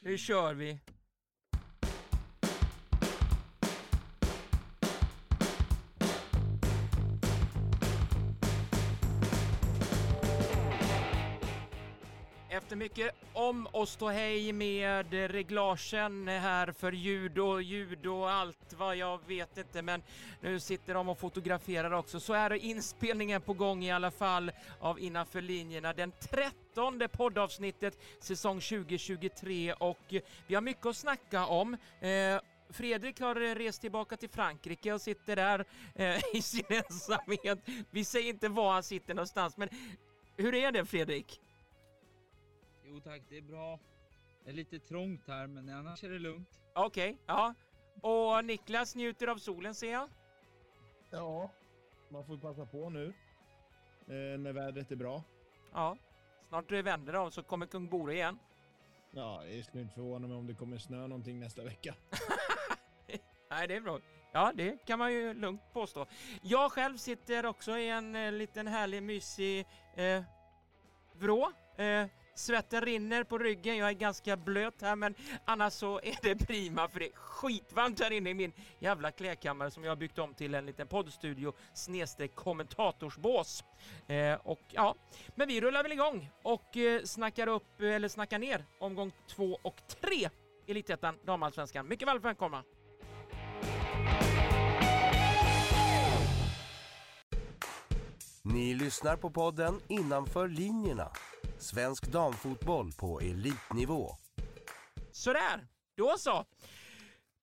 Nu 0.00 0.18
kör 0.18 0.54
vi! 0.54 0.78
Mycket 12.78 13.14
om 13.32 13.66
och 13.66 13.88
stå 13.88 14.08
hej 14.08 14.52
med 14.52 15.12
reglagen 15.12 16.28
här 16.28 16.72
för 16.72 16.92
ljud 16.92 17.38
och 17.38 17.62
ljud 17.62 18.06
och 18.06 18.30
allt 18.30 18.74
vad 18.78 18.96
jag 18.96 19.20
vet 19.26 19.58
inte 19.58 19.82
men 19.82 20.02
nu 20.40 20.60
sitter 20.60 20.94
de 20.94 21.08
och 21.08 21.18
fotograferar 21.18 21.90
också 21.90 22.20
så 22.20 22.32
är 22.32 22.52
inspelningen 22.52 23.40
på 23.40 23.52
gång 23.52 23.84
i 23.84 23.92
alla 23.92 24.10
fall 24.10 24.52
av 24.80 25.00
Innanför 25.00 25.40
linjerna 25.40 25.92
den 25.92 26.12
13 26.20 27.02
poddavsnittet 27.12 27.98
säsong 28.20 28.60
2023 28.60 29.72
och 29.72 30.14
vi 30.46 30.54
har 30.54 30.62
mycket 30.62 30.86
att 30.86 30.96
snacka 30.96 31.46
om. 31.46 31.74
Eh, 32.00 32.40
Fredrik 32.70 33.20
har 33.20 33.34
rest 33.34 33.80
tillbaka 33.80 34.16
till 34.16 34.30
Frankrike 34.30 34.92
och 34.92 35.00
sitter 35.00 35.36
där 35.36 35.64
eh, 35.94 36.20
i 36.34 36.42
sin 36.42 36.66
ensamhet. 36.68 37.58
Vi 37.90 38.04
säger 38.04 38.28
inte 38.28 38.48
var 38.48 38.72
han 38.72 38.82
sitter 38.82 39.14
någonstans 39.14 39.56
men 39.56 39.68
hur 40.36 40.54
är 40.54 40.72
det 40.72 40.84
Fredrik? 40.84 41.40
Jo 42.90 43.00
tack, 43.00 43.22
det 43.28 43.36
är 43.36 43.42
bra. 43.42 43.78
Det 44.44 44.50
är 44.50 44.54
lite 44.54 44.78
trångt 44.78 45.26
här, 45.26 45.46
men 45.46 45.68
annars 45.68 46.04
är 46.04 46.10
det 46.10 46.18
lugnt. 46.18 46.60
Okej, 46.74 47.10
okay, 47.10 47.24
ja. 47.26 47.54
Och 48.00 48.44
Niklas 48.44 48.94
njuter 48.94 49.26
av 49.26 49.36
solen 49.36 49.74
ser 49.74 49.92
jag. 49.92 50.08
Ja, 51.10 51.50
man 52.08 52.26
får 52.26 52.38
passa 52.38 52.66
på 52.66 52.90
nu. 52.90 53.06
Eh, 54.06 54.38
när 54.38 54.52
vädret 54.52 54.90
är 54.90 54.96
bra. 54.96 55.22
Ja, 55.72 55.96
snart 56.48 56.68
det 56.68 56.82
vänder 56.82 57.12
då 57.12 57.30
så 57.30 57.42
kommer 57.42 57.66
Kung 57.66 57.88
Bore 57.88 58.14
igen. 58.14 58.38
Ja, 59.10 59.42
det 59.44 59.62
skulle 59.62 59.82
inte 59.82 59.94
förvåna 59.94 60.26
mig 60.26 60.36
om 60.36 60.46
det 60.46 60.54
kommer 60.54 60.78
snö 60.78 61.06
någonting 61.06 61.40
nästa 61.40 61.64
vecka. 61.64 61.94
Nej, 63.50 63.68
det 63.68 63.76
är 63.76 63.80
bra. 63.80 64.00
Ja, 64.32 64.52
det 64.54 64.86
kan 64.86 64.98
man 64.98 65.12
ju 65.12 65.34
lugnt 65.34 65.62
påstå. 65.72 66.06
Jag 66.42 66.72
själv 66.72 66.96
sitter 66.96 67.46
också 67.46 67.78
i 67.78 67.88
en 67.88 68.14
eh, 68.14 68.32
liten 68.32 68.66
härlig 68.66 69.02
mysig 69.02 69.66
eh, 69.96 70.22
vrå. 71.12 71.52
Eh, 71.76 72.06
Svetten 72.38 72.80
rinner 72.80 73.24
på 73.24 73.38
ryggen, 73.38 73.76
jag 73.76 73.88
är 73.88 73.92
ganska 73.92 74.36
blöt 74.36 74.82
här 74.82 74.96
men 74.96 75.14
annars 75.44 75.72
så 75.72 76.00
är 76.02 76.18
det 76.22 76.36
prima 76.46 76.88
för 76.88 77.00
det 77.00 77.06
är 77.06 77.12
skitvarmt 77.14 78.00
här 78.00 78.10
inne 78.10 78.30
i 78.30 78.34
min 78.34 78.52
jävla 78.78 79.10
klädkammare 79.10 79.70
som 79.70 79.84
jag 79.84 79.90
har 79.90 79.96
byggt 79.96 80.18
om 80.18 80.34
till 80.34 80.54
en 80.54 80.66
liten 80.66 80.86
poddstudio 80.86 81.52
snedstreck 81.74 82.34
kommentatorsbås. 82.34 83.64
Eh, 84.06 84.34
och 84.42 84.60
ja, 84.70 84.94
men 85.34 85.48
vi 85.48 85.60
rullar 85.60 85.82
väl 85.82 85.92
igång 85.92 86.30
och 86.42 86.76
eh, 86.76 87.02
snackar 87.02 87.46
upp, 87.46 87.80
eh, 87.80 87.94
eller 87.94 88.08
snackar 88.08 88.38
ner 88.38 88.64
omgång 88.78 89.12
två 89.26 89.58
och 89.62 89.76
tre 90.00 90.30
Elitettan, 90.66 91.18
damallsvenskan. 91.24 91.88
Mycket 91.88 92.08
väl 92.08 92.18
välkomna! 92.18 92.64
Ni 98.42 98.74
lyssnar 98.74 99.16
på 99.16 99.30
podden 99.30 99.80
Innanför 99.88 100.48
linjerna 100.48 101.10
Svensk 101.58 102.06
damfotboll 102.06 102.92
på 102.92 103.20
elitnivå. 103.20 104.16
Sådär, 105.12 105.68
då 105.94 106.14
så. 106.18 106.44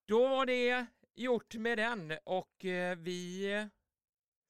Då 0.05 0.27
var 0.27 0.45
det 0.45 0.85
gjort 1.15 1.55
med 1.55 1.77
den 1.77 2.13
och 2.23 2.65
eh, 2.65 2.97
vi 2.97 3.69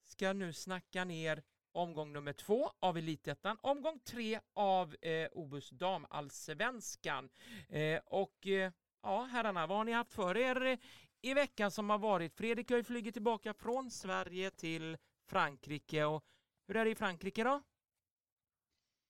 ska 0.04 0.32
nu 0.32 0.52
snacka 0.52 1.04
ner 1.04 1.42
omgång 1.72 2.12
nummer 2.12 2.32
två 2.32 2.70
av 2.80 2.98
Elitettan, 2.98 3.58
omgång 3.60 3.98
tre 3.98 4.40
av 4.54 4.96
eh, 5.02 5.28
Obus 5.32 5.70
damallsvenskan. 5.70 7.28
Eh, 7.68 8.00
och 8.06 8.46
eh, 8.46 8.72
ja, 9.02 9.22
herrarna, 9.22 9.66
vad 9.66 9.76
har 9.76 9.84
ni 9.84 9.92
haft 9.92 10.12
för 10.12 10.36
er 10.36 10.78
i 11.22 11.34
veckan 11.34 11.70
som 11.70 11.90
har 11.90 11.98
varit? 11.98 12.34
Fredrik 12.34 12.70
har 12.70 12.76
ju 12.76 12.84
flugit 12.84 13.14
tillbaka 13.14 13.54
från 13.54 13.90
Sverige 13.90 14.50
till 14.50 14.96
Frankrike 15.28 16.04
och 16.04 16.24
hur 16.66 16.76
är 16.76 16.84
det 16.84 16.90
i 16.90 16.94
Frankrike 16.94 17.44
då? 17.44 17.62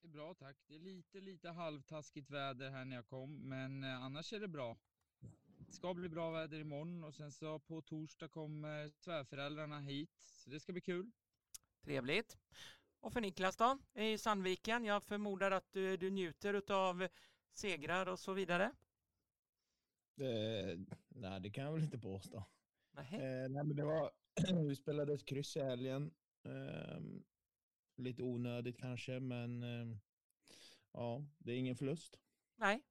Är 0.07 0.11
bra 0.11 0.33
tack. 0.33 0.57
Det 0.67 0.75
är 0.75 0.79
lite, 0.79 1.21
lite 1.21 1.49
halvtaskigt 1.49 2.29
väder 2.29 2.69
här 2.69 2.85
när 2.85 2.95
jag 2.95 3.07
kom, 3.07 3.49
men 3.49 3.83
eh, 3.83 4.03
annars 4.03 4.33
är 4.33 4.39
det 4.39 4.47
bra. 4.47 4.77
Det 5.57 5.73
ska 5.73 5.93
bli 5.93 6.09
bra 6.09 6.31
väder 6.31 6.59
imorgon 6.59 7.03
och 7.03 7.13
sen 7.13 7.31
så 7.31 7.59
på 7.59 7.81
torsdag 7.81 8.27
kommer 8.27 8.89
svärföräldrarna 8.89 9.79
hit, 9.79 10.15
så 10.15 10.49
det 10.49 10.59
ska 10.59 10.71
bli 10.71 10.81
kul. 10.81 11.11
Trevligt. 11.81 12.37
Och 12.99 13.13
för 13.13 13.21
Niklas 13.21 13.57
då, 13.57 13.79
i 13.93 14.17
Sandviken? 14.17 14.85
Jag 14.85 15.03
förmodar 15.03 15.51
att 15.51 15.71
du, 15.71 15.97
du 15.97 16.09
njuter 16.09 16.71
av 16.71 17.07
segrar 17.51 18.07
och 18.07 18.19
så 18.19 18.33
vidare? 18.33 18.63
Eh, 20.21 20.79
nej, 21.09 21.41
det 21.41 21.49
kan 21.49 21.63
jag 21.63 21.73
väl 21.73 21.83
inte 21.83 21.99
påstå. 21.99 22.43
Nej. 22.91 23.13
Eh, 23.13 23.49
nej, 23.49 23.63
men 23.63 23.75
det 23.75 23.85
var, 23.85 24.11
vi 24.67 24.75
spelade 24.75 25.13
ett 25.13 25.25
kryss 25.25 25.57
i 25.57 25.61
helgen. 25.61 26.11
Eh, 26.43 26.99
Lite 27.97 28.23
onödigt 28.23 28.77
kanske, 28.77 29.19
men 29.19 29.63
eh, 29.63 29.97
ja, 30.91 31.25
det 31.37 31.51
är 31.51 31.57
ingen 31.57 31.75
förlust. 31.75 32.19
Nej, 32.55 32.83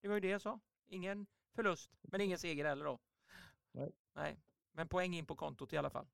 det 0.00 0.08
var 0.08 0.14
ju 0.14 0.20
det 0.20 0.28
jag 0.28 0.40
sa. 0.40 0.60
Ingen 0.86 1.26
förlust, 1.52 1.98
men 2.02 2.20
ingen 2.20 2.38
seger 2.38 2.64
heller 2.64 2.84
då. 2.84 2.98
Nej. 3.72 3.92
Nej, 4.12 4.40
men 4.72 4.88
poäng 4.88 5.14
in 5.14 5.26
på 5.26 5.36
kontot 5.36 5.72
i 5.72 5.76
alla 5.76 5.90
fall. 5.90 6.06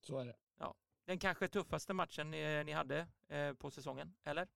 Så 0.00 0.18
är 0.18 0.26
det. 0.26 0.36
Ja, 0.56 0.74
den 1.04 1.18
kanske 1.18 1.48
tuffaste 1.48 1.92
matchen 1.94 2.30
ni, 2.30 2.64
ni 2.64 2.72
hade 2.72 3.08
eh, 3.28 3.54
på 3.54 3.70
säsongen, 3.70 4.16
eller? 4.22 4.48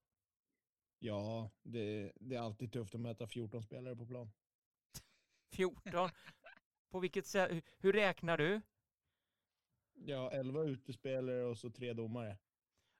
Ja, 0.99 1.51
det, 1.63 2.11
det, 2.15 2.35
är 2.35 2.39
alltid 2.39 2.73
tufft 2.73 2.95
att 2.95 3.01
möta 3.01 3.27
14 3.27 3.63
spelare 3.63 3.95
på 3.95 4.05
plan. 4.05 4.31
14? 5.51 6.09
på 6.89 6.99
vilket 6.99 7.25
sätt? 7.25 7.65
Hur 7.77 7.93
räknar 7.93 8.37
du? 8.37 8.61
Ja, 9.93 10.31
11 10.31 10.63
utespelare 10.63 11.43
och 11.43 11.57
så 11.57 11.69
tre 11.69 11.93
domare. 11.93 12.37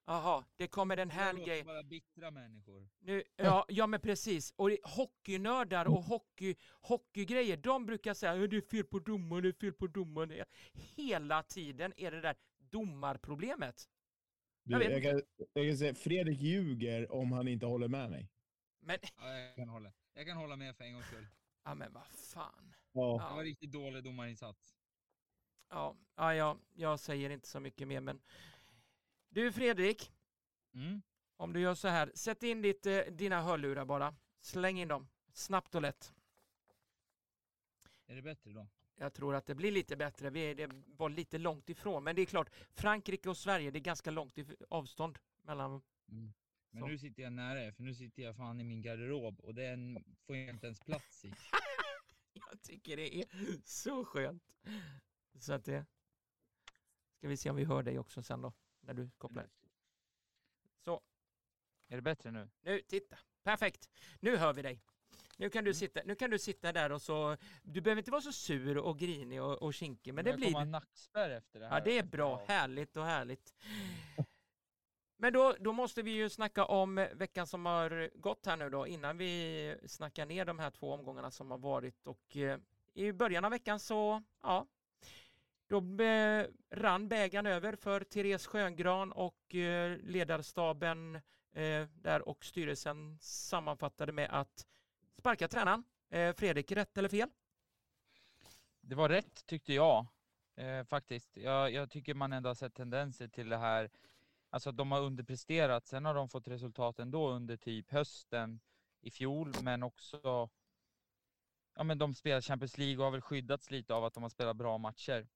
Jaha, 0.06 0.46
det 0.58 0.68
kommer 0.68 0.96
den 0.96 1.10
här 1.10 1.34
grejen. 1.34 1.66
bara 1.66 1.84
bittra 1.84 2.32
människor. 2.32 2.90
Nu, 3.00 3.24
ja, 3.36 3.66
ja, 3.70 3.88
men 3.88 4.00
precis. 4.00 4.54
Och 4.56 4.70
hockeynördar 4.84 5.86
och 5.86 6.04
hockey, 6.04 6.56
hockeygrejer, 6.82 7.58
de 7.58 7.86
brukar 7.86 8.14
säga 8.14 8.44
att 8.44 8.50
det 8.50 8.58
är 8.58 8.62
fel 8.62 8.84
på 8.84 9.00
domaren, 9.00 9.44
det 9.44 9.50
är 9.50 9.54
fel 9.54 9.74
på 9.74 9.88
domaren. 9.88 10.46
Hela 10.74 11.44
tiden 11.44 11.94
är 11.98 12.12
det 12.12 12.22
där 12.22 12.36
domarproblemet. 12.58 13.90
Du, 14.64 14.74
jag, 14.74 14.92
jag, 14.92 15.04
kan, 15.04 15.22
jag 15.54 15.68
kan 15.70 15.78
säga, 15.78 15.96
Fredrik 15.96 16.40
ljuger 16.40 17.12
om 17.12 17.32
han 17.32 17.48
inte 17.48 17.66
håller 17.66 17.88
med 17.88 18.10
mig. 18.10 18.30
Men... 18.80 18.98
Ja, 19.18 19.38
jag, 19.38 19.56
kan 19.56 19.70
hålla. 19.70 19.94
jag 20.14 20.26
kan 20.26 20.38
hålla 20.38 20.56
med 20.56 20.76
för 20.76 20.84
en 20.84 20.94
gångs 20.94 21.08
skull. 21.08 21.28
Ja, 21.64 21.76
men 21.76 21.94
vad 21.94 22.08
fan. 22.08 22.76
Ja. 22.92 23.28
Det 23.30 23.36
var 23.36 23.44
riktigt 23.44 23.72
dålig 23.72 24.04
domarinsats. 24.04 24.76
Ja, 25.70 25.96
ja, 26.16 26.34
ja, 26.34 26.58
jag 26.74 27.00
säger 27.00 27.30
inte 27.30 27.48
så 27.48 27.60
mycket 27.60 27.88
mer, 27.88 28.02
men 28.02 28.22
du 29.34 29.52
Fredrik, 29.52 30.12
mm. 30.74 31.02
om 31.38 31.54
du 31.54 31.60
gör 31.60 31.76
så 31.76 31.88
här, 31.88 32.12
sätt 32.16 32.44
in 32.44 32.62
ditt, 32.62 32.86
eh, 32.86 33.00
dina 33.00 33.42
hörlurar 33.42 33.86
bara. 33.86 34.16
Släng 34.42 34.80
in 34.80 34.88
dem, 34.88 35.08
snabbt 35.34 35.76
och 35.76 35.82
lätt. 35.82 36.14
Är 38.06 38.16
det 38.16 38.22
bättre 38.22 38.52
då? 38.52 38.68
Jag 38.96 39.14
tror 39.14 39.36
att 39.36 39.46
det 39.46 39.56
blir 39.56 39.72
lite 39.72 39.96
bättre. 39.96 40.30
Vi 40.30 40.54
det 40.54 40.72
var 40.86 41.10
lite 41.10 41.38
långt 41.38 41.70
ifrån, 41.70 42.04
men 42.04 42.16
det 42.16 42.22
är 42.22 42.26
klart, 42.26 42.50
Frankrike 42.74 43.30
och 43.30 43.38
Sverige, 43.38 43.72
det 43.72 43.80
är 43.80 43.82
ganska 43.82 44.12
långt 44.12 44.38
avstånd 44.70 45.18
mellan. 45.42 45.82
Mm. 46.10 46.34
Men 46.70 46.82
så. 46.82 46.88
nu 46.88 46.98
sitter 46.98 47.24
jag 47.24 47.34
nära 47.34 47.72
för 47.72 47.84
nu 47.84 47.96
sitter 47.96 48.24
jag 48.24 48.36
fan 48.36 48.60
i 48.60 48.64
min 48.64 48.82
garderob 48.82 49.40
och 49.40 49.56
den 49.56 50.04
får 50.26 50.38
jag 50.38 50.50
inte 50.50 50.66
ens 50.66 50.80
plats 50.80 51.26
i. 51.26 51.34
jag 52.34 52.62
tycker 52.62 52.98
det 52.98 53.16
är 53.16 53.26
så 53.66 54.06
skönt. 54.06 54.44
Så 55.40 55.54
att 55.54 55.66
det... 55.66 55.86
Ska 57.18 57.28
vi 57.28 57.38
se 57.38 57.50
om 57.50 57.56
vi 57.56 57.64
hör 57.64 57.84
dig 57.84 58.00
också 58.00 58.24
sen 58.24 58.42
då 58.42 58.54
när 58.84 58.94
du 58.94 59.10
kopplar. 59.18 59.50
Så. 60.86 61.02
Är 61.88 61.96
det 61.96 62.02
bättre 62.02 62.32
nu? 62.32 62.50
Nu, 62.62 62.82
titta. 62.82 63.18
Perfekt. 63.44 63.90
Nu 64.20 64.38
hör 64.38 64.54
vi 64.54 64.62
dig. 64.62 64.82
Nu 65.38 65.50
kan 65.50 65.64
du 65.64 65.70
mm. 65.70 65.74
sitta, 65.74 66.02
nu 66.06 66.16
kan 66.16 66.30
du 66.30 66.40
sitta 66.40 66.72
där 66.72 66.92
och 66.92 67.02
så, 67.02 67.38
du 67.64 67.82
behöver 67.82 68.00
inte 68.00 68.12
vara 68.12 68.22
så 68.22 68.32
sur 68.32 68.78
och 68.78 69.00
grinig 69.00 69.42
och, 69.42 69.62
och 69.62 69.74
kinkig, 69.74 70.14
men, 70.14 70.26
men 70.26 70.32
det 70.32 70.38
blir... 70.38 70.52
Jag 70.52 70.68
nackspärr 70.68 71.30
efter 71.30 71.60
det 71.60 71.68
här. 71.68 71.78
Ja, 71.78 71.84
det 71.84 71.98
är 71.98 72.04
bra. 72.04 72.46
Härligt 72.48 72.98
och 72.98 73.06
härligt. 73.06 73.54
Men 75.18 75.34
då, 75.34 75.56
då 75.60 75.74
måste 75.74 76.02
vi 76.02 76.12
ju 76.12 76.30
snacka 76.30 76.66
om 76.66 77.08
veckan 77.14 77.48
som 77.48 77.66
har 77.66 78.10
gått 78.16 78.46
här 78.46 78.58
nu 78.58 78.70
då, 78.70 78.88
innan 78.88 79.18
vi 79.18 79.76
snackar 79.88 80.26
ner 80.26 80.46
de 80.46 80.60
här 80.60 80.72
två 80.72 80.94
omgångarna 80.94 81.32
som 81.32 81.52
har 81.52 81.58
varit 81.58 82.08
och 82.08 82.38
eh, 82.38 82.60
i 82.94 83.12
början 83.12 83.46
av 83.46 83.52
veckan 83.52 83.80
så, 83.80 84.24
ja, 84.42 84.68
då 85.74 86.04
eh, 86.04 86.46
rann 86.72 87.08
bägaren 87.08 87.46
över 87.46 87.76
för 87.76 88.04
Therese 88.04 88.48
Sjöngran 88.48 89.12
och 89.12 89.56
eh, 89.56 89.98
ledarstaben 89.98 91.16
eh, 91.54 91.88
där 91.94 92.28
och 92.30 92.46
styrelsen 92.46 93.18
sammanfattade 93.22 94.12
med 94.12 94.30
att 94.32 94.68
sparka 95.18 95.48
tränaren. 95.48 95.84
Fredrik, 96.38 96.72
rätt 96.72 96.98
eller 96.98 97.10
fel? 97.10 97.30
Det 98.82 98.96
var 98.96 99.10
rätt 99.10 99.46
tyckte 99.46 99.74
jag 99.74 100.08
faktiskt. 100.88 101.38
Jag, 101.38 101.72
jag, 101.72 101.90
tycker 101.90 102.14
man 102.14 102.34
ändå 102.34 102.50
har 102.50 102.56
sett 102.56 102.74
tendenser 102.74 103.28
till 103.28 103.50
det 103.50 103.58
här. 103.58 103.90
Alltså 104.50 104.70
att 104.70 104.78
de 104.78 104.92
har 104.92 105.02
underpresterat. 105.02 105.86
Sen 105.86 106.06
har 106.06 106.14
de 106.14 106.30
fått 106.30 106.48
resultat 106.48 107.00
ändå 107.00 107.30
under 107.30 107.58
typ 107.58 107.92
hösten 107.92 108.60
i 109.02 109.12
fjol, 109.12 109.54
men 109.62 109.84
också 109.84 110.50
ja 111.76 111.84
men 111.84 111.98
de 111.98 112.14
spelar 112.14 112.42
Champions 112.42 112.78
League 112.78 112.98
och 112.98 113.04
har 113.04 113.12
väl 113.12 113.22
skyddats 113.22 113.72
lite 113.72 113.94
av 113.94 114.06
att 114.06 114.14
de 114.14 114.24
har 114.24 114.30
spelat 114.30 114.58
bra 114.58 114.78
matcher. 114.78 115.28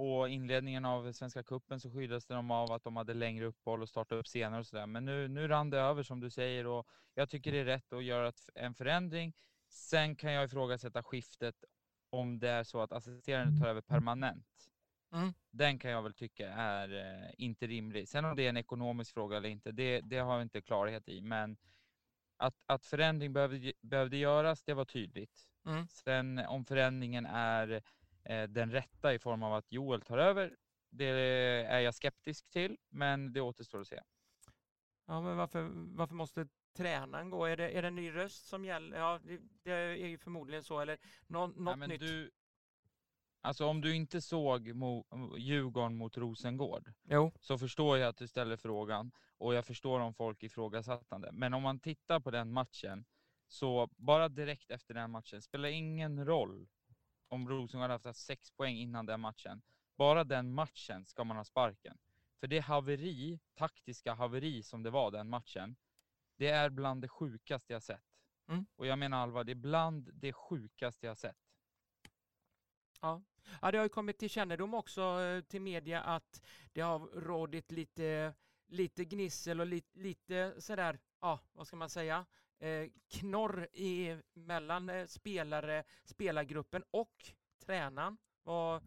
Och 0.00 0.28
inledningen 0.28 0.84
av 0.84 1.12
Svenska 1.12 1.42
Kuppen 1.42 1.80
så 1.80 1.90
skyddades 1.90 2.26
de 2.26 2.50
av 2.50 2.72
att 2.72 2.84
de 2.84 2.96
hade 2.96 3.14
längre 3.14 3.46
uppehåll 3.46 3.82
och 3.82 3.88
startade 3.88 4.20
upp 4.20 4.28
senare 4.28 4.60
och 4.60 4.66
sådär. 4.66 4.86
Men 4.86 5.04
nu, 5.04 5.28
nu 5.28 5.48
rann 5.48 5.70
det 5.70 5.78
över 5.78 6.02
som 6.02 6.20
du 6.20 6.30
säger 6.30 6.66
och 6.66 6.86
jag 7.14 7.28
tycker 7.28 7.52
det 7.52 7.58
är 7.58 7.64
rätt 7.64 7.92
att 7.92 8.04
göra 8.04 8.32
en 8.54 8.74
förändring. 8.74 9.32
Sen 9.68 10.16
kan 10.16 10.32
jag 10.32 10.44
ifrågasätta 10.44 11.02
skiftet 11.02 11.64
om 12.10 12.38
det 12.38 12.48
är 12.48 12.64
så 12.64 12.80
att 12.80 12.92
assisterande 12.92 13.60
tar 13.60 13.68
över 13.68 13.80
permanent. 13.80 14.70
Mm. 15.12 15.32
Den 15.50 15.78
kan 15.78 15.90
jag 15.90 16.02
väl 16.02 16.14
tycka 16.14 16.48
är 16.48 16.94
eh, 17.24 17.30
inte 17.38 17.66
rimlig. 17.66 18.08
Sen 18.08 18.24
om 18.24 18.36
det 18.36 18.44
är 18.44 18.48
en 18.48 18.56
ekonomisk 18.56 19.14
fråga 19.14 19.36
eller 19.36 19.48
inte, 19.48 19.72
det, 19.72 20.00
det 20.00 20.18
har 20.18 20.32
jag 20.32 20.42
inte 20.42 20.60
klarhet 20.60 21.08
i. 21.08 21.20
Men 21.20 21.56
att, 22.36 22.54
att 22.66 22.84
förändring 22.84 23.32
behövde, 23.32 23.72
behövde 23.80 24.16
göras, 24.16 24.62
det 24.62 24.74
var 24.74 24.84
tydligt. 24.84 25.48
Mm. 25.66 25.88
Sen 25.88 26.38
om 26.38 26.64
förändringen 26.64 27.26
är 27.26 27.82
den 28.48 28.70
rätta 28.72 29.14
i 29.14 29.18
form 29.18 29.42
av 29.42 29.54
att 29.54 29.72
Joel 29.72 30.00
tar 30.00 30.18
över, 30.18 30.56
det 30.90 31.04
är 31.04 31.80
jag 31.80 31.94
skeptisk 31.94 32.50
till, 32.50 32.76
men 32.88 33.32
det 33.32 33.40
återstår 33.40 33.80
att 33.80 33.88
se. 33.88 34.00
Ja, 35.06 35.20
men 35.20 35.36
varför, 35.36 35.70
varför 35.72 36.14
måste 36.14 36.48
tränaren 36.76 37.30
gå? 37.30 37.44
Är 37.44 37.56
det, 37.56 37.70
är 37.70 37.82
det 37.82 37.88
en 37.88 37.94
ny 37.94 38.14
röst 38.14 38.46
som 38.46 38.64
gäller? 38.64 38.98
Ja, 38.98 39.20
det, 39.24 39.40
det 39.62 39.72
är 39.72 40.06
ju 40.06 40.18
förmodligen 40.18 40.64
så, 40.64 40.80
eller 40.80 40.98
nå, 41.26 41.46
något 41.46 41.78
Nej, 41.78 41.88
nytt. 41.88 42.00
Du, 42.00 42.30
Alltså 43.42 43.66
om 43.66 43.80
du 43.80 43.94
inte 43.94 44.20
såg 44.20 44.74
mo 44.74 45.04
Djurgården 45.38 45.96
mot 45.96 46.16
Rosengård 46.16 46.92
jo. 47.02 47.32
så 47.40 47.58
förstår 47.58 47.98
jag 47.98 48.08
att 48.08 48.16
du 48.16 48.28
ställer 48.28 48.56
frågan 48.56 49.12
och 49.38 49.54
jag 49.54 49.64
förstår 49.66 50.00
om 50.00 50.14
folk 50.14 50.42
ifrågasättande. 50.42 51.30
Men 51.32 51.54
om 51.54 51.62
man 51.62 51.80
tittar 51.80 52.20
på 52.20 52.30
den 52.30 52.52
matchen 52.52 53.04
så 53.48 53.88
bara 53.96 54.28
direkt 54.28 54.70
efter 54.70 54.94
den 54.94 55.10
matchen 55.10 55.42
spelar 55.42 55.68
ingen 55.68 56.26
roll 56.26 56.68
om 57.30 57.48
Rosengård 57.48 57.90
haft 57.90 58.16
sex 58.16 58.50
poäng 58.50 58.76
innan 58.76 59.06
den 59.06 59.20
matchen. 59.20 59.62
Bara 59.96 60.24
den 60.24 60.52
matchen 60.52 61.06
ska 61.06 61.24
man 61.24 61.36
ha 61.36 61.44
sparken. 61.44 61.98
För 62.40 62.46
det 62.46 62.58
haveri, 62.58 63.40
taktiska 63.54 64.14
haveri 64.14 64.62
som 64.62 64.82
det 64.82 64.90
var 64.90 65.10
den 65.10 65.28
matchen, 65.28 65.76
det 66.36 66.48
är 66.48 66.70
bland 66.70 67.02
det 67.02 67.08
sjukaste 67.08 67.72
jag 67.72 67.82
sett. 67.82 68.04
Mm. 68.48 68.66
Och 68.76 68.86
jag 68.86 68.98
menar 68.98 69.18
allvar, 69.18 69.44
det 69.44 69.52
är 69.52 69.56
bland 69.56 70.10
det 70.14 70.32
sjukaste 70.32 71.06
jag 71.06 71.18
sett. 71.18 71.36
Ja. 73.00 73.22
ja, 73.62 73.70
det 73.70 73.78
har 73.78 73.84
ju 73.84 73.88
kommit 73.88 74.18
till 74.18 74.30
kännedom 74.30 74.74
också 74.74 75.02
eh, 75.20 75.40
till 75.42 75.60
media 75.60 76.00
att 76.00 76.42
det 76.72 76.80
har 76.80 76.98
rådit 76.98 77.70
lite, 77.72 78.34
lite 78.66 79.04
gnissel 79.04 79.60
och 79.60 79.66
lite, 79.66 79.98
lite 79.98 80.60
sådär, 80.60 80.98
ja, 81.20 81.40
vad 81.52 81.66
ska 81.66 81.76
man 81.76 81.90
säga, 81.90 82.26
eh, 82.60 82.88
knorr 83.08 83.68
i, 83.72 84.16
mellan 84.34 84.88
eh, 84.88 85.06
spelare, 85.06 85.84
spelargruppen 86.04 86.82
och 86.90 87.32
tränaren. 87.66 88.16
Vad, 88.42 88.82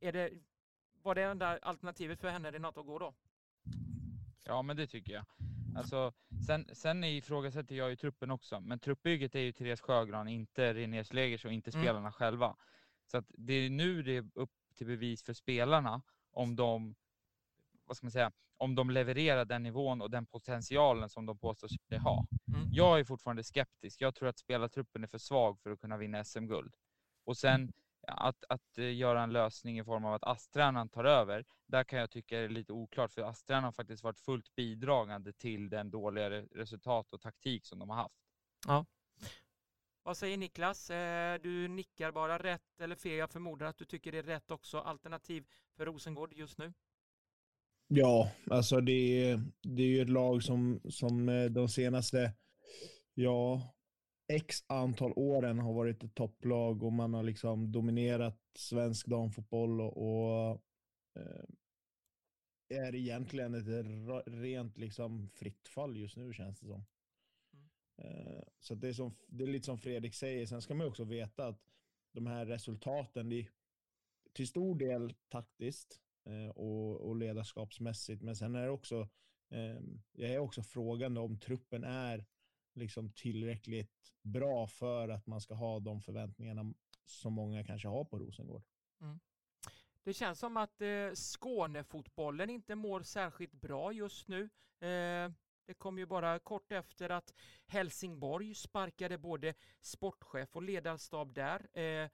är 0.00 0.12
det, 0.12 0.30
var 1.02 1.14
det 1.14 1.22
enda 1.22 1.58
alternativet 1.58 2.20
för 2.20 2.28
henne 2.28 2.50
Renata 2.50 2.80
att 2.80 2.86
gå 2.86 2.98
då? 2.98 3.14
Ja, 4.44 4.62
men 4.62 4.76
det 4.76 4.86
tycker 4.86 5.12
jag. 5.12 5.24
Alltså, 5.76 6.12
sen, 6.46 6.68
sen 6.72 7.04
ifrågasätter 7.04 7.74
jag 7.74 7.90
ju 7.90 7.96
truppen 7.96 8.30
också, 8.30 8.60
men 8.60 8.78
truppbygget 8.78 9.34
är 9.34 9.40
ju 9.40 9.52
Therese 9.52 9.80
Sjögran, 9.80 10.28
inte 10.28 10.74
René 10.74 11.04
Slegers 11.04 11.44
och 11.44 11.52
inte 11.52 11.70
mm. 11.70 11.82
spelarna 11.82 12.12
själva. 12.12 12.56
Så 13.06 13.18
att 13.18 13.26
det 13.28 13.52
är 13.52 13.70
nu 13.70 14.02
det 14.02 14.16
är 14.16 14.30
upp 14.34 14.50
till 14.74 14.86
bevis 14.86 15.22
för 15.22 15.32
spelarna 15.32 16.02
om 16.30 16.56
de, 16.56 16.94
vad 17.90 17.96
ska 17.96 18.06
man 18.06 18.10
säga, 18.10 18.32
om 18.56 18.74
de 18.74 18.90
levererar 18.90 19.44
den 19.44 19.62
nivån 19.62 20.02
och 20.02 20.10
den 20.10 20.26
potentialen 20.26 21.08
som 21.08 21.26
de 21.26 21.38
påstår 21.38 21.68
sig 21.68 21.98
ha. 21.98 22.26
Mm. 22.48 22.68
Jag 22.72 23.00
är 23.00 23.04
fortfarande 23.04 23.44
skeptisk. 23.44 24.00
Jag 24.00 24.14
tror 24.14 24.28
att 24.28 24.38
spelartruppen 24.38 25.02
är 25.02 25.08
för 25.08 25.18
svag 25.18 25.60
för 25.60 25.70
att 25.70 25.80
kunna 25.80 25.96
vinna 25.96 26.24
SM-guld. 26.24 26.74
Och 27.24 27.36
sen 27.36 27.72
att, 28.06 28.44
att 28.48 28.78
uh, 28.78 28.94
göra 28.94 29.22
en 29.22 29.32
lösning 29.32 29.78
i 29.78 29.84
form 29.84 30.04
av 30.04 30.14
att 30.14 30.24
ASS-tränaren 30.24 30.88
tar 30.88 31.04
över, 31.04 31.44
där 31.66 31.84
kan 31.84 31.98
jag 31.98 32.10
tycka 32.10 32.38
är 32.38 32.48
lite 32.48 32.72
oklart, 32.72 33.12
för 33.12 33.22
ASS-tränaren 33.22 33.64
har 33.64 33.72
faktiskt 33.72 34.02
varit 34.02 34.20
fullt 34.20 34.54
bidragande 34.54 35.32
till 35.32 35.68
den 35.68 35.90
dåliga 35.90 36.30
resultat 36.30 37.12
och 37.12 37.20
taktik 37.20 37.66
som 37.66 37.78
de 37.78 37.90
har 37.90 37.96
haft. 37.96 38.20
Ja. 38.66 38.86
Vad 40.02 40.16
säger 40.16 40.36
Niklas? 40.36 40.90
Eh, 40.90 41.40
du 41.40 41.68
nickar 41.68 42.12
bara 42.12 42.38
rätt 42.38 42.80
eller 42.80 42.96
fel. 42.96 43.18
Jag 43.18 43.30
förmodar 43.30 43.66
att 43.66 43.78
du 43.78 43.84
tycker 43.84 44.12
det 44.12 44.18
är 44.18 44.22
rätt 44.22 44.50
också. 44.50 44.78
Alternativ 44.78 45.46
för 45.76 45.86
Rosengård 45.86 46.32
just 46.32 46.58
nu? 46.58 46.72
Ja, 47.92 48.32
alltså 48.50 48.80
det 48.80 48.92
är, 49.30 49.44
det 49.62 49.82
är 49.82 49.86
ju 49.86 50.02
ett 50.02 50.10
lag 50.10 50.42
som, 50.42 50.80
som 50.88 51.28
eh, 51.28 51.44
de 51.44 51.68
senaste 51.68 52.32
ja, 53.14 53.74
x 54.32 54.56
antal 54.66 55.12
åren 55.16 55.58
har 55.58 55.72
varit 55.72 56.04
ett 56.04 56.14
topplag 56.14 56.82
och 56.82 56.92
man 56.92 57.14
har 57.14 57.22
liksom 57.22 57.72
dominerat 57.72 58.40
svensk 58.58 59.06
damfotboll 59.06 59.80
och, 59.80 59.96
och 59.96 60.62
eh, 61.16 61.44
är 62.68 62.94
egentligen 62.94 63.54
ett 63.54 63.86
rent 64.26 64.78
liksom 64.78 65.28
fritt 65.28 65.68
fall 65.68 65.96
just 65.96 66.16
nu 66.16 66.32
känns 66.32 66.60
det 66.60 66.66
som. 66.66 66.84
Eh, 68.02 68.42
så 68.60 68.74
det 68.74 68.88
är, 68.88 68.92
som, 68.92 69.16
det 69.26 69.44
är 69.44 69.48
lite 69.48 69.66
som 69.66 69.78
Fredrik 69.78 70.14
säger. 70.14 70.46
Sen 70.46 70.62
ska 70.62 70.74
man 70.74 70.86
också 70.86 71.04
veta 71.04 71.46
att 71.46 71.60
de 72.12 72.26
här 72.26 72.46
resultaten, 72.46 73.28
det 73.28 73.40
är 73.40 73.48
till 74.32 74.48
stor 74.48 74.74
del 74.74 75.14
taktiskt 75.28 76.00
Eh, 76.24 76.48
och, 76.48 77.08
och 77.08 77.16
ledarskapsmässigt. 77.16 78.22
Men 78.22 78.36
sen 78.36 78.54
är 78.54 78.62
det 78.62 78.70
också, 78.70 79.08
eh, 79.50 79.80
jag 80.12 80.30
är 80.30 80.38
också 80.38 80.62
frågande 80.62 81.20
om 81.20 81.38
truppen 81.38 81.84
är 81.84 82.26
liksom 82.74 83.12
tillräckligt 83.12 84.12
bra 84.22 84.66
för 84.66 85.08
att 85.08 85.26
man 85.26 85.40
ska 85.40 85.54
ha 85.54 85.80
de 85.80 86.00
förväntningarna 86.00 86.74
som 87.04 87.32
många 87.32 87.64
kanske 87.64 87.88
har 87.88 88.04
på 88.04 88.18
Rosengård. 88.18 88.62
Mm. 89.00 89.20
Det 90.02 90.12
känns 90.12 90.38
som 90.38 90.56
att 90.56 90.80
eh, 90.80 91.12
Skånefotbollen 91.14 92.50
inte 92.50 92.74
mår 92.74 93.02
särskilt 93.02 93.52
bra 93.52 93.92
just 93.92 94.28
nu. 94.28 94.42
Eh, 94.80 95.30
det 95.66 95.74
kom 95.78 95.98
ju 95.98 96.06
bara 96.06 96.38
kort 96.38 96.72
efter 96.72 97.10
att 97.10 97.34
Helsingborg 97.66 98.54
sparkade 98.54 99.18
både 99.18 99.54
sportchef 99.80 100.56
och 100.56 100.62
ledarstab 100.62 101.34
där. 101.34 101.78
Eh, 101.78 102.10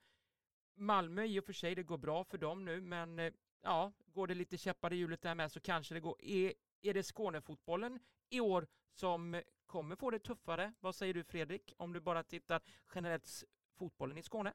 Malmö 0.75 1.23
i 1.23 1.39
och 1.39 1.45
för 1.45 1.53
sig, 1.53 1.75
det 1.75 1.83
går 1.83 1.97
bra 1.97 2.23
för 2.23 2.37
dem 2.37 2.65
nu, 2.65 2.81
men 2.81 3.19
eh, 3.19 3.33
ja, 3.67 3.91
går 4.13 4.27
det 4.27 4.33
lite 4.33 4.57
käppar 4.57 4.93
i 4.93 4.95
hjulet 4.95 5.21
där 5.21 5.35
med 5.35 5.51
så 5.51 5.59
kanske 5.59 5.93
det 5.93 5.99
går. 5.99 6.21
Är, 6.21 6.53
är 6.81 6.93
det 6.93 7.03
Skånefotbollen 7.03 7.99
i 8.29 8.39
år 8.39 8.67
som 8.91 9.41
kommer 9.65 9.95
få 9.95 10.11
det 10.11 10.19
tuffare? 10.19 10.73
Vad 10.79 10.95
säger 10.95 11.13
du 11.13 11.23
Fredrik, 11.23 11.73
om 11.77 11.93
du 11.93 11.99
bara 11.99 12.23
tittar 12.23 12.61
generellt 12.95 13.43
fotbollen 13.75 14.17
i 14.17 14.23
Skåne? 14.23 14.53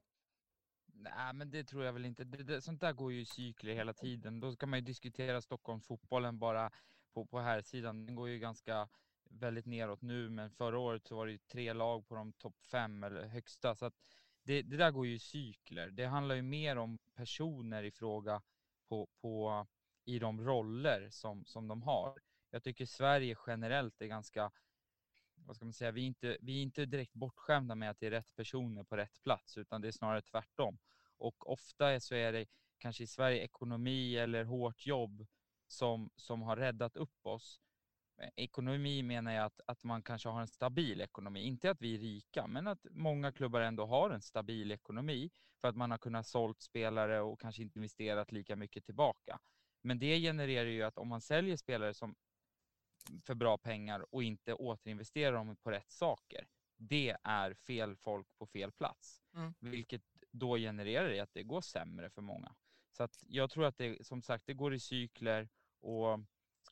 Nej, 0.86 1.34
men 1.34 1.50
det 1.50 1.64
tror 1.64 1.84
jag 1.84 1.92
väl 1.92 2.04
inte. 2.04 2.24
Det, 2.24 2.42
det, 2.42 2.62
sånt 2.62 2.80
där 2.80 2.92
går 2.92 3.12
ju 3.12 3.20
i 3.20 3.24
cykler 3.24 3.74
hela 3.74 3.92
tiden. 3.92 4.40
Då 4.40 4.52
ska 4.52 4.66
man 4.66 4.78
ju 4.78 4.84
diskutera 4.84 5.40
Stockholmsfotbollen 5.40 6.38
bara 6.38 6.70
på, 7.14 7.26
på 7.26 7.40
här 7.40 7.62
sidan. 7.62 8.06
Den 8.06 8.14
går 8.14 8.28
ju 8.28 8.38
ganska 8.38 8.88
väldigt 9.24 9.66
neråt 9.66 10.02
nu, 10.02 10.28
men 10.28 10.50
förra 10.50 10.78
året 10.78 11.06
så 11.06 11.16
var 11.16 11.26
det 11.26 11.32
ju 11.32 11.38
tre 11.38 11.72
lag 11.72 12.08
på 12.08 12.14
de 12.14 12.32
topp 12.32 12.60
fem 12.60 13.04
eller 13.04 13.26
högsta. 13.26 13.74
Så 13.74 13.86
att 13.86 13.94
det, 14.42 14.62
det 14.62 14.76
där 14.76 14.90
går 14.90 15.06
ju 15.06 15.14
i 15.14 15.18
cykler. 15.18 15.90
Det 15.90 16.04
handlar 16.06 16.34
ju 16.34 16.42
mer 16.42 16.76
om 16.76 16.98
personer 17.14 17.82
i 17.82 17.90
fråga 17.90 18.42
på, 18.92 19.08
på, 19.20 19.66
i 20.04 20.18
de 20.18 20.40
roller 20.44 21.10
som, 21.10 21.44
som 21.44 21.68
de 21.68 21.82
har. 21.82 22.20
Jag 22.50 22.62
tycker 22.62 22.86
Sverige 22.86 23.36
generellt 23.46 24.00
är 24.00 24.06
ganska, 24.06 24.50
vad 25.34 25.56
ska 25.56 25.64
man 25.64 25.72
säga, 25.72 25.90
vi 25.90 26.02
är, 26.02 26.06
inte, 26.06 26.36
vi 26.40 26.58
är 26.58 26.62
inte 26.62 26.86
direkt 26.86 27.12
bortskämda 27.14 27.74
med 27.74 27.90
att 27.90 28.00
det 28.00 28.06
är 28.06 28.10
rätt 28.10 28.36
personer 28.36 28.84
på 28.84 28.96
rätt 28.96 29.22
plats, 29.22 29.58
utan 29.58 29.80
det 29.80 29.88
är 29.88 29.92
snarare 29.92 30.22
tvärtom. 30.22 30.78
Och 31.18 31.50
ofta 31.50 32.00
så 32.00 32.14
är 32.14 32.32
det 32.32 32.46
kanske 32.78 33.04
i 33.04 33.06
Sverige 33.06 33.42
ekonomi 33.42 34.16
eller 34.16 34.44
hårt 34.44 34.86
jobb 34.86 35.26
som, 35.66 36.10
som 36.16 36.42
har 36.42 36.56
räddat 36.56 36.96
upp 36.96 37.26
oss. 37.26 37.60
Ekonomi 38.36 39.02
menar 39.02 39.32
jag 39.32 39.44
att, 39.44 39.60
att 39.66 39.84
man 39.84 40.02
kanske 40.02 40.28
har 40.28 40.40
en 40.40 40.48
stabil 40.48 41.00
ekonomi. 41.00 41.40
Inte 41.40 41.70
att 41.70 41.80
vi 41.80 41.94
är 41.94 41.98
rika, 41.98 42.46
men 42.46 42.66
att 42.66 42.86
många 42.90 43.32
klubbar 43.32 43.60
ändå 43.60 43.86
har 43.86 44.10
en 44.10 44.22
stabil 44.22 44.72
ekonomi 44.72 45.30
för 45.60 45.68
att 45.68 45.76
man 45.76 45.90
har 45.90 45.98
kunnat 45.98 46.26
sålt 46.26 46.60
spelare 46.60 47.20
och 47.20 47.40
kanske 47.40 47.62
inte 47.62 47.78
investerat 47.78 48.32
lika 48.32 48.56
mycket 48.56 48.84
tillbaka. 48.84 49.38
Men 49.82 49.98
det 49.98 50.20
genererar 50.20 50.68
ju 50.68 50.82
att 50.82 50.98
om 50.98 51.08
man 51.08 51.20
säljer 51.20 51.56
spelare 51.56 51.94
som 51.94 52.14
för 53.24 53.34
bra 53.34 53.58
pengar 53.58 54.14
och 54.14 54.22
inte 54.22 54.54
återinvesterar 54.54 55.32
dem 55.32 55.56
på 55.56 55.70
rätt 55.70 55.90
saker, 55.90 56.46
det 56.76 57.16
är 57.22 57.54
fel 57.54 57.96
folk 57.96 58.26
på 58.38 58.46
fel 58.46 58.72
plats. 58.72 59.22
Mm. 59.34 59.54
Vilket 59.58 60.02
då 60.30 60.56
genererar 60.56 61.08
det 61.08 61.20
att 61.20 61.34
det 61.34 61.42
går 61.42 61.60
sämre 61.60 62.10
för 62.10 62.22
många. 62.22 62.54
Så 62.92 63.02
att 63.02 63.24
jag 63.26 63.50
tror 63.50 63.64
att 63.64 63.78
det 63.78 64.06
som 64.06 64.22
sagt, 64.22 64.46
det 64.46 64.54
går 64.54 64.74
i 64.74 64.80
cykler 64.80 65.48
och 65.80 66.20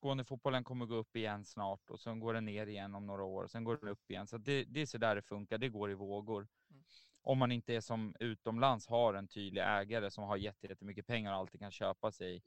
Skånefotbollen 0.01 0.65
kommer 0.65 0.87
gå 0.87 0.95
upp 0.95 1.17
igen 1.17 1.45
snart 1.45 1.91
och 1.91 2.01
sen 2.01 2.21
går 2.21 2.35
den 2.35 2.45
ner 2.45 2.67
igen 2.67 2.95
om 2.95 3.07
några 3.07 3.25
år 3.25 3.45
och 3.45 3.51
sen 3.51 3.65
går 3.65 3.77
den 3.77 3.89
upp 3.89 4.11
igen. 4.11 4.27
Så 4.27 4.39
det, 4.39 4.65
det 4.65 4.81
är 4.81 4.87
så 4.87 4.99
där 4.99 5.15
det 5.15 5.23
funkar. 5.23 5.59
Det 5.59 5.69
går 5.69 5.91
i 5.91 5.95
vågor. 5.95 6.49
Mm. 6.71 6.83
Om 7.23 7.39
man 7.39 7.53
inte 7.53 7.75
är 7.75 7.81
som 7.81 8.15
utomlands 8.21 8.87
har 8.87 9.15
en 9.15 9.29
tydlig 9.29 9.63
ägare 9.63 10.11
som 10.11 10.25
har 10.25 10.37
jättemycket 10.37 11.07
pengar 11.07 11.33
och 11.33 11.39
alltid 11.39 11.61
kan 11.61 11.71
köpa 11.71 12.13
sig 12.13 12.43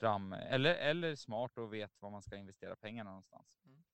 fram 0.00 0.32
eller, 0.32 0.74
eller 0.74 1.14
smart 1.14 1.58
och 1.58 1.74
vet 1.74 2.02
var 2.02 2.10
man 2.10 2.22
ska 2.22 2.36
investera 2.36 2.76
pengarna 2.76 3.10
någonstans. 3.10 3.46
Mm. 3.64 3.84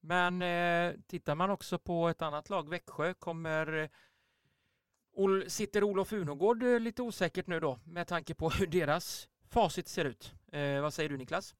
Men 0.00 0.42
eh, 0.42 1.00
tittar 1.06 1.34
man 1.34 1.50
också 1.50 1.78
på 1.78 2.08
ett 2.08 2.22
annat 2.22 2.50
lag, 2.50 2.68
Växjö, 2.68 3.14
kommer 3.14 3.90
Ol 5.12 5.50
sitter 5.50 5.84
Olof 5.84 6.12
Unogård 6.12 6.62
eh, 6.62 6.80
lite 6.80 7.02
osäkert 7.02 7.46
nu 7.46 7.60
då 7.60 7.78
med 7.84 8.06
tanke 8.06 8.34
på 8.34 8.50
hur 8.58 8.66
deras 8.66 9.28
facit 9.48 9.88
ser 9.88 10.04
ut? 10.04 10.34
Eh, 10.52 10.80
vad 10.80 10.94
säger 10.94 11.08
du 11.08 11.16
Niklas? 11.16 11.54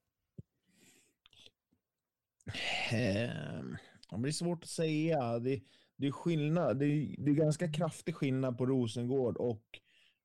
Ehm, 2.92 3.76
det 4.22 4.28
är 4.28 4.32
svårt 4.32 4.62
att 4.62 4.70
säga. 4.70 5.38
Det, 5.38 5.60
det 5.96 6.06
är 6.06 6.10
skillnad. 6.12 6.78
Det 6.78 6.86
är, 6.86 7.14
det 7.18 7.30
är 7.30 7.34
ganska 7.34 7.72
kraftig 7.72 8.14
skillnad 8.14 8.58
på 8.58 8.66
Rosengård 8.66 9.36
och 9.36 9.64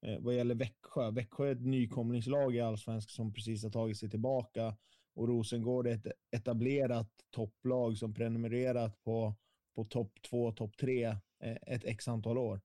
eh, 0.06 0.20
vad 0.20 0.36
gäller 0.36 0.56
Växjö. 0.56 1.12
Växjö 1.12 1.48
är 1.48 1.52
ett 1.52 1.66
nykomlingslag 1.66 2.56
i 2.56 2.62
allsvenskan 2.62 3.12
som 3.12 3.34
precis 3.34 3.64
har 3.64 3.72
tagit 3.72 3.98
sig 3.98 4.10
tillbaka 4.10 4.76
och 5.16 5.28
Rosengård 5.28 5.88
är 5.88 5.92
ett 5.92 6.08
etablerat 6.32 7.10
topplag 7.30 7.98
som 7.98 8.14
prenumererat 8.14 9.04
på, 9.04 9.36
på 9.76 9.86
topp 9.86 10.12
två, 10.30 10.52
topp 10.52 10.78
tre 10.78 11.06
eh, 11.44 11.58
ett 11.68 11.86
x 11.86 12.08
antal 12.08 12.38
år. 12.38 12.62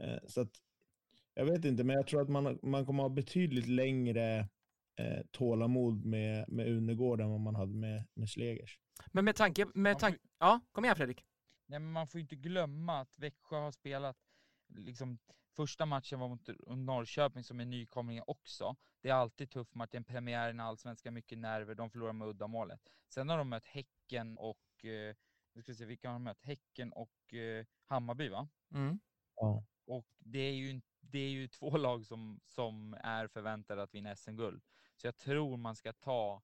Eh, 0.00 0.18
så 0.26 0.40
att, 0.40 0.50
jag 1.34 1.44
vet 1.44 1.64
inte, 1.64 1.84
men 1.84 1.96
jag 1.96 2.06
tror 2.06 2.22
att 2.22 2.28
man, 2.28 2.58
man 2.62 2.86
kommer 2.86 3.02
ha 3.02 3.10
betydligt 3.10 3.68
längre 3.68 4.38
eh, 4.96 5.20
tålamod 5.30 6.04
med, 6.04 6.44
med 6.48 6.68
Unegård 6.68 7.20
än 7.20 7.30
vad 7.30 7.40
man 7.40 7.54
hade 7.54 7.74
med, 7.74 8.04
med 8.14 8.28
Slegers. 8.28 8.78
Men 9.06 9.24
med 9.24 9.36
tanke, 9.36 9.66
med 9.74 9.98
tanke, 9.98 10.18
ja, 10.38 10.60
kom 10.72 10.84
igen 10.84 10.96
Fredrik. 10.96 11.24
Nej, 11.66 11.78
men 11.78 11.92
man 11.92 12.06
får 12.06 12.20
inte 12.20 12.36
glömma 12.36 13.00
att 13.00 13.18
Växjö 13.18 13.56
har 13.56 13.70
spelat 13.70 14.16
liksom 14.68 15.18
Första 15.56 15.86
matchen 15.86 16.20
var 16.20 16.28
mot 16.28 16.48
Norrköping 16.66 17.44
som 17.44 17.60
är 17.60 17.64
nykomling 17.64 18.22
också. 18.26 18.76
Det 19.00 19.08
är 19.08 19.14
alltid 19.14 19.50
tuff 19.50 19.74
match, 19.74 19.94
en 19.94 20.04
premiär 20.04 20.54
i 20.54 20.58
Allsvenskan, 20.58 21.14
mycket 21.14 21.38
nerver, 21.38 21.74
de 21.74 21.90
förlorar 21.90 22.12
med 22.12 22.28
uddamålet. 22.28 22.80
Sen 23.08 23.28
har 23.28 23.38
de 23.38 23.48
mött 23.48 23.66
Häcken 23.66 24.38
och, 24.38 24.84
eh, 24.84 25.14
nu 25.52 25.62
ska 25.62 25.72
vi 25.72 25.76
se, 25.76 25.84
vilka 25.84 26.08
har 26.08 26.12
de 26.12 26.24
mött? 26.24 26.42
Häcken 26.42 26.92
och 26.92 27.34
eh, 27.34 27.66
Hammarby 27.84 28.28
va? 28.28 28.48
Mm. 28.74 29.00
Ja. 29.36 29.64
Och 29.86 30.06
det 30.18 30.38
är 30.38 30.54
ju, 30.54 30.80
det 31.00 31.18
är 31.18 31.30
ju 31.30 31.48
två 31.58 31.76
lag 31.76 32.06
som, 32.06 32.40
som 32.44 32.96
är 33.00 33.28
förväntade 33.28 33.82
att 33.82 33.94
vinna 33.94 34.16
SM-guld. 34.16 34.62
Så 34.96 35.06
jag 35.06 35.16
tror 35.16 35.56
man 35.56 35.76
ska 35.76 35.92
ta 35.92 36.42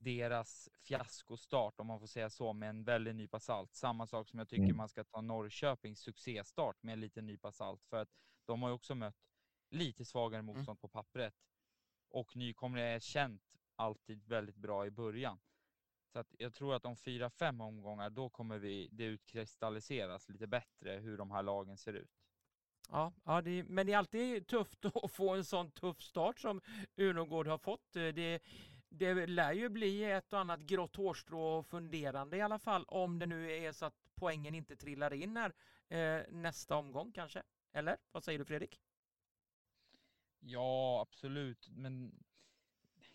deras 0.00 0.68
fiaskostart, 0.74 1.80
om 1.80 1.86
man 1.86 2.00
får 2.00 2.06
säga 2.06 2.30
så, 2.30 2.52
med 2.52 2.68
en 2.68 2.84
väldigt 2.84 3.16
nypa 3.16 3.40
salt. 3.40 3.74
Samma 3.74 4.06
sak 4.06 4.28
som 4.28 4.38
jag 4.38 4.48
tycker 4.48 4.64
mm. 4.64 4.76
man 4.76 4.88
ska 4.88 5.04
ta 5.04 5.20
Norrköpings 5.20 6.00
succéstart 6.00 6.82
med 6.82 6.92
en 6.92 7.00
liten 7.00 7.26
nypa 7.26 7.52
salt, 7.52 7.84
för 7.84 7.96
att 7.96 8.08
de 8.44 8.62
har 8.62 8.68
ju 8.68 8.74
också 8.74 8.94
mött 8.94 9.16
lite 9.70 10.04
svagare 10.04 10.38
mm. 10.38 10.46
motstånd 10.46 10.68
mm. 10.68 10.76
på 10.76 10.88
pappret. 10.88 11.34
Och 12.08 12.36
nykomlingar 12.36 12.86
är 12.86 13.00
känt 13.00 13.42
alltid 13.76 14.24
väldigt 14.24 14.56
bra 14.56 14.86
i 14.86 14.90
början. 14.90 15.40
Så 16.12 16.18
att 16.18 16.34
jag 16.38 16.54
tror 16.54 16.74
att 16.74 16.84
om 16.84 16.96
fyra, 16.96 17.30
fem 17.30 17.60
omgångar, 17.60 18.10
då 18.10 18.28
kommer 18.28 18.58
vi, 18.58 18.88
det 18.92 19.04
utkristalliseras 19.04 20.28
lite 20.28 20.46
bättre 20.46 20.90
hur 20.90 21.18
de 21.18 21.30
här 21.30 21.42
lagen 21.42 21.76
ser 21.76 21.92
ut. 21.92 22.20
Ja, 22.88 23.12
ja 23.24 23.42
det, 23.42 23.64
men 23.64 23.86
det 23.86 23.92
är 23.92 23.98
alltid 23.98 24.46
tufft 24.46 24.84
att 24.94 25.12
få 25.12 25.34
en 25.34 25.44
sån 25.44 25.70
tuff 25.70 26.02
start 26.02 26.38
som 26.38 26.60
Unogård 26.96 27.46
har 27.46 27.58
fått. 27.58 27.92
Det, 27.92 28.40
det 28.90 29.26
lär 29.26 29.52
ju 29.52 29.68
bli 29.68 30.04
ett 30.04 30.32
och 30.32 30.38
annat 30.38 30.60
grått 30.60 30.96
hårstrå 30.96 31.58
och 31.58 31.66
funderande 31.66 32.36
i 32.36 32.40
alla 32.40 32.58
fall 32.58 32.84
om 32.88 33.18
det 33.18 33.26
nu 33.26 33.52
är 33.52 33.72
så 33.72 33.86
att 33.86 33.94
poängen 34.14 34.54
inte 34.54 34.76
trillar 34.76 35.12
in 35.12 35.36
här 35.36 35.52
eh, 35.88 36.22
nästa 36.30 36.76
omgång 36.76 37.12
kanske. 37.12 37.42
Eller 37.72 37.96
vad 38.12 38.24
säger 38.24 38.38
du 38.38 38.44
Fredrik? 38.44 38.80
Ja, 40.40 41.00
absolut, 41.00 41.68
men 41.70 42.24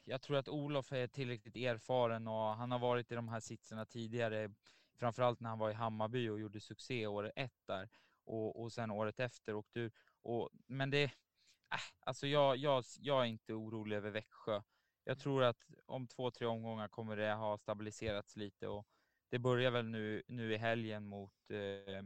jag 0.04 0.22
tror 0.22 0.38
att 0.38 0.50
Olof 0.50 0.92
är 0.92 1.08
tillräckligt 1.08 1.56
erfaren 1.56 2.28
och 2.28 2.56
han 2.56 2.72
har 2.72 2.80
varit 2.80 3.12
i 3.12 3.16
de 3.16 3.28
här 3.28 3.40
sitserna 3.40 3.86
tidigare, 3.86 4.54
framförallt 4.96 5.40
när 5.40 5.50
han 5.50 5.60
var 5.60 5.70
i 5.70 5.74
Hammarby 5.74 6.30
och 6.30 6.40
gjorde 6.40 6.60
succé 6.60 7.08
året 7.08 7.34
ett 7.36 7.68
där 7.68 7.90
och, 8.24 8.62
och 8.62 8.74
sen 8.74 8.92
året 8.92 9.20
efter 9.20 9.56
åkte 9.56 9.80
ur. 9.80 9.92
Och, 10.22 10.50
men 10.68 10.90
det, 10.90 11.04
äh, 11.04 11.80
alltså 12.00 12.28
jag, 12.28 12.58
jag, 12.58 12.84
jag 13.00 13.22
är 13.22 13.26
inte 13.26 13.54
orolig 13.54 13.96
över 13.96 14.12
Växjö 14.12 14.62
jag 15.06 15.20
tror 15.20 15.44
att 15.44 15.58
om 15.86 16.08
två, 16.08 16.32
tre 16.32 16.48
omgångar 16.48 16.88
kommer 16.88 17.18
det 17.18 17.34
ha 17.34 17.58
stabiliserats 17.58 18.36
lite 18.36 18.68
och 18.68 18.88
det 19.30 19.40
börjar 19.40 19.72
väl 19.72 19.86
nu, 19.86 20.24
nu 20.28 20.54
i 20.54 20.58
helgen 20.58 21.08
mot, 21.08 21.52
eh, 21.52 22.04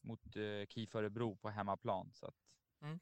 mot 0.00 0.36
eh, 0.36 0.66
KIF 0.68 0.94
Örebro 0.94 1.36
på 1.36 1.50
hemmaplan. 1.50 2.12
Så 2.12 2.26
att 2.26 2.34
mm. 2.82 3.00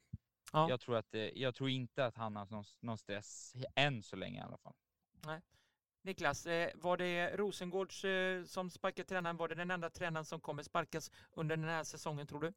ja. 0.53 0.69
jag, 0.69 0.79
tror 0.79 0.97
att, 0.97 1.15
eh, 1.15 1.21
jag 1.21 1.55
tror 1.55 1.69
inte 1.69 2.05
att 2.05 2.15
han 2.15 2.35
har 2.35 2.45
någon, 2.45 2.63
någon 2.79 2.97
stress 2.97 3.55
än 3.75 4.03
så 4.03 4.15
länge 4.15 4.39
i 4.39 4.43
alla 4.43 4.57
fall. 4.57 4.75
Nej. 5.25 5.41
Niklas, 6.01 6.45
eh, 6.45 6.69
var 6.75 6.97
det 6.97 7.37
Rosengårds 7.37 8.05
eh, 8.05 8.43
som 8.43 8.69
sparkade 8.69 9.07
tränaren? 9.07 9.37
Var 9.37 9.47
det 9.47 9.55
den 9.55 9.71
enda 9.71 9.89
tränaren 9.89 10.25
som 10.25 10.39
kommer 10.39 10.63
sparkas 10.63 11.11
under 11.31 11.57
den 11.57 11.65
här 11.65 11.83
säsongen 11.83 12.27
tror 12.27 12.41
du? 12.41 12.53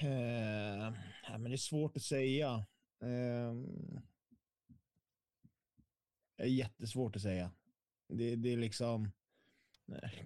Eh, 0.00 0.92
men 1.38 1.44
det 1.44 1.52
är 1.52 1.56
svårt 1.56 1.96
att 1.96 2.02
säga. 2.02 2.66
Um, 3.00 4.00
är 6.36 6.46
jättesvårt 6.46 7.16
att 7.16 7.22
säga. 7.22 7.50
Det, 8.08 8.36
det 8.36 8.52
är 8.52 8.56
liksom 8.56 9.10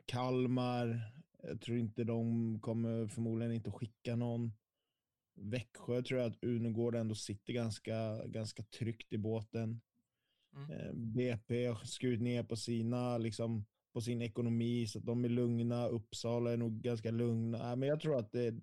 Kalmar. 0.07 1.13
Jag 1.43 1.61
tror 1.61 1.79
inte 1.79 2.05
de 2.05 2.59
kommer 2.61 3.07
förmodligen 3.07 3.53
inte 3.53 3.71
att 3.71 3.77
skicka 3.77 4.17
någon. 4.17 4.53
Växjö 5.35 6.03
tror 6.03 6.21
jag 6.21 6.31
att 6.31 6.45
Unegård 6.45 6.95
ändå 6.95 7.15
sitter 7.15 7.53
ganska, 7.53 8.27
ganska 8.27 8.63
tryggt 8.63 9.13
i 9.13 9.19
båten. 9.19 9.81
Mm. 10.57 10.71
Ehm, 10.71 11.13
BP 11.13 11.67
har 11.67 11.85
skurit 11.85 12.21
ner 12.21 12.43
på 12.43 12.57
sina, 12.57 13.19
liksom, 13.19 13.67
på 13.93 14.01
sin 14.01 14.23
ekonomi 14.23 14.87
så 14.87 14.99
att 14.99 15.07
de 15.07 15.25
är 15.25 15.29
lugna. 15.29 15.87
Uppsala 15.87 16.53
är 16.53 16.57
nog 16.57 16.83
ganska 16.83 17.11
lugna. 17.11 17.77
Men 17.77 17.89
jag 17.89 18.01
tror 18.01 18.19
att 18.19 18.33
det, 18.33 18.55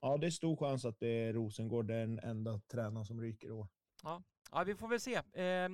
ja, 0.00 0.16
det 0.16 0.26
är 0.26 0.30
stor 0.30 0.56
chans 0.56 0.84
att 0.84 1.00
det 1.00 1.08
är 1.08 1.32
Rosengård 1.32 1.86
den 1.86 2.18
enda 2.18 2.58
tränaren 2.58 3.06
som 3.06 3.20
ryker 3.20 3.48
i 3.48 3.50
år. 3.50 3.68
Ja. 4.02 4.22
ja, 4.50 4.64
vi 4.64 4.74
får 4.74 4.88
väl 4.88 5.00
se. 5.00 5.14
Eh, 5.42 5.68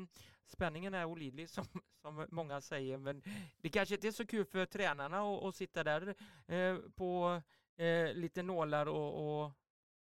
spänningen 0.46 0.94
är 0.94 1.04
olidlig 1.04 1.50
som, 1.50 1.64
som 2.02 2.26
många 2.30 2.60
säger, 2.60 2.98
men 2.98 3.22
det 3.58 3.68
kanske 3.68 3.94
inte 3.94 4.06
är 4.06 4.12
så 4.12 4.26
kul 4.26 4.44
för 4.44 4.66
tränarna 4.66 5.20
att, 5.22 5.44
att 5.44 5.56
sitta 5.56 5.84
där 5.84 6.14
eh, 6.46 6.78
på 6.94 7.42
eh, 7.76 8.14
lite 8.14 8.42
nålar 8.42 8.86
och, 8.86 9.42
och, 9.44 9.52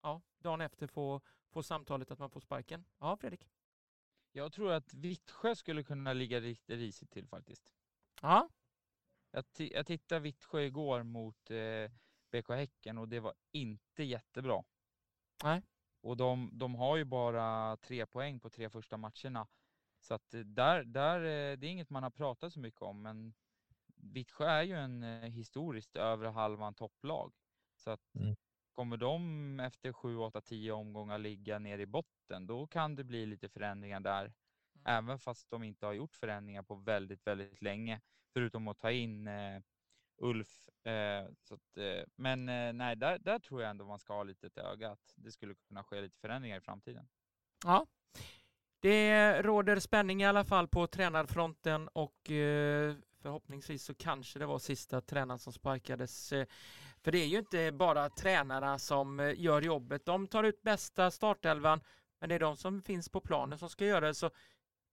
ja, 0.02 0.22
dagen 0.38 0.60
efter 0.60 0.86
få, 0.86 1.20
få 1.50 1.62
samtalet 1.62 2.10
att 2.10 2.18
man 2.18 2.30
får 2.30 2.40
sparken. 2.40 2.84
Ja, 2.98 3.16
Fredrik? 3.16 3.48
Jag 4.32 4.52
tror 4.52 4.72
att 4.72 4.94
Vittsjö 4.94 5.54
skulle 5.54 5.82
kunna 5.82 6.12
ligga 6.12 6.40
riktigt 6.40 6.76
risigt 6.76 7.10
till 7.10 7.28
faktiskt. 7.28 7.72
Ja. 8.22 8.48
Jag, 9.30 9.44
jag 9.56 9.86
tittade 9.86 10.20
Vittsjö 10.20 10.60
igår 10.60 11.02
mot 11.02 11.50
eh, 11.50 11.90
BK 12.32 12.48
Häcken 12.48 12.98
och 12.98 13.08
det 13.08 13.20
var 13.20 13.34
inte 13.52 14.02
jättebra. 14.02 14.64
Nej. 15.44 15.62
Och 16.00 16.16
de, 16.16 16.50
de 16.52 16.74
har 16.74 16.96
ju 16.96 17.04
bara 17.04 17.76
tre 17.76 18.06
poäng 18.06 18.40
på 18.40 18.50
tre 18.50 18.70
första 18.70 18.96
matcherna. 18.96 19.46
Så 20.00 20.14
att 20.14 20.34
där, 20.44 20.84
där, 20.84 21.20
eh, 21.20 21.58
det 21.58 21.66
är 21.66 21.70
inget 21.70 21.90
man 21.90 22.02
har 22.02 22.10
pratat 22.10 22.52
så 22.52 22.60
mycket 22.60 22.82
om, 22.82 23.02
men 23.02 23.34
Vittsjö 23.86 24.46
är 24.46 24.62
ju 24.62 24.74
en 24.74 25.02
eh, 25.02 25.30
historiskt 25.30 25.96
övre 25.96 26.28
halvan 26.28 26.74
topplag. 26.74 27.32
Så 27.76 27.90
att 27.90 28.14
mm. 28.14 28.36
kommer 28.72 28.96
de 28.96 29.60
efter 29.60 29.92
7, 29.92 30.16
8, 30.16 30.40
10 30.40 30.72
omgångar 30.72 31.18
ligga 31.18 31.58
ner 31.58 31.78
i 31.78 31.86
botten, 31.86 32.46
då 32.46 32.66
kan 32.66 32.94
det 32.94 33.04
bli 33.04 33.26
lite 33.26 33.48
förändringar 33.48 34.00
där. 34.00 34.24
Mm. 34.24 34.34
Även 34.84 35.18
fast 35.18 35.50
de 35.50 35.62
inte 35.62 35.86
har 35.86 35.92
gjort 35.92 36.16
förändringar 36.16 36.62
på 36.62 36.74
väldigt, 36.74 37.26
väldigt 37.26 37.62
länge, 37.62 38.00
förutom 38.32 38.68
att 38.68 38.78
ta 38.78 38.90
in 38.90 39.26
eh, 39.26 39.62
Ulf. 40.22 40.68
Eh, 40.86 41.26
så 41.42 41.54
att, 41.54 41.76
eh, 41.76 42.04
men 42.16 42.48
eh, 42.48 42.72
nej, 42.72 42.96
där, 42.96 43.18
där 43.18 43.38
tror 43.38 43.62
jag 43.62 43.70
ändå 43.70 43.84
man 43.84 43.98
ska 43.98 44.12
ha 44.12 44.22
lite 44.22 44.46
ett 44.46 44.58
öga 44.58 44.90
att 44.90 45.14
det 45.16 45.32
skulle 45.32 45.54
kunna 45.54 45.84
ske 45.84 46.00
lite 46.00 46.18
förändringar 46.18 46.56
i 46.56 46.60
framtiden. 46.60 47.08
Ja, 47.64 47.86
det 48.80 49.42
råder 49.42 49.80
spänning 49.80 50.22
i 50.22 50.26
alla 50.26 50.44
fall 50.44 50.68
på 50.68 50.86
tränarfronten 50.86 51.88
och 51.88 52.30
eh, 52.30 52.94
förhoppningsvis 53.20 53.84
så 53.84 53.94
kanske 53.94 54.38
det 54.38 54.46
var 54.46 54.58
sista 54.58 55.00
tränaren 55.00 55.38
som 55.38 55.52
sparkades. 55.52 56.32
Eh, 56.32 56.46
för 57.00 57.12
det 57.12 57.18
är 57.18 57.26
ju 57.26 57.38
inte 57.38 57.72
bara 57.72 58.08
tränarna 58.08 58.78
som 58.78 59.20
eh, 59.20 59.40
gör 59.40 59.62
jobbet. 59.62 60.06
De 60.06 60.26
tar 60.26 60.44
ut 60.44 60.62
bästa 60.62 61.10
startelvan, 61.10 61.80
men 62.20 62.28
det 62.28 62.34
är 62.34 62.38
de 62.40 62.56
som 62.56 62.82
finns 62.82 63.08
på 63.08 63.20
planen 63.20 63.58
som 63.58 63.70
ska 63.70 63.86
göra 63.86 64.06
det. 64.06 64.14
Så 64.14 64.30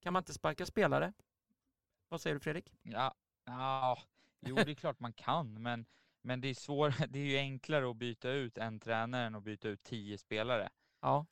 kan 0.02 0.14
man 0.14 0.22
inte 0.22 0.34
sparka 0.34 0.66
spelare? 0.66 1.14
Vad 2.10 2.22
säger 2.22 2.34
du 2.34 2.40
Fredrik? 2.40 2.74
Ja, 2.82 3.14
ja 3.46 4.00
Jo, 4.42 4.56
det 4.56 4.72
är 4.72 4.76
klart 4.76 5.00
man 5.00 5.14
kan, 5.14 5.62
men, 5.62 5.86
men 6.22 6.42
det, 6.42 6.48
är 6.48 6.54
svår, 6.54 6.90
det 7.10 7.20
är 7.20 7.26
ju 7.26 7.38
enklare 7.38 7.90
att 7.90 7.96
byta 7.96 8.30
ut 8.32 8.58
en 8.58 8.80
tränare 8.80 9.26
än 9.26 9.36
att 9.36 9.44
byta 9.44 9.68
ut 9.68 9.84
tio 9.84 10.18
spelare. 10.18 10.70
Ja. 11.02 11.26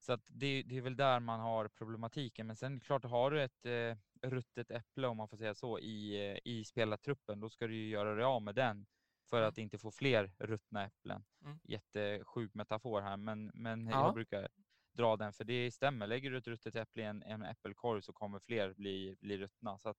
Så 0.00 0.12
att 0.12 0.26
det, 0.26 0.62
det 0.62 0.76
är 0.76 0.80
väl 0.80 0.96
där 0.96 1.20
man 1.20 1.40
har 1.40 1.68
problematiken. 1.68 2.46
Men 2.46 2.56
sen 2.56 2.80
klart, 2.80 3.04
har 3.04 3.30
du 3.30 3.42
ett 3.42 3.66
eh, 3.66 3.96
ruttet 4.30 4.70
äpple, 4.70 5.08
om 5.08 5.16
man 5.16 5.28
får 5.28 5.36
säga 5.36 5.54
så, 5.54 5.78
i, 5.78 6.30
eh, 6.30 6.38
i 6.44 6.64
spelartruppen, 6.64 7.40
då 7.40 7.48
ska 7.48 7.66
du 7.66 7.74
ju 7.74 7.88
göra 7.88 8.14
dig 8.14 8.24
av 8.24 8.42
med 8.42 8.54
den 8.54 8.86
för 9.30 9.42
att 9.42 9.58
inte 9.58 9.78
få 9.78 9.90
fler 9.90 10.32
ruttna 10.38 10.84
äpplen. 10.84 11.24
Mm. 11.44 11.58
Jättesjuk 11.62 12.54
metafor 12.54 13.00
här, 13.00 13.16
men, 13.16 13.50
men 13.54 13.86
ja. 13.86 14.04
jag 14.04 14.14
brukar 14.14 14.48
dra 14.92 15.16
den, 15.16 15.32
för 15.32 15.44
det 15.44 15.70
stämmer. 15.70 16.06
Lägger 16.06 16.30
du 16.30 16.36
ett 16.36 16.46
ruttet 16.46 16.74
äpple 16.74 17.02
i 17.02 17.06
en, 17.06 17.22
en 17.22 17.42
äppelkorg 17.42 18.02
så 18.02 18.12
kommer 18.12 18.38
fler 18.38 18.74
bli, 18.74 19.16
bli 19.20 19.38
ruttna. 19.38 19.78
Så 19.78 19.88
att, 19.88 19.98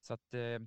så 0.00 0.14
att 0.14 0.34
eh, 0.34 0.58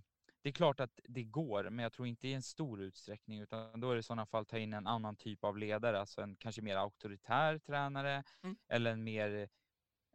det 0.43 0.49
är 0.49 0.53
klart 0.53 0.79
att 0.79 0.99
det 1.03 1.23
går, 1.23 1.69
men 1.69 1.83
jag 1.83 1.93
tror 1.93 2.07
inte 2.07 2.27
i 2.27 2.33
en 2.33 2.41
stor 2.43 2.81
utsträckning, 2.81 3.39
utan 3.39 3.79
då 3.79 3.89
är 3.89 3.95
det 3.95 3.99
i 3.99 4.03
sådana 4.03 4.25
fall 4.25 4.45
ta 4.45 4.57
in 4.57 4.73
en 4.73 4.87
annan 4.87 5.15
typ 5.15 5.43
av 5.43 5.57
ledare, 5.57 5.99
alltså 5.99 6.21
en 6.21 6.35
kanske 6.35 6.61
mer 6.61 6.75
auktoritär 6.75 7.59
tränare 7.59 8.23
Mm. 8.43 8.55
eller 8.67 8.91
en 8.91 9.03
mer, 9.03 9.49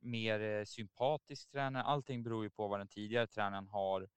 mer 0.01 0.41
eh, 0.41 0.65
sympatisk 0.65 1.51
tränare. 1.51 1.83
Allting 1.83 2.23
beror 2.23 2.45
ju 2.45 2.51
på 2.51 2.69
vad 2.69 2.81
den 2.81 2.89
tidigare 2.89 3.27
tränaren 3.27 3.69
har 3.69 4.09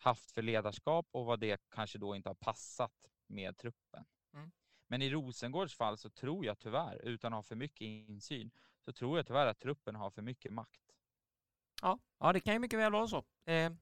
haft 0.00 0.32
för 0.32 0.42
ledarskap 0.42 1.06
och 1.10 1.24
vad 1.24 1.40
det 1.40 1.60
kanske 1.70 1.98
då 1.98 2.16
inte 2.16 2.28
har 2.28 2.34
passat 2.34 2.92
med 3.26 3.56
truppen. 3.56 4.04
Mm. 4.34 4.50
Men 4.86 5.02
i 5.02 5.10
Rosengårds 5.10 5.76
fall 5.76 5.98
så 5.98 6.10
tror 6.10 6.46
jag 6.46 6.58
tyvärr, 6.58 7.00
utan 7.04 7.32
att 7.32 7.36
ha 7.36 7.42
för 7.42 7.56
mycket 7.56 7.80
insyn, 7.80 8.50
så 8.84 8.92
tror 8.92 9.18
jag 9.18 9.26
tyvärr 9.26 9.46
att 9.46 9.58
truppen 9.60 9.94
har 9.94 10.10
för 10.10 10.22
mycket 10.22 10.52
makt. 10.52 10.82
Ja, 11.82 11.98
ja, 12.18 12.32
det 12.32 12.40
kan 12.40 12.52
ju 12.52 12.58
mycket 12.58 12.78
väl 12.78 12.92
vara 12.92 13.08
så. 13.08 13.24
Eh, 13.44 13.72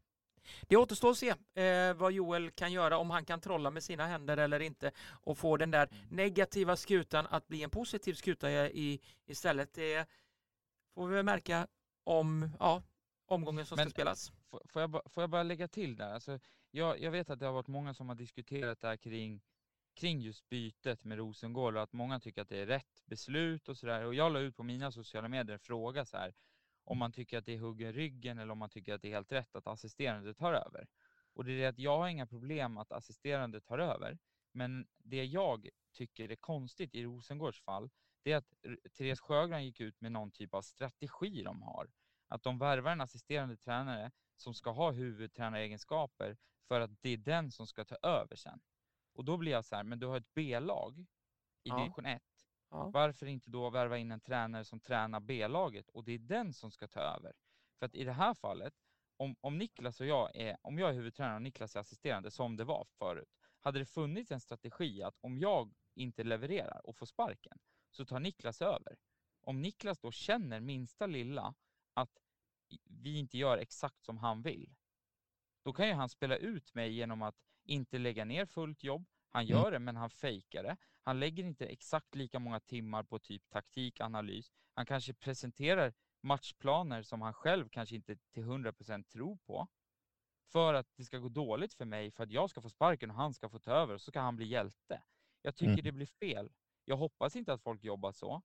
det 0.69 0.77
återstår 0.77 1.11
att 1.11 1.19
se 1.19 1.35
eh, 1.63 1.95
vad 1.95 2.13
Joel 2.13 2.51
kan 2.51 2.73
göra, 2.73 2.99
om 2.99 3.11
han 3.11 3.25
kan 3.25 3.41
trolla 3.41 3.71
med 3.71 3.83
sina 3.83 4.07
händer 4.07 4.37
eller 4.37 4.61
inte 4.61 4.91
och 5.23 5.39
få 5.39 5.57
den 5.57 5.71
där 5.71 5.89
negativa 6.11 6.77
skutan 6.77 7.27
att 7.31 7.49
bli 7.49 7.63
en 7.63 7.71
positiv 7.71 8.15
skuta 8.15 8.51
i, 8.51 8.83
i, 8.83 9.01
istället. 9.27 9.75
Det 9.75 10.09
får 10.95 11.07
vi 11.09 11.15
väl 11.15 11.25
märka 11.25 11.67
om 12.05 12.51
ja, 12.59 12.83
omgången 13.27 13.67
som 13.67 13.77
Men- 13.77 13.91
ska 13.91 13.95
spelas. 13.95 14.33
Får, 14.65 14.83
jag, 14.83 14.91
ba- 14.91 15.03
får 15.07 15.23
jag 15.23 15.31
bara 15.31 15.43
lägga 15.43 15.69
till 15.69 15.97
där? 15.97 16.15
Alltså, 16.15 16.39
jag, 16.71 17.01
jag 17.01 17.11
vet 17.11 17.31
att 17.31 17.39
det 17.39 17.47
har 17.47 17.53
varit 17.53 17.67
många 17.67 17.95
som 17.95 18.09
har 18.09 18.17
diskuterat 18.17 18.81
det 18.81 18.89
här 18.89 18.97
kring, 18.97 19.41
kring 19.95 20.21
just 20.21 20.49
bytet 20.49 21.05
med 21.05 21.19
Rosengård 21.19 21.77
och 21.77 21.83
att 21.83 21.93
många 21.93 22.21
tycker 22.21 22.43
att 22.43 22.49
det 22.49 22.59
är 22.59 22.67
rätt 22.67 23.03
beslut 23.07 23.69
och 23.69 23.77
sådär. 23.77 24.05
Och 24.05 24.15
jag 24.15 24.33
la 24.33 24.39
ut 24.39 24.57
på 24.57 24.63
mina 24.63 24.93
sociala 24.93 25.29
medier 25.29 25.53
en 25.53 25.59
fråga 25.59 26.05
så 26.05 26.17
här, 26.17 26.35
om 26.87 26.99
man 26.99 27.13
tycker 27.13 27.39
att 27.39 27.47
det 27.47 27.55
är 27.55 27.59
huggen 27.59 27.93
ryggen 27.93 28.39
eller 28.39 28.53
om 28.53 28.59
man 28.59 28.69
tycker 28.71 28.95
att 28.95 29.03
det 29.03 29.09
är 29.09 29.13
helt 29.15 29.33
rätt 29.33 29.57
att 29.57 29.67
assisterande 29.67 30.35
tar 30.35 30.53
över. 30.53 30.89
Och 31.35 31.45
det 31.45 31.53
är 31.53 31.57
det 31.59 31.67
att 31.67 31.79
jag 31.79 31.99
har 31.99 32.09
inga 32.09 32.27
problem 32.27 32.79
att 32.79 32.93
assisterande 32.93 33.61
tar 33.61 33.79
över, 33.79 34.19
men 34.53 34.87
det 34.99 35.25
jag 35.25 35.69
tycker 35.93 36.31
är 36.31 36.37
konstigt 36.37 36.95
i 36.95 37.05
Rosengårds 37.05 37.61
fall, 37.61 37.91
det 38.23 38.33
är 38.33 38.37
att 38.37 38.55
Therese 38.99 39.21
Sjögran 39.21 39.65
gick 39.65 39.81
ut 39.81 40.01
med 40.01 40.13
någon 40.13 40.31
typ 40.31 40.55
av 40.55 40.63
strategi 40.63 41.43
de 41.43 41.63
har. 41.63 41.91
Att 42.29 42.43
de 42.43 42.59
värvar 42.59 42.91
en 42.93 43.01
assisterande 43.01 43.57
tränare 43.57 44.11
som 44.37 44.55
ska 44.55 44.71
ha 44.71 44.91
huvudtränaregenskaper 44.93 46.37
för 46.69 46.81
att 46.81 47.03
det 47.03 47.11
är 47.11 47.17
den 47.17 47.51
som 47.51 47.67
ska 47.67 47.85
ta 47.85 47.97
över 48.03 48.37
sen. 48.37 48.61
Och 49.13 49.25
då 49.25 49.37
blir 49.37 49.53
jag 49.53 49.65
så 49.65 49.77
här, 49.77 49.83
men 49.83 49.99
du 49.99 50.07
har 50.07 50.17
ett 50.17 50.35
B-lag 50.35 50.99
i 50.99 51.07
Ja. 51.63 51.79
division 51.79 52.07
1. 52.07 52.23
Ja. 52.77 52.91
Varför 52.91 53.27
inte 53.27 53.51
då 53.51 53.71
värva 53.71 53.99
in 53.99 54.11
en 54.11 54.21
tränare 54.21 54.65
som 54.65 54.81
tränar 54.81 55.21
B-laget 55.21 55.89
och 55.91 56.05
det 56.05 56.13
är 56.13 56.19
den 56.19 56.53
som 56.53 56.71
ska 56.71 56.89
ta 56.89 57.01
över? 57.01 57.33
För 57.79 57.87
att 57.87 57.95
i 57.95 58.05
det 58.05 58.13
här 58.13 58.35
fallet, 58.35 58.75
om, 59.17 59.37
om 59.41 59.59
Niklas 59.59 60.01
och 60.01 60.07
jag 60.07 60.37
är, 60.37 60.57
om 60.63 60.79
jag 60.79 60.91
är 60.91 60.95
huvudtränare 60.95 61.37
och 61.37 61.43
Niklas 61.43 61.77
är 61.77 61.81
assisterande 61.81 62.31
som 62.31 62.57
det 62.57 62.65
var 62.65 62.85
förut, 62.99 63.29
hade 63.61 63.79
det 63.79 63.87
funnits 63.87 64.31
en 64.31 64.41
strategi 64.41 65.03
att 65.03 65.19
om 65.21 65.39
jag 65.39 65.75
inte 65.95 66.25
levererar 66.25 66.87
och 66.87 66.97
får 66.97 67.07
sparken 67.07 67.59
så 67.91 68.05
tar 68.05 68.21
Niklas 68.21 68.63
över. 68.63 68.97
Om 69.41 69.63
Niklas 69.63 69.99
då 69.99 70.13
känner 70.13 70.61
minsta 70.61 71.07
lilla 71.07 71.55
att 71.95 72.19
vi 72.85 73.19
inte 73.19 73.39
gör 73.39 73.59
exakt 73.59 74.05
som 74.05 74.19
han 74.19 74.43
vill, 74.43 74.75
då 75.63 75.73
kan 75.73 75.89
ju 75.89 75.95
han 75.95 76.09
spela 76.09 76.37
ut 76.37 76.75
mig 76.75 76.93
genom 76.93 77.23
att 77.23 77.37
inte 77.65 77.99
lägga 77.99 78.25
ner 78.25 78.47
fullt 78.47 78.85
jobb. 78.85 79.09
Han 79.31 79.47
gör 79.47 79.71
det, 79.71 79.79
men 79.79 79.97
han 79.97 80.11
fejkar 80.11 80.63
det. 80.63 80.77
Han 81.03 81.21
lägger 81.21 81.45
inte 81.45 81.67
exakt 81.67 82.15
lika 82.15 82.39
många 82.39 82.61
timmar 82.61 83.03
på 83.03 83.19
typ 83.19 83.49
taktik, 83.49 84.01
analys. 84.01 84.53
Han 84.75 84.87
kanske 84.87 85.15
presenterar 85.15 85.93
matchplaner 86.21 87.03
som 87.03 87.23
han 87.23 87.35
själv 87.35 87.69
kanske 87.69 87.97
inte 87.97 88.17
till 88.17 88.43
100% 88.45 89.03
tror 89.03 89.37
på. 89.37 89.69
För 90.53 90.75
att 90.75 90.87
det 90.97 91.05
ska 91.05 91.19
gå 91.19 91.29
dåligt 91.29 91.75
för 91.75 91.85
mig, 91.85 92.11
för 92.11 92.25
att 92.25 92.31
jag 92.31 92.51
ska 92.51 92.61
få 92.61 92.71
sparken 92.71 93.11
och 93.11 93.17
han 93.17 93.35
ska 93.35 93.49
få 93.49 93.59
ta 93.59 93.71
över 93.73 93.95
och 93.95 94.01
så 94.01 94.13
kan 94.13 94.25
han 94.25 94.37
bli 94.37 94.47
hjälte. 94.47 95.03
Jag 95.43 95.57
tycker 95.57 95.73
Mm. 95.73 95.85
det 95.85 95.93
blir 95.93 96.07
fel. 96.07 96.53
Jag 96.85 96.97
hoppas 96.97 97.37
inte 97.37 97.53
att 97.53 97.63
folk 97.63 97.85
jobbar 97.85 98.13
så. 98.13 98.43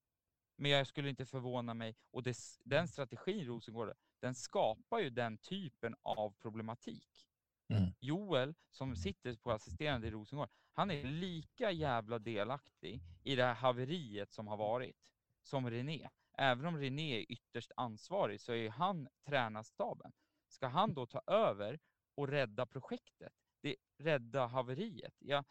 Men 0.55 0.72
jag 0.72 0.87
skulle 0.87 1.09
inte 1.09 1.25
förvåna 1.25 1.74
mig. 1.74 1.96
Och 2.11 2.24
det, 2.24 2.37
den 2.63 2.87
strategin 2.87 3.46
Rosengård, 3.46 3.94
den 4.20 4.35
skapar 4.35 5.00
ju 5.00 5.09
den 5.09 5.37
typen 5.37 5.96
av 6.01 6.31
problematik. 6.31 7.27
Mm. 7.67 7.94
Joel, 8.00 8.55
som 8.70 8.96
sitter 8.96 9.35
på 9.35 9.51
assisterande 9.51 10.07
i 10.07 10.11
Rosengård, 10.11 10.50
han 10.74 10.92
är 10.92 11.03
lika 11.03 11.72
jävla 11.72 12.20
delaktig 12.20 13.01
i 13.24 13.36
det 13.36 13.44
här 13.44 13.53
haveriet 13.53 14.31
som 14.31 14.48
har 14.48 14.57
varit 14.57 14.98
som 15.44 15.70
René. 15.70 16.10
Även 16.38 16.66
om 16.66 16.77
René 16.77 17.18
är 17.22 17.25
ytterst 17.31 17.72
ansvarig 17.75 18.42
så 18.42 18.53
är 18.53 18.70
han 18.70 19.07
tränarstaben. 19.25 20.12
Ska 20.48 20.68
han 20.68 20.94
då 20.94 21.05
ta 21.05 21.22
över 21.27 21.79
och 22.16 22.27
rädda 22.27 22.66
projektet? 22.66 23.34
Det, 23.62 23.75
rädda 23.98 24.46
haveriet? 24.46 25.14
Ja, 25.20 25.44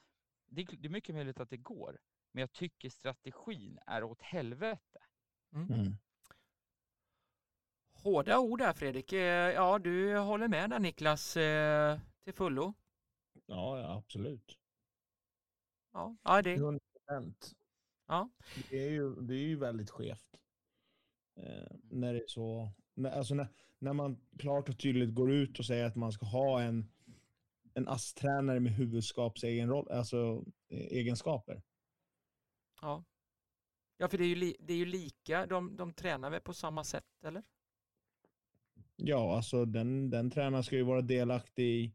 det, 0.46 0.60
är- 0.62 0.76
det 0.76 0.88
är 0.88 0.90
mycket 0.90 1.14
möjligt 1.14 1.40
att 1.40 1.50
det 1.50 1.56
går, 1.56 1.98
men 2.32 2.40
jag 2.40 2.52
tycker 2.52 2.90
strategin 2.90 3.78
är 3.86 4.04
åt 4.04 4.22
helvete. 4.22 4.98
Mm. 5.52 5.96
Hårda 7.92 8.38
ord 8.38 8.58
där 8.58 8.72
Fredrik. 8.72 9.12
Eh, 9.12 9.52
Ja, 9.54 9.78
du 9.78 10.18
håller 10.18 10.48
med 10.48 10.70
där 10.70 10.78
Niklas 10.78 11.36
eh, 11.36 11.98
till 12.24 12.34
fullo. 12.34 12.74
Ja, 13.46 13.78
ja, 13.80 13.96
absolut. 13.96 14.58
Ja, 15.92 16.16
ja 16.22 16.42
det, 16.42 16.54
100 16.54 16.80
procent. 16.92 17.52
Ja. 18.06 18.30
Det 18.70 18.86
är 18.86 18.90
ju, 18.90 19.14
det 19.14 19.34
är 19.34 19.46
ju 19.48 19.56
väldigt 19.56 19.90
skevt. 19.90 20.36
Eh, 21.36 21.76
när 21.90 22.14
det 22.14 22.20
är 22.20 22.28
så... 22.28 22.72
När, 22.94 23.10
alltså 23.10 23.34
när, 23.34 23.48
när 23.78 23.92
man 23.92 24.20
klart 24.38 24.68
och 24.68 24.78
tydligt 24.78 25.14
går 25.14 25.32
ut 25.32 25.58
och 25.58 25.64
säger 25.64 25.84
att 25.84 25.96
man 25.96 26.12
ska 26.12 26.26
ha 26.26 26.60
en, 26.60 26.92
en 27.74 27.88
ASS-tränare 27.88 28.60
med 28.60 28.72
huvudskapsegen 28.72 29.68
roll, 29.68 29.90
alltså 29.90 30.44
eh, 30.68 30.86
egenskaper. 30.86 31.62
ja. 32.82 33.04
ja, 33.96 34.08
för 34.08 34.18
det 34.18 34.24
är 34.24 34.28
ju, 34.28 34.34
li, 34.34 34.56
det 34.60 34.72
är 34.72 34.76
ju 34.76 34.86
lika. 34.86 35.46
De, 35.46 35.76
de 35.76 35.92
tränar 35.92 36.30
väl 36.30 36.40
på 36.40 36.54
samma 36.54 36.84
sätt, 36.84 37.24
eller? 37.24 37.42
Ja, 38.96 39.36
alltså 39.36 39.64
den, 39.64 40.10
den 40.10 40.30
tränaren 40.30 40.64
ska 40.64 40.76
ju 40.76 40.82
vara 40.82 41.02
delaktig 41.02 41.64
i, 41.64 41.94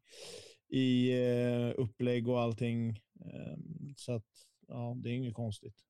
i 0.80 1.12
eh, 1.12 1.74
upplägg 1.78 2.28
och 2.28 2.42
allting. 2.42 3.02
Eh, 3.22 3.58
så 3.96 4.16
att, 4.16 4.48
ja, 4.68 4.94
det 4.98 5.10
är 5.10 5.14
inget 5.14 5.36
konstigt. 5.36 5.86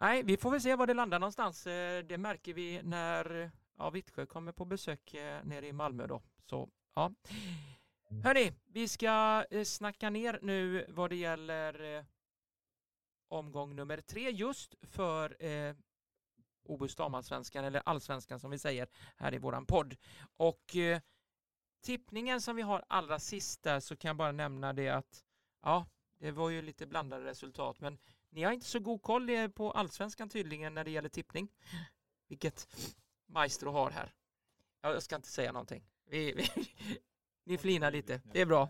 Nej, 0.00 0.22
vi 0.22 0.36
får 0.36 0.50
väl 0.50 0.60
se 0.60 0.76
var 0.76 0.86
det 0.86 0.94
landar 0.94 1.18
någonstans. 1.18 1.66
Eh, 1.66 2.04
Det 2.04 2.18
märker 2.18 2.54
vi 2.54 2.80
när 2.82 3.50
ja, 3.78 3.90
Vittsjö 3.90 4.26
kommer 4.26 4.52
på 4.52 4.64
besök 4.64 5.14
eh, 5.14 5.44
nere 5.44 5.66
i 5.66 5.72
Malmö 5.72 6.06
då. 6.06 6.22
Så, 6.44 6.68
ja. 6.94 7.12
Hörni, 8.24 8.52
vi 8.66 8.88
ska 8.88 9.44
eh, 9.50 9.64
snacka 9.64 10.10
ner 10.10 10.38
nu 10.42 10.86
vad 10.88 11.10
det 11.10 11.16
gäller 11.16 12.04
omgång 13.28 13.76
nummer 13.76 14.00
tre 14.00 14.30
just 14.30 14.74
för 14.82 15.44
eh, 15.44 15.74
Obus 16.64 16.94
damallsvenskan 16.94 17.64
eller 17.64 17.82
allsvenskan 17.86 18.40
som 18.40 18.50
vi 18.50 18.58
säger 18.58 18.88
här 19.16 19.34
i 19.34 19.38
våran 19.38 19.66
podd. 19.66 19.96
Och 20.36 20.76
eh, 20.76 21.00
tippningen 21.80 22.40
som 22.40 22.56
vi 22.56 22.62
har 22.62 22.84
allra 22.88 23.18
sist 23.18 23.62
där 23.62 23.80
så 23.80 23.96
kan 23.96 24.08
jag 24.08 24.16
bara 24.16 24.32
nämna 24.32 24.72
det 24.72 24.88
att 24.88 25.24
ja, 25.62 25.86
det 26.18 26.30
var 26.30 26.50
ju 26.50 26.62
lite 26.62 26.86
blandade 26.86 27.24
resultat 27.24 27.80
men 27.80 27.98
ni 28.30 28.42
har 28.42 28.52
inte 28.52 28.66
så 28.66 28.78
god 28.78 29.02
koll 29.02 29.30
eh, 29.30 29.48
på 29.48 29.70
allsvenskan 29.70 30.28
tydligen 30.28 30.74
när 30.74 30.84
det 30.84 30.90
gäller 30.90 31.08
tippning. 31.08 31.48
Vilket 32.28 32.68
Maestro 33.26 33.70
har 33.70 33.90
här. 33.90 34.14
Ja, 34.80 34.92
Jag 34.92 35.02
ska 35.02 35.16
inte 35.16 35.28
säga 35.28 35.52
någonting. 35.52 35.84
Vi, 36.04 36.32
vi, 36.32 36.48
ni 37.44 37.58
flinar 37.58 37.90
lite. 37.90 38.22
Det 38.24 38.40
är 38.40 38.46
bra. 38.46 38.68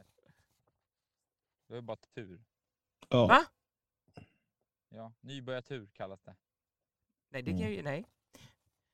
Det 1.69 1.77
är 1.77 1.81
bara 1.81 1.97
tur. 1.97 2.45
Ja. 3.09 3.27
Va? 3.27 3.45
Ja, 4.89 5.13
nybörjartur 5.21 5.91
kallas 5.93 6.23
det. 6.23 6.37
Nej, 7.29 7.43
det 7.43 7.51
kan 7.51 7.61
jag 7.61 7.73
ju, 7.73 7.83
nej. 7.83 8.05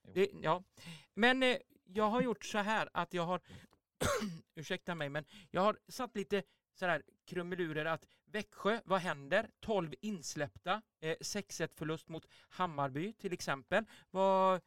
Det, 0.03 0.31
ja. 0.43 0.65
Men 1.15 1.43
eh, 1.43 1.57
jag 1.85 2.11
har 2.11 2.23
gjort 2.23 2.45
så 2.45 2.59
här 2.59 2.89
att 2.93 3.15
jag 3.15 3.27
har, 3.27 3.41
ursäkta 4.55 4.95
mig, 4.95 5.09
men 5.09 5.25
jag 5.51 5.61
har 5.63 5.79
satt 5.89 6.17
lite 6.17 6.43
sådär 6.79 7.03
krumelurer 7.25 7.85
att 7.85 8.07
Växjö, 8.25 8.81
vad 8.85 9.01
händer? 9.01 9.51
12 9.61 9.95
insläppta, 10.01 10.83
eh, 11.01 11.17
6-1 11.21 11.75
förlust 11.75 12.09
mot 12.09 12.27
Hammarby 12.49 13.12
till 13.12 13.33
exempel. 13.33 13.85
Vad, 14.11 14.61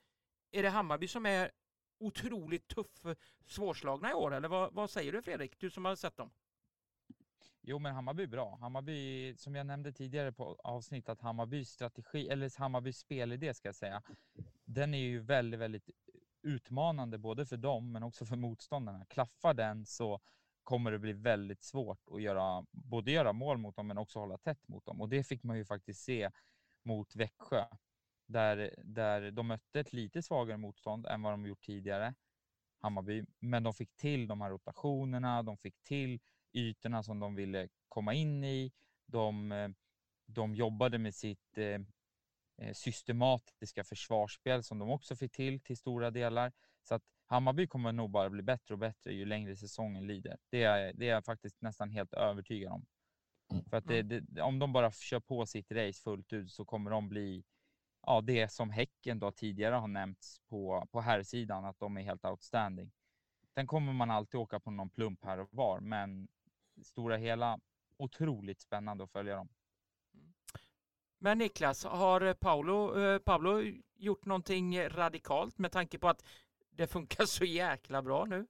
är 0.51 0.63
det 0.63 0.69
Hammarby 0.69 1.07
som 1.07 1.25
är 1.25 1.51
otroligt 1.99 2.67
tuff, 2.67 3.05
svårslagna 3.45 4.11
i 4.11 4.13
år 4.13 4.33
eller 4.33 4.47
vad, 4.47 4.73
vad 4.73 4.89
säger 4.89 5.11
du 5.11 5.21
Fredrik? 5.21 5.59
Du 5.59 5.69
som 5.69 5.85
har 5.85 5.95
sett 5.95 6.17
dem. 6.17 6.31
Jo, 7.61 7.79
men 7.79 7.95
Hammarby 7.95 8.23
är 8.23 8.27
bra. 8.27 8.55
Hammarby, 8.55 9.35
som 9.37 9.55
jag 9.55 9.65
nämnde 9.65 9.91
tidigare 9.91 10.31
på 10.31 10.55
avsnitt, 10.63 11.09
att 11.09 11.21
Hammarbys 11.21 11.69
strategi, 11.69 12.29
eller 12.29 12.59
Hammarbys 12.59 12.97
spelidé 12.97 13.53
ska 13.53 13.67
jag 13.67 13.75
säga, 13.75 14.01
den 14.65 14.93
är 14.93 14.99
ju 14.99 15.19
väldigt, 15.19 15.59
väldigt 15.59 15.89
utmanande 16.41 17.17
både 17.17 17.45
för 17.45 17.57
dem 17.57 17.91
men 17.91 18.03
också 18.03 18.25
för 18.25 18.35
motståndarna. 18.35 19.05
Klaffar 19.05 19.53
den 19.53 19.85
så 19.85 20.21
kommer 20.63 20.91
det 20.91 20.99
bli 20.99 21.13
väldigt 21.13 21.63
svårt 21.63 21.99
att 22.11 22.21
göra, 22.21 22.65
både 22.71 23.11
göra 23.11 23.33
mål 23.33 23.57
mot 23.57 23.75
dem 23.75 23.87
men 23.87 23.97
också 23.97 24.19
hålla 24.19 24.37
tätt 24.37 24.67
mot 24.67 24.85
dem. 24.85 25.01
Och 25.01 25.09
det 25.09 25.23
fick 25.23 25.43
man 25.43 25.57
ju 25.57 25.65
faktiskt 25.65 26.03
se 26.03 26.31
mot 26.83 27.15
Växjö, 27.15 27.65
där, 28.25 28.73
där 28.83 29.31
de 29.31 29.47
mötte 29.47 29.79
ett 29.79 29.93
lite 29.93 30.21
svagare 30.21 30.57
motstånd 30.57 31.05
än 31.05 31.21
vad 31.21 31.33
de 31.33 31.45
gjort 31.45 31.61
tidigare. 31.61 32.13
Hammarby, 32.77 33.25
men 33.39 33.63
de 33.63 33.73
fick 33.73 33.95
till 33.95 34.27
de 34.27 34.41
här 34.41 34.49
rotationerna, 34.49 35.43
de 35.43 35.57
fick 35.57 35.83
till 35.83 36.19
ytorna 36.53 37.03
som 37.03 37.19
de 37.19 37.35
ville 37.35 37.69
komma 37.87 38.13
in 38.13 38.43
i. 38.43 38.71
De, 39.05 39.73
de 40.25 40.55
jobbade 40.55 40.97
med 40.97 41.15
sitt 41.15 41.57
eh, 41.57 41.81
systematiska 42.73 43.83
försvarsspel 43.83 44.63
som 44.63 44.79
de 44.79 44.89
också 44.89 45.15
fick 45.15 45.31
till 45.31 45.59
till 45.59 45.77
stora 45.77 46.11
delar. 46.11 46.51
Så 46.83 46.95
att 46.95 47.03
Hammarby 47.31 47.67
kommer 47.67 47.91
nog 47.91 48.09
bara 48.09 48.29
bli 48.29 48.43
bättre 48.43 48.73
och 48.73 48.79
bättre 48.79 49.13
ju 49.13 49.25
längre 49.25 49.55
säsongen 49.55 50.07
lider. 50.07 50.37
Det 50.49 50.63
är, 50.63 50.93
det 50.93 51.09
är 51.09 51.13
jag 51.13 51.25
faktiskt 51.25 51.61
nästan 51.61 51.89
helt 51.89 52.13
övertygad 52.13 52.71
om. 52.71 52.85
Mm. 53.51 53.63
För 53.65 53.77
att 53.77 53.87
det, 53.87 54.01
det, 54.01 54.41
om 54.41 54.59
de 54.59 54.73
bara 54.73 54.91
kör 54.91 55.19
på 55.19 55.45
sitt 55.45 55.71
race 55.71 56.01
fullt 56.01 56.33
ut 56.33 56.51
så 56.51 56.65
kommer 56.65 56.91
de 56.91 57.09
bli 57.09 57.43
ja, 58.01 58.21
det 58.21 58.51
som 58.51 58.69
Häcken 58.69 59.19
då 59.19 59.31
tidigare 59.31 59.75
har 59.75 59.87
nämnts 59.87 60.39
på, 60.49 60.87
på 60.91 61.01
här 61.01 61.23
sidan 61.23 61.65
att 61.65 61.79
de 61.79 61.97
är 61.97 62.01
helt 62.01 62.25
outstanding. 62.25 62.91
Sen 63.53 63.67
kommer 63.67 63.93
man 63.93 64.11
alltid 64.11 64.39
åka 64.39 64.59
på 64.59 64.71
någon 64.71 64.89
plump 64.89 65.25
här 65.25 65.39
och 65.39 65.49
var, 65.51 65.79
men 65.79 66.27
stora 66.83 67.17
hela 67.17 67.59
otroligt 67.97 68.61
spännande 68.61 69.03
att 69.03 69.11
följa 69.11 69.35
dem. 69.35 69.49
Men 71.17 71.37
Niklas, 71.37 71.85
har 71.85 72.33
Paolo, 72.33 72.99
eh, 72.99 73.19
Pablo 73.19 73.61
gjort 73.95 74.25
någonting 74.25 74.89
radikalt 74.89 75.57
med 75.57 75.71
tanke 75.71 75.99
på 75.99 76.09
att 76.09 76.23
det 76.71 76.87
funkar 76.87 77.25
så 77.25 77.45
jäkla 77.45 78.01
bra 78.01 78.25
nu? 78.25 78.47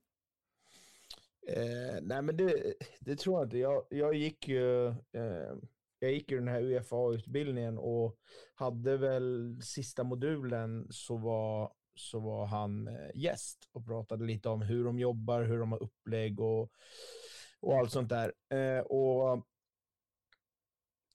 Eh, 1.47 2.01
nej, 2.01 2.21
men 2.21 2.37
det, 2.37 2.73
det 2.99 3.15
tror 3.15 3.39
jag 3.39 3.45
inte. 3.45 3.57
Jag, 3.57 3.83
jag 3.89 4.13
gick 4.13 4.47
ju 4.47 4.87
eh, 4.87 5.55
jag 6.03 6.11
gick 6.11 6.31
ju 6.31 6.37
den 6.37 6.47
här 6.47 6.61
UFA-utbildningen 6.61 7.77
och 7.77 8.17
hade 8.55 8.97
väl 8.97 9.59
sista 9.63 10.03
modulen 10.03 10.87
så 10.89 11.17
var, 11.17 11.73
så 11.95 12.19
var 12.19 12.45
han 12.45 12.87
eh, 12.87 13.09
gäst 13.15 13.69
och 13.71 13.85
pratade 13.85 14.25
lite 14.25 14.49
om 14.49 14.61
hur 14.61 14.83
de 14.83 14.99
jobbar, 14.99 15.43
hur 15.43 15.59
de 15.59 15.71
har 15.71 15.83
upplägg 15.83 16.39
och, 16.39 16.71
och 17.59 17.77
allt 17.77 17.91
sånt 17.91 18.09
där. 18.09 18.33
Eh, 18.49 18.79
och 18.79 19.45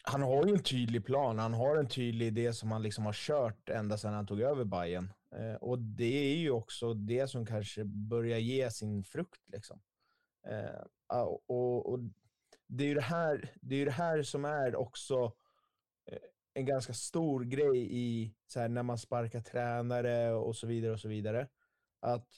han 0.09 0.23
har 0.23 0.47
ju 0.47 0.53
en 0.53 0.63
tydlig 0.63 1.05
plan. 1.05 1.39
Han 1.39 1.55
har 1.55 1.77
en 1.77 1.89
tydlig 1.89 2.27
idé 2.27 2.53
som 2.53 2.73
han 2.73 2.83
liksom 2.83 3.07
har 3.07 3.13
kört 3.13 3.69
ända 3.69 3.99
sedan 3.99 4.15
han 4.15 4.27
tog 4.27 4.41
över 4.41 4.65
Bayern. 4.65 5.13
Eh, 5.35 5.55
och 5.55 5.79
det 5.79 6.33
är 6.33 6.37
ju 6.37 6.51
också 6.51 6.95
det 6.95 7.29
som 7.29 7.47
kanske 7.47 7.85
börjar 7.85 8.39
ge 8.39 8.71
sin 8.71 9.05
frukt. 9.05 9.49
Liksom. 9.53 9.81
Eh, 10.47 11.19
och, 11.47 11.93
och, 11.93 11.99
det 12.67 12.85
är 12.85 12.89
ju 12.89 12.95
det 12.95 13.01
här, 13.01 13.51
det, 13.61 13.77
är 13.77 13.85
det 13.85 13.93
här 13.93 14.23
som 14.23 14.45
är 14.45 14.77
också 14.77 15.33
eh, 16.07 16.19
en 16.55 16.67
ganska 16.67 16.93
stor 16.93 17.45
grej 17.45 17.89
i 17.91 18.35
så 18.47 18.61
här, 18.61 18.69
när 18.69 18.83
man 18.83 18.99
sparkar 18.99 19.41
tränare 19.41 20.35
och 20.35 20.57
så 20.57 20.67
vidare 20.67 20.93
och 20.93 21.01
så 21.01 21.09
vidare. 21.09 21.49
Att 22.01 22.29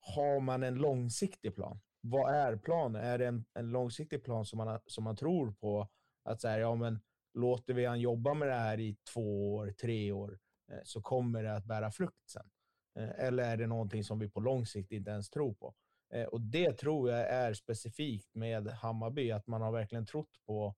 har 0.00 0.40
man 0.40 0.62
en 0.62 0.74
långsiktig 0.74 1.54
plan? 1.54 1.80
Vad 2.00 2.34
är 2.34 2.56
planen? 2.56 3.04
Är 3.04 3.18
det 3.18 3.26
en, 3.26 3.44
en 3.54 3.70
långsiktig 3.70 4.24
plan 4.24 4.44
som 4.44 4.56
man, 4.56 4.80
som 4.86 5.04
man 5.04 5.16
tror 5.16 5.52
på? 5.52 5.88
Att 6.22 6.40
så 6.40 6.48
här, 6.48 6.58
ja, 6.58 6.74
men 6.74 7.00
låter 7.34 7.74
vi 7.74 7.84
han 7.84 8.00
jobba 8.00 8.34
med 8.34 8.48
det 8.48 8.54
här 8.54 8.80
i 8.80 8.96
två 9.12 9.54
år, 9.54 9.70
tre 9.80 10.12
år, 10.12 10.38
eh, 10.70 10.78
så 10.84 11.02
kommer 11.02 11.42
det 11.42 11.54
att 11.54 11.64
bära 11.64 11.90
frukt 11.90 12.30
sen. 12.30 12.50
Eh, 12.98 13.26
eller 13.26 13.42
är 13.42 13.56
det 13.56 13.66
någonting 13.66 14.04
som 14.04 14.18
vi 14.18 14.28
på 14.28 14.40
lång 14.40 14.66
sikt 14.66 14.92
inte 14.92 15.10
ens 15.10 15.30
tror 15.30 15.54
på? 15.54 15.74
Eh, 16.12 16.24
och 16.24 16.40
det 16.40 16.72
tror 16.72 17.10
jag 17.10 17.28
är 17.28 17.54
specifikt 17.54 18.34
med 18.34 18.68
Hammarby, 18.68 19.30
att 19.30 19.46
man 19.46 19.62
har 19.62 19.72
verkligen 19.72 20.06
trott 20.06 20.40
på, 20.46 20.74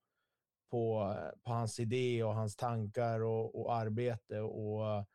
på, 0.71 1.17
på 1.43 1.51
hans 1.51 1.81
idé 1.81 2.25
och 2.25 2.35
hans 2.35 2.57
tankar 2.57 3.21
och, 3.21 3.61
och 3.61 3.75
arbete. 3.75 4.41
Och 4.41 5.07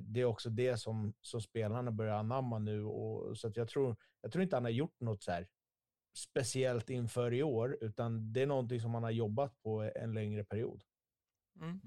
det 0.00 0.20
är 0.20 0.24
också 0.24 0.50
det 0.50 0.76
som, 0.76 1.14
som 1.20 1.40
spelarna 1.40 1.90
börjar 1.90 2.14
anamma 2.14 2.58
nu. 2.58 2.84
Och, 2.84 3.38
så 3.38 3.48
att 3.48 3.56
jag, 3.56 3.68
tror, 3.68 3.96
jag 4.20 4.32
tror 4.32 4.42
inte 4.42 4.56
han 4.56 4.64
har 4.64 4.70
gjort 4.70 5.00
något 5.00 5.22
så 5.22 5.32
speciellt 6.14 6.90
inför 6.90 7.34
i 7.34 7.42
år, 7.42 7.78
utan 7.80 8.32
det 8.32 8.42
är 8.42 8.46
någonting 8.46 8.80
som 8.80 8.90
man 8.90 9.02
har 9.02 9.10
jobbat 9.10 9.62
på 9.62 9.90
en 9.94 10.14
längre 10.14 10.44
period. 10.44 10.84
Mm. 11.60 11.80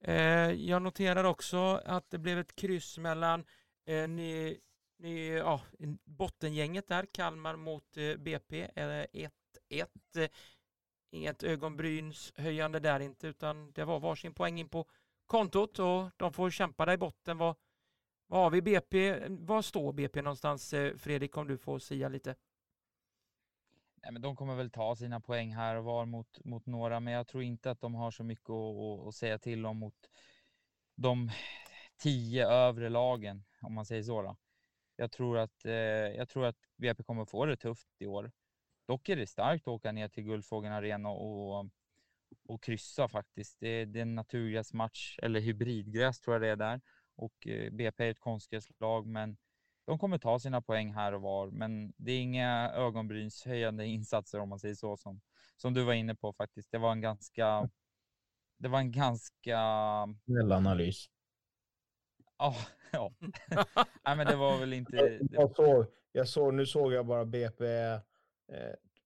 Eh, 0.00 0.52
jag 0.52 0.82
noterar 0.82 1.24
också 1.24 1.80
att 1.84 2.10
det 2.10 2.18
blev 2.18 2.38
ett 2.38 2.54
kryss 2.54 2.98
mellan 2.98 3.44
eh, 3.86 4.08
ni, 4.08 4.60
ni, 4.98 5.28
ja, 5.28 5.60
bottengänget 6.04 6.88
där, 6.88 7.06
Kalmar 7.12 7.56
mot 7.56 7.96
eh, 7.96 8.16
BP, 8.16 8.66
1-1. 8.66 9.30
Eh, 10.16 10.28
inget 11.10 11.42
ögonbrynshöjande 11.42 12.80
där 12.80 13.00
inte, 13.00 13.26
utan 13.26 13.72
det 13.72 13.84
var 13.84 14.00
varsin 14.00 14.34
poäng 14.34 14.60
in 14.60 14.68
på 14.68 14.86
kontot 15.26 15.78
och 15.78 16.10
de 16.16 16.32
får 16.32 16.50
kämpa 16.50 16.86
där 16.86 16.92
i 16.92 16.98
botten. 16.98 17.38
Vad, 17.38 17.56
vad 18.26 18.40
har 18.40 18.50
vi 18.50 18.62
BP? 18.62 19.18
Var 19.28 19.62
står 19.62 19.92
BP 19.92 20.22
någonstans, 20.22 20.72
eh, 20.72 20.96
Fredrik, 20.96 21.36
om 21.36 21.48
du 21.48 21.58
får 21.58 21.78
sia 21.78 22.08
lite? 22.08 22.34
Nej, 24.02 24.12
men 24.12 24.22
de 24.22 24.36
kommer 24.36 24.54
väl 24.54 24.70
ta 24.70 24.96
sina 24.96 25.20
poäng 25.20 25.54
här 25.54 25.76
och 25.76 25.84
var 25.84 26.06
mot, 26.06 26.44
mot 26.44 26.66
några, 26.66 27.00
men 27.00 27.12
jag 27.12 27.26
tror 27.26 27.42
inte 27.42 27.70
att 27.70 27.80
de 27.80 27.94
har 27.94 28.10
så 28.10 28.24
mycket 28.24 28.50
att, 28.50 29.08
att 29.08 29.14
säga 29.14 29.38
till 29.38 29.66
om 29.66 29.76
mot 29.76 30.10
de 30.94 31.30
tio 31.96 32.46
övre 32.48 32.88
lagen, 32.88 33.44
om 33.62 33.74
man 33.74 33.86
säger 33.86 34.02
så. 34.02 34.22
Då. 34.22 34.36
Jag 34.96 35.12
tror 35.12 35.38
att, 35.38 35.64
eh, 35.64 35.72
jag 35.72 36.28
tror 36.28 36.46
att 36.46 36.56
VP 36.76 37.02
kommer 37.02 37.24
få 37.24 37.46
det 37.46 37.56
tufft 37.56 37.88
i 37.98 38.06
år. 38.06 38.32
Dock 38.86 39.08
är 39.08 39.16
det 39.16 39.26
starkt 39.26 39.62
att 39.62 39.68
åka 39.68 39.92
ner 39.92 40.08
till 40.08 40.24
Guldfågeln 40.24 40.74
Arena 40.74 41.08
och, 41.08 41.66
och 42.48 42.62
kryssa 42.62 43.08
faktiskt. 43.08 43.60
Det, 43.60 43.84
det 43.84 43.98
är 43.98 44.02
en 44.02 44.14
naturgräsmatch, 44.14 45.18
eller 45.22 45.40
hybridgräs 45.40 46.20
tror 46.20 46.34
jag 46.34 46.42
det 46.42 46.48
är 46.48 46.56
där. 46.56 46.80
Och 47.14 47.46
eh, 47.46 47.72
BP 47.72 48.04
är 48.04 48.10
ett 48.10 48.20
konstgräslag, 48.20 49.06
men 49.06 49.36
de 49.88 49.98
kommer 49.98 50.18
ta 50.18 50.38
sina 50.38 50.60
poäng 50.60 50.92
här 50.92 51.14
och 51.14 51.22
var, 51.22 51.50
men 51.50 51.92
det 51.96 52.12
är 52.12 52.20
inga 52.20 52.70
ögonbrynshöjande 52.74 53.86
insatser 53.86 54.40
om 54.40 54.48
man 54.48 54.58
säger 54.58 54.74
så 54.74 54.96
som, 54.96 55.20
som 55.56 55.74
du 55.74 55.84
var 55.84 55.92
inne 55.92 56.14
på 56.14 56.32
faktiskt. 56.32 56.70
Det 56.70 56.78
var 56.78 56.92
en 56.92 57.00
ganska, 57.00 57.68
det 58.58 58.68
var 58.68 58.78
en 58.78 58.92
ganska... 58.92 59.58
Snäll 60.24 60.52
analys. 60.52 61.10
Ja, 62.38 62.56
ja. 62.92 63.12
Nej, 64.04 64.16
men 64.16 64.26
det 64.26 64.36
var 64.36 64.58
väl 64.58 64.72
inte... 64.72 65.18
Jag 65.30 65.56
såg, 65.56 65.86
jag 66.12 66.28
såg, 66.28 66.54
nu 66.54 66.66
såg 66.66 66.92
jag 66.92 67.06
bara 67.06 67.24
BP 67.24 67.64
eh, 67.66 68.00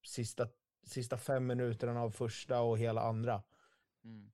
sista, 0.07 0.49
sista 0.87 1.19
fem 1.19 1.47
minuterna 1.47 2.01
av 2.01 2.11
första 2.11 2.61
och 2.61 2.79
hela 2.79 3.03
andra. 3.03 3.43
Mm. 4.05 4.33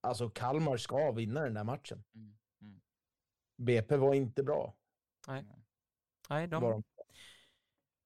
Alltså 0.00 0.30
Kalmar 0.30 0.76
ska 0.76 1.12
vinna 1.12 1.42
den 1.42 1.54
där 1.54 1.64
matchen. 1.64 2.04
Mm. 2.14 2.36
Mm. 2.60 2.80
BP 3.56 3.96
var 3.96 4.14
inte 4.14 4.42
bra. 4.42 4.74
Nej. 5.30 5.44
Nej, 6.28 6.46
de... 6.46 6.62
de... 6.62 6.82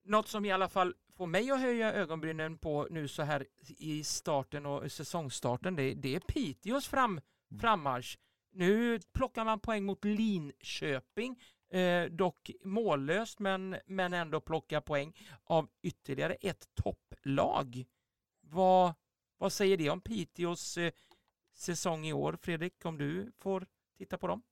Något 0.04 0.28
som 0.28 0.44
i 0.44 0.52
alla 0.52 0.68
fall 0.68 0.94
får 1.16 1.26
mig 1.26 1.50
att 1.50 1.60
höja 1.60 1.92
ögonbrynen 1.92 2.58
på 2.58 2.87
nu 2.90 3.08
så 3.08 3.22
här 3.22 3.46
i 3.78 4.04
starten 4.04 4.66
och 4.66 4.92
säsongstarten, 4.92 5.76
det, 5.76 5.94
det 5.94 6.14
är 6.14 6.20
Piteås 6.20 6.88
fram, 6.88 7.10
mm. 7.10 7.60
frammarsch. 7.60 8.18
Nu 8.52 9.00
plockar 9.12 9.44
man 9.44 9.60
poäng 9.60 9.84
mot 9.84 10.04
Linköping, 10.04 11.42
eh, 11.70 12.04
dock 12.04 12.50
mållöst 12.64 13.38
men, 13.38 13.76
men 13.87 14.12
ändå 14.12 14.40
plocka 14.40 14.80
poäng 14.80 15.12
av 15.44 15.68
ytterligare 15.82 16.34
ett 16.34 16.68
topplag. 16.74 17.84
Vad, 18.40 18.94
vad 19.38 19.52
säger 19.52 19.76
det 19.76 19.90
om 19.90 20.00
Piteås 20.00 20.78
eh, 20.78 20.92
säsong 21.52 22.06
i 22.06 22.12
år, 22.12 22.38
Fredrik, 22.42 22.84
om 22.84 22.98
du 22.98 23.32
får 23.38 23.66
titta 23.98 24.18
på 24.18 24.26
dem? 24.26 24.42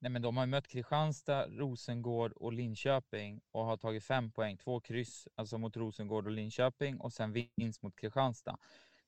Nej, 0.00 0.10
men 0.10 0.22
de 0.22 0.36
har 0.36 0.46
mött 0.46 0.68
Kristianstad, 0.68 1.46
Rosengård 1.46 2.32
och 2.32 2.52
Linköping 2.52 3.40
och 3.50 3.64
har 3.64 3.76
tagit 3.76 4.04
fem 4.04 4.30
poäng, 4.30 4.56
två 4.56 4.80
kryss, 4.80 5.28
alltså 5.34 5.58
mot 5.58 5.76
Rosengård 5.76 6.26
och 6.26 6.32
Linköping 6.32 7.00
och 7.00 7.12
sen 7.12 7.32
vinst 7.56 7.82
mot 7.82 7.96
Kristianstad. 7.96 8.58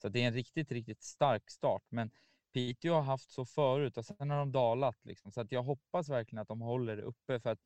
Så 0.03 0.09
det 0.09 0.23
är 0.23 0.27
en 0.27 0.35
riktigt, 0.35 0.73
riktigt 0.73 1.03
stark 1.03 1.51
start. 1.51 1.83
Men 1.89 2.11
Piteå 2.53 2.95
har 2.95 3.03
haft 3.03 3.31
så 3.31 3.45
förut 3.45 3.97
och 3.97 4.05
sen 4.05 4.31
har 4.31 4.39
de 4.39 4.53
dalat 4.53 5.05
liksom. 5.05 5.33
Så 5.33 5.41
att 5.41 5.53
jag 5.53 5.63
hoppas 5.63 6.09
verkligen 6.09 6.43
att 6.43 6.49
de 6.49 6.61
håller 6.61 6.97
det 6.97 7.03
uppe 7.03 7.41
för 7.41 7.51
att 7.51 7.61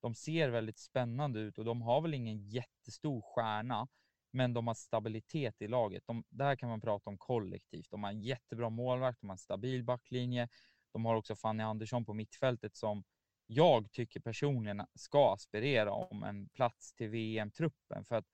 de 0.00 0.14
ser 0.14 0.48
väldigt 0.48 0.78
spännande 0.78 1.40
ut 1.40 1.58
och 1.58 1.64
de 1.64 1.82
har 1.82 2.00
väl 2.00 2.14
ingen 2.14 2.38
jättestor 2.48 3.20
stjärna, 3.20 3.88
men 4.32 4.54
de 4.54 4.66
har 4.66 4.74
stabilitet 4.74 5.62
i 5.62 5.68
laget. 5.68 6.02
De, 6.06 6.24
där 6.28 6.56
kan 6.56 6.68
man 6.68 6.80
prata 6.80 7.10
om 7.10 7.18
kollektivt. 7.18 7.90
De 7.90 8.02
har 8.04 8.10
en 8.10 8.20
jättebra 8.20 8.70
målvakt, 8.70 9.20
de 9.20 9.28
har 9.28 9.34
en 9.34 9.38
stabil 9.38 9.84
backlinje 9.84 10.48
de 10.92 11.04
har 11.04 11.14
också 11.14 11.36
Fanny 11.36 11.62
Andersson 11.62 12.04
på 12.04 12.14
mittfältet 12.14 12.76
som 12.76 13.04
jag 13.46 13.92
tycker 13.92 14.20
personligen 14.20 14.86
ska 14.94 15.34
aspirera 15.34 15.92
om 15.92 16.22
en 16.22 16.48
plats 16.48 16.92
till 16.92 17.08
VM-truppen. 17.08 18.04
För 18.04 18.14
att 18.14 18.26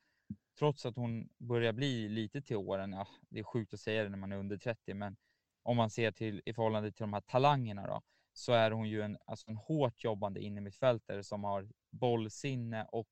trots 0.58 0.86
att 0.86 0.96
hon 0.96 1.28
börjar 1.38 1.72
bli 1.72 2.08
lite 2.08 2.42
till 2.42 2.56
åren, 2.56 2.92
ja, 2.92 3.08
det 3.28 3.38
är 3.38 3.44
sjukt 3.44 3.74
att 3.74 3.80
säga 3.80 4.02
det 4.02 4.08
när 4.08 4.18
man 4.18 4.32
är 4.32 4.36
under 4.36 4.58
30, 4.58 4.94
men 4.94 5.16
om 5.62 5.76
man 5.76 5.90
ser 5.90 6.12
till 6.12 6.42
i 6.44 6.54
förhållande 6.54 6.92
till 6.92 7.02
de 7.02 7.12
här 7.12 7.20
talangerna 7.20 7.86
då, 7.86 8.02
så 8.32 8.52
är 8.52 8.70
hon 8.70 8.88
ju 8.88 9.02
en, 9.02 9.18
alltså 9.26 9.50
en 9.50 9.56
hårt 9.56 10.04
jobbande 10.04 10.40
innermittfältare 10.40 11.24
som 11.24 11.44
har 11.44 11.68
bollsinne 11.90 12.86
och 12.92 13.08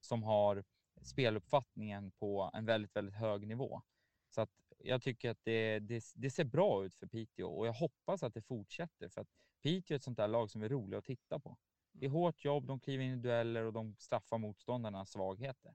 som 0.00 0.22
har 0.22 0.64
speluppfattningen 1.02 2.10
på 2.10 2.50
en 2.54 2.64
väldigt, 2.64 2.96
väldigt 2.96 3.14
hög 3.14 3.46
nivå. 3.46 3.82
Så 4.30 4.40
att 4.40 4.50
jag 4.78 5.02
tycker 5.02 5.30
att 5.30 5.44
det, 5.44 5.78
det, 5.78 6.04
det, 6.14 6.30
ser 6.30 6.44
bra 6.44 6.84
ut 6.84 6.94
för 6.94 7.06
Piteå 7.06 7.48
och 7.48 7.66
jag 7.66 7.72
hoppas 7.72 8.22
att 8.22 8.34
det 8.34 8.42
fortsätter 8.42 9.08
för 9.08 9.20
att 9.20 9.28
Piteå 9.62 9.94
är 9.94 9.96
ett 9.96 10.02
sånt 10.02 10.16
där 10.16 10.28
lag 10.28 10.50
som 10.50 10.62
är 10.62 10.68
roligt 10.68 10.98
att 10.98 11.04
titta 11.04 11.38
på. 11.38 11.56
Det 11.92 12.06
är 12.06 12.10
hårt 12.10 12.44
jobb, 12.44 12.66
de 12.66 12.80
kliver 12.80 13.04
in 13.04 13.12
i 13.12 13.16
dueller 13.16 13.64
och 13.64 13.72
de 13.72 13.96
straffar 13.98 14.38
motståndarnas 14.38 15.10
svagheter. 15.10 15.74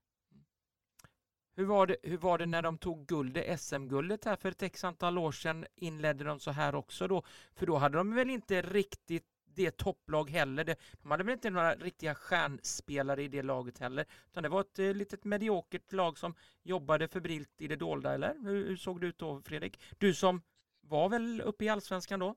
Hur 1.56 1.66
var, 1.66 1.88
det, 1.88 1.96
hur 2.04 2.18
var 2.18 2.38
det 2.38 2.46
när 2.46 2.62
de 2.62 2.78
tog 2.78 3.06
guldet, 3.06 3.62
SM-guldet 3.62 4.26
här 4.26 4.36
för 4.36 4.52
ett 4.52 4.64
x 4.64 4.84
antal 4.84 5.18
år 5.18 5.32
sedan? 5.32 5.66
Inledde 5.76 6.24
de 6.24 6.40
så 6.40 6.52
här 6.52 6.76
också 6.76 7.08
då? 7.08 7.24
För 7.54 7.66
då 7.66 7.78
hade 7.78 7.98
de 7.98 8.16
väl 8.16 8.30
inte 8.30 8.62
riktigt 8.62 9.33
det 9.56 9.78
topplag 9.78 10.30
heller. 10.30 10.64
Det, 10.64 10.76
de 11.02 11.12
hade 11.12 11.24
väl 11.24 11.34
inte 11.34 11.50
några 11.50 11.76
riktiga 11.76 12.16
stjärnspelare 12.16 13.24
i 13.24 13.28
det 13.28 13.42
laget 13.42 13.80
heller. 13.80 14.06
Utan 14.28 14.44
det 14.44 14.50
var 14.50 14.62
ett 14.62 14.80
eh, 14.80 14.94
litet 14.94 15.24
mediokert 15.24 15.94
lag 15.94 16.18
som 16.18 16.36
jobbade 16.64 17.08
febrilt 17.08 17.62
i 17.62 17.68
det 17.68 17.76
dolda, 17.76 18.14
eller? 18.14 18.36
Hur, 18.44 18.68
hur 18.68 18.78
såg 18.78 19.02
det 19.02 19.08
ut 19.08 19.18
då, 19.18 19.42
Fredrik? 19.42 19.80
Du 19.98 20.14
som 20.14 20.42
var 20.82 21.10
väl 21.10 21.42
uppe 21.42 21.66
i 21.66 21.70
allsvenskan 21.70 22.20
då? 22.20 22.36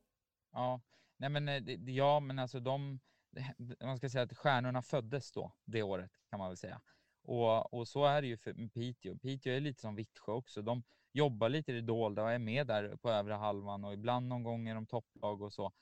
Ja, 0.52 0.80
nej 1.16 1.30
men 1.30 1.48
eh, 1.48 1.90
ja, 1.90 2.20
men 2.20 2.38
alltså 2.38 2.60
de, 2.60 3.00
man 3.80 3.98
ska 3.98 4.10
säga 4.10 4.24
att 4.24 4.38
stjärnorna 4.38 4.82
föddes 4.82 5.32
då, 5.32 5.52
det 5.64 5.82
året 5.82 6.10
kan 6.30 6.38
man 6.38 6.48
väl 6.48 6.56
säga. 6.56 6.80
Och, 7.22 7.74
och 7.74 7.88
så 7.88 8.04
är 8.04 8.22
det 8.22 8.28
ju 8.28 8.36
för 8.36 8.54
med 8.54 8.72
Piteå. 8.72 9.18
Piteå 9.18 9.52
är 9.52 9.60
lite 9.60 9.80
som 9.80 9.94
Vittsjö 9.94 10.32
också. 10.32 10.62
De 10.62 10.82
jobbar 11.12 11.48
lite 11.48 11.72
i 11.72 11.74
det 11.74 11.80
dolda 11.80 12.22
och 12.22 12.32
är 12.32 12.38
med 12.38 12.66
där 12.66 12.96
på 12.96 13.10
övre 13.10 13.34
halvan 13.34 13.84
och 13.84 13.92
ibland 13.92 14.28
någon 14.28 14.42
gång 14.42 14.68
är 14.68 14.74
de 14.74 14.86
topplag 14.86 15.42
och 15.42 15.52
så. 15.52 15.72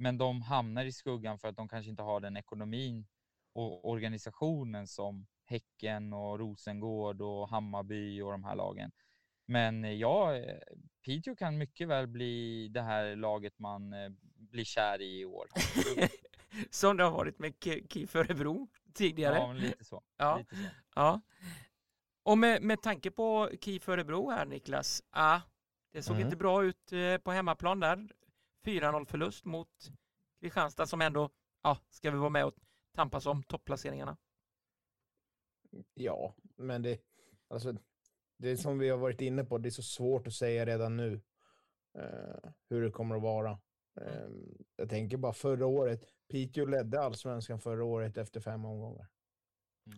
Men 0.00 0.18
de 0.18 0.42
hamnar 0.42 0.84
i 0.84 0.92
skuggan 0.92 1.38
för 1.38 1.48
att 1.48 1.56
de 1.56 1.68
kanske 1.68 1.90
inte 1.90 2.02
har 2.02 2.20
den 2.20 2.36
ekonomin 2.36 3.06
och 3.52 3.88
organisationen 3.90 4.86
som 4.86 5.26
Häcken 5.44 6.12
och 6.12 6.38
Rosengård 6.38 7.20
och 7.22 7.48
Hammarby 7.48 8.20
och 8.22 8.30
de 8.32 8.44
här 8.44 8.56
lagen. 8.56 8.92
Men 9.46 9.84
eh, 9.84 9.92
ja, 9.92 10.36
eh, 10.36 10.58
Piteå 11.04 11.36
kan 11.36 11.58
mycket 11.58 11.88
väl 11.88 12.06
bli 12.06 12.68
det 12.68 12.82
här 12.82 13.16
laget 13.16 13.58
man 13.58 13.92
eh, 13.92 14.10
blir 14.34 14.64
kär 14.64 15.00
i 15.00 15.20
i 15.20 15.24
år. 15.24 15.46
som 16.70 16.96
det 16.96 17.04
har 17.04 17.10
varit 17.10 17.38
med 17.38 17.52
Ki- 17.54 17.86
KIF 17.92 18.16
Örebro 18.16 18.68
tidigare. 18.94 19.34
Ja, 19.36 19.52
lite 19.52 19.84
så. 19.84 20.02
Ja. 20.16 20.38
Lite 20.38 20.56
så. 20.56 20.62
Ja. 20.94 21.20
Och 22.22 22.38
med, 22.38 22.62
med 22.62 22.82
tanke 22.82 23.10
på 23.10 23.50
KIF 23.60 23.88
Örebro 23.88 24.30
här 24.30 24.46
Niklas, 24.46 25.02
ah, 25.10 25.40
det 25.92 26.02
såg 26.02 26.16
Mm. 26.16 26.26
inte 26.26 26.36
bra 26.36 26.64
ut 26.64 26.92
på 27.24 27.32
hemmaplan 27.32 27.80
där. 27.80 28.08
4-0 28.64 29.04
förlust 29.04 29.44
mot 29.44 29.68
Kristianstad 30.40 30.86
som 30.86 31.00
ändå 31.00 31.30
ja, 31.62 31.78
ska 31.88 32.10
vi 32.10 32.18
vara 32.18 32.30
med 32.30 32.44
och 32.44 32.54
tampas 32.94 33.26
om 33.26 33.42
topplaceringarna. 33.42 34.16
Ja, 35.94 36.34
men 36.56 36.82
det, 36.82 37.00
alltså, 37.48 37.74
det 38.38 38.50
är 38.50 38.56
som 38.56 38.78
vi 38.78 38.88
har 38.88 38.98
varit 38.98 39.20
inne 39.20 39.44
på, 39.44 39.58
det 39.58 39.68
är 39.68 39.70
så 39.70 39.82
svårt 39.82 40.26
att 40.26 40.34
säga 40.34 40.66
redan 40.66 40.96
nu 40.96 41.20
eh, 41.98 42.50
hur 42.68 42.82
det 42.82 42.90
kommer 42.90 43.16
att 43.16 43.22
vara. 43.22 43.50
Eh, 44.00 44.28
jag 44.76 44.90
tänker 44.90 45.16
bara 45.16 45.32
förra 45.32 45.66
året, 45.66 46.04
Piteå 46.28 46.64
ledde 46.64 47.00
allsvenskan 47.00 47.60
förra 47.60 47.84
året 47.84 48.16
efter 48.16 48.40
fem 48.40 48.64
omgångar. 48.64 49.08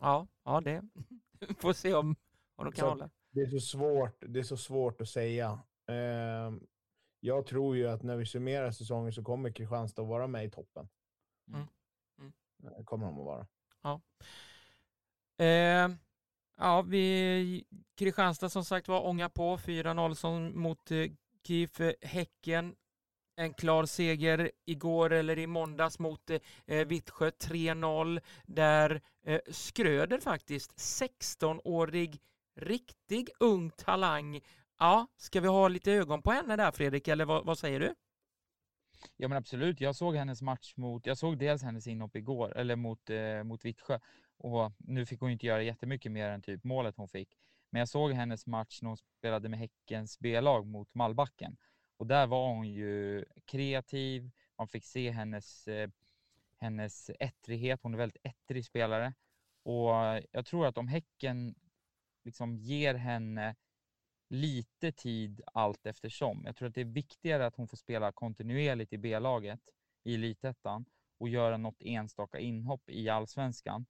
Ja, 0.01 0.27
ja 0.44 0.61
det 0.61 0.83
får 1.59 1.72
se 1.72 1.94
om, 1.94 2.16
om 2.57 2.64
de 2.64 2.72
kan 2.72 2.81
Så- 2.83 2.88
hålla. 2.88 3.11
Det 3.35 3.40
är 3.40 3.46
så 3.46 3.61
svårt, 3.61 4.16
det 4.20 4.38
är 4.38 4.42
så 4.42 4.57
svårt 4.57 5.01
att 5.01 5.09
säga. 5.09 5.46
Eh, 5.88 6.53
jag 7.25 7.47
tror 7.47 7.77
ju 7.77 7.89
att 7.89 8.03
när 8.03 8.17
vi 8.17 8.27
summerar 8.27 8.71
säsongen 8.71 9.13
så 9.13 9.23
kommer 9.23 9.51
Kristianstad 9.51 10.03
att 10.03 10.09
vara 10.09 10.27
med 10.27 10.45
i 10.45 10.51
toppen. 10.51 10.89
Mm. 11.49 11.67
Mm. 12.19 12.33
Eh, 12.65 12.85
kommer 12.85 13.07
de 13.07 13.19
att 13.19 13.25
vara. 13.25 13.47
Eh, 15.37 15.91
ja, 16.57 16.83
vi, 16.83 17.65
Kristianstad 17.95 18.49
som 18.49 18.65
sagt 18.65 18.89
var 18.89 19.07
ånga 19.07 19.29
på 19.29 19.57
4-0 19.57 20.15
som 20.15 20.63
mot 20.63 20.91
eh, 20.91 21.11
KIF 21.47 21.81
eh, 21.81 21.93
Häcken. 22.01 22.75
En 23.37 23.55
klar 23.55 23.87
seger 23.87 24.51
igår 24.65 25.13
eller 25.13 25.39
i 25.39 25.47
måndags 25.47 25.99
mot 25.99 26.31
eh, 26.67 26.87
Vittsjö 26.87 27.31
3-0 27.31 28.21
där 28.47 29.03
eh, 29.25 29.41
Skröder 29.51 30.19
faktiskt 30.19 30.73
16-årig 30.73 32.21
riktig 32.57 33.31
ung 33.41 33.71
talang. 33.71 34.41
Ja, 34.83 35.07
ska 35.16 35.40
vi 35.40 35.49
ha 35.49 35.68
lite 35.68 35.92
ögon 35.92 36.23
på 36.23 36.31
henne 36.31 36.57
där 36.57 36.73
Fredrik 36.73 37.09
eller 37.09 37.25
vad, 37.25 37.47
vad 37.47 37.59
säger 37.59 37.81
du? 37.81 37.95
Ja 39.16 39.29
men 39.29 39.38
absolut, 39.38 39.81
jag 39.81 39.97
såg 39.97 40.16
hennes 40.16 40.42
match 40.42 40.77
mot, 40.77 41.07
jag 41.07 41.18
såg 41.18 41.38
dels 41.38 41.62
hennes 41.62 41.87
inhopp 41.87 42.16
igår, 42.16 42.57
eller 42.57 42.77
mot, 42.77 43.11
eh, 43.11 43.42
mot 43.42 43.64
Vittsjö. 43.64 43.99
Och 44.37 44.73
nu 44.79 45.07
fick 45.07 45.21
hon 45.21 45.31
inte 45.31 45.47
göra 45.47 45.62
jättemycket 45.62 46.12
mer 46.12 46.29
än 46.29 46.42
typ 46.42 46.64
målet 46.64 46.97
hon 46.97 47.09
fick. 47.09 47.29
Men 47.71 47.79
jag 47.79 47.88
såg 47.88 48.12
hennes 48.12 48.47
match 48.47 48.83
när 48.83 48.88
hon 48.88 48.97
spelade 48.97 49.49
med 49.49 49.59
Häckens 49.59 50.18
B-lag 50.18 50.66
mot 50.66 50.95
Mallbacken. 50.95 51.57
Och 51.97 52.07
där 52.07 52.27
var 52.27 52.49
hon 52.49 52.68
ju 52.68 53.25
kreativ, 53.45 54.31
man 54.59 54.68
fick 54.68 54.85
se 54.85 55.11
hennes, 55.11 55.68
eh, 55.68 55.90
hennes 56.57 57.11
ettrighet, 57.21 57.81
hon 57.83 57.95
är 57.95 57.99
väldigt 57.99 58.27
ettrig 58.27 58.64
spelare. 58.64 59.14
Och 59.62 59.90
jag 60.33 60.47
tror 60.47 60.66
att 60.66 60.79
om 60.79 60.88
Häcken 60.88 61.55
liksom 62.25 62.57
ger 62.57 62.95
henne 62.95 63.55
lite 64.33 64.92
tid 64.92 65.40
allt 65.47 65.87
eftersom. 65.87 66.42
Jag 66.45 66.57
tror 66.57 66.68
att 66.68 66.75
det 66.75 66.81
är 66.81 66.85
viktigare 66.85 67.47
att 67.47 67.57
hon 67.57 67.68
får 67.68 67.77
spela 67.77 68.12
kontinuerligt 68.12 68.92
i 68.92 68.99
B-laget 68.99 69.61
i 70.05 70.14
elitettan 70.14 70.85
och 71.18 71.29
göra 71.29 71.57
något 71.57 71.83
enstaka 71.83 72.38
inhopp 72.38 72.90
i 72.90 73.09
allsvenskan 73.09 73.87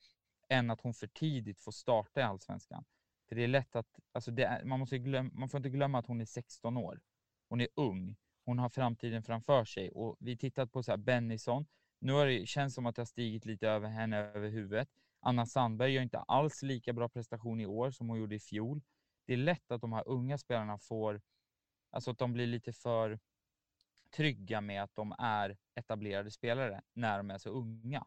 än 0.48 0.70
att 0.70 0.80
hon 0.80 0.94
för 0.94 1.06
tidigt 1.06 1.60
får 1.60 1.72
starta 1.72 2.20
i 2.20 2.22
allsvenskan. 2.22 2.84
För 3.28 3.36
det 3.36 3.44
är 3.44 3.48
lätt 3.48 3.76
att, 3.76 4.00
alltså 4.12 4.30
det 4.30 4.44
är, 4.44 4.64
man, 4.64 4.80
måste 4.80 4.98
glöm, 4.98 5.30
man 5.34 5.48
får 5.48 5.58
inte 5.58 5.70
glömma 5.70 5.98
att 5.98 6.06
hon 6.06 6.20
är 6.20 6.24
16 6.24 6.76
år. 6.76 7.00
Hon 7.48 7.60
är 7.60 7.68
ung. 7.76 8.16
Hon 8.44 8.58
har 8.58 8.68
framtiden 8.68 9.22
framför 9.22 9.64
sig 9.64 9.90
och 9.90 10.16
vi 10.20 10.36
tittat 10.36 10.72
på 10.72 10.82
så 10.82 10.92
här 10.92 10.98
Bennison. 10.98 11.66
Nu 12.00 12.12
har 12.12 12.26
det 12.26 12.48
känns 12.48 12.74
som 12.74 12.86
att 12.86 12.96
det 12.96 13.00
har 13.00 13.06
stigit 13.06 13.44
lite 13.44 13.68
över 13.68 13.88
henne 13.88 14.16
över 14.16 14.48
huvudet. 14.48 14.88
Anna 15.20 15.46
Sandberg 15.46 15.92
gör 15.92 16.02
inte 16.02 16.18
alls 16.18 16.62
lika 16.62 16.92
bra 16.92 17.08
prestation 17.08 17.60
i 17.60 17.66
år 17.66 17.90
som 17.90 18.08
hon 18.08 18.18
gjorde 18.18 18.34
i 18.34 18.40
fjol 18.40 18.80
det 19.26 19.32
är 19.32 19.36
lätt 19.36 19.70
att 19.70 19.80
de 19.80 19.92
här 19.92 20.08
unga 20.08 20.38
spelarna 20.38 20.78
får, 20.78 21.22
alltså 21.90 22.10
att 22.10 22.18
de 22.18 22.32
blir 22.32 22.46
lite 22.46 22.72
för 22.72 23.18
trygga 24.10 24.60
med 24.60 24.82
att 24.82 24.94
de 24.94 25.14
är 25.18 25.56
etablerade 25.74 26.30
spelare 26.30 26.82
när 26.92 27.18
de 27.18 27.30
är 27.30 27.38
så 27.38 27.50
unga. 27.50 28.06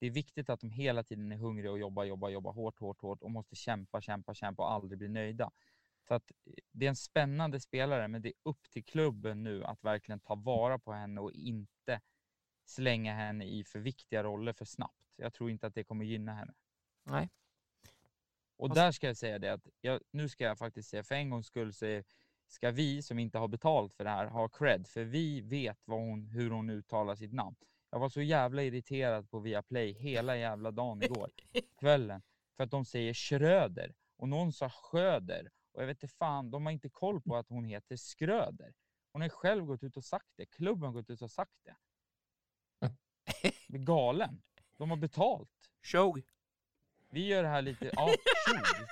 Det 0.00 0.06
är 0.06 0.10
viktigt 0.10 0.50
att 0.50 0.60
de 0.60 0.70
hela 0.70 1.02
tiden 1.02 1.32
är 1.32 1.36
hungriga 1.36 1.72
och 1.72 1.78
jobbar, 1.78 2.04
jobbar, 2.04 2.28
jobbar 2.28 2.52
hårt, 2.52 2.78
hårt, 2.78 3.00
hårt 3.00 3.22
och 3.22 3.30
måste 3.30 3.56
kämpa, 3.56 4.00
kämpa, 4.00 4.34
kämpa 4.34 4.62
och 4.62 4.72
aldrig 4.72 4.98
bli 4.98 5.08
nöjda. 5.08 5.50
Så 6.08 6.14
att 6.14 6.30
eh, 6.30 6.52
det 6.72 6.86
är 6.86 6.88
en 6.88 6.96
spännande 6.96 7.60
spelare, 7.60 8.08
men 8.08 8.22
det 8.22 8.28
är 8.28 8.34
upp 8.42 8.70
till 8.70 8.84
klubben 8.84 9.42
nu 9.42 9.64
att 9.64 9.84
verkligen 9.84 10.20
ta 10.20 10.34
vara 10.34 10.78
på 10.78 10.92
henne 10.92 11.20
och 11.20 11.32
inte 11.32 12.00
slänga 12.64 13.14
henne 13.14 13.44
i 13.44 13.64
för 13.64 13.78
viktiga 13.78 14.22
roller 14.22 14.52
för 14.52 14.64
snabbt. 14.64 15.14
Jag 15.16 15.34
tror 15.34 15.50
inte 15.50 15.66
att 15.66 15.74
det 15.74 15.84
kommer 15.84 16.04
gynna 16.04 16.34
henne. 16.34 16.54
Nej. 17.04 17.30
Och 18.58 18.74
där 18.74 18.92
ska 18.92 19.06
jag 19.06 19.16
säga 19.16 19.38
det 19.38 19.52
att 19.52 19.66
jag, 19.80 20.00
nu 20.10 20.28
ska 20.28 20.44
jag 20.44 20.58
faktiskt 20.58 20.88
säga 20.88 21.04
för 21.04 21.14
en 21.14 21.30
gångs 21.30 21.46
skull 21.46 21.72
så 21.72 22.02
ska 22.48 22.70
vi 22.70 23.02
som 23.02 23.18
inte 23.18 23.38
har 23.38 23.48
betalt 23.48 23.94
för 23.94 24.04
det 24.04 24.10
här 24.10 24.26
ha 24.26 24.48
cred, 24.48 24.86
för 24.86 25.04
vi 25.04 25.40
vet 25.40 25.78
vad 25.84 26.00
hon, 26.00 26.26
hur 26.26 26.50
hon 26.50 26.70
uttalar 26.70 27.14
sitt 27.14 27.32
namn. 27.32 27.56
Jag 27.90 27.98
var 27.98 28.08
så 28.08 28.22
jävla 28.22 28.62
irriterad 28.62 29.30
på 29.30 29.38
Viaplay 29.38 29.92
hela 29.92 30.36
jävla 30.36 30.70
dagen 30.70 31.02
igår, 31.02 31.30
kvällen, 31.80 32.22
för 32.56 32.64
att 32.64 32.70
de 32.70 32.84
säger 32.84 33.14
Schröder 33.14 33.94
och 34.16 34.28
någon 34.28 34.52
sa 34.52 34.70
Schröder 34.70 35.50
och 35.72 35.82
jag 35.82 35.86
vet 35.86 36.02
inte 36.02 36.14
fan, 36.14 36.50
de 36.50 36.66
har 36.66 36.72
inte 36.72 36.88
koll 36.88 37.20
på 37.20 37.36
att 37.36 37.48
hon 37.48 37.64
heter 37.64 37.96
Skröder. 37.96 38.74
Hon 39.12 39.22
har 39.22 39.28
själv 39.28 39.64
gått 39.64 39.82
ut 39.82 39.96
och 39.96 40.04
sagt 40.04 40.28
det, 40.36 40.46
klubben 40.46 40.86
har 40.86 40.92
gått 40.92 41.10
ut 41.10 41.22
och 41.22 41.30
sagt 41.30 41.56
det. 41.64 41.76
Galen. 43.68 44.42
De 44.76 44.90
har 44.90 44.96
betalt. 44.96 45.70
Show. 45.82 46.20
Vi 47.10 47.26
gör 47.26 47.42
det 47.42 47.48
här 47.48 47.62
lite, 47.62 47.90
ja, 47.96 48.08
skog. 48.46 48.86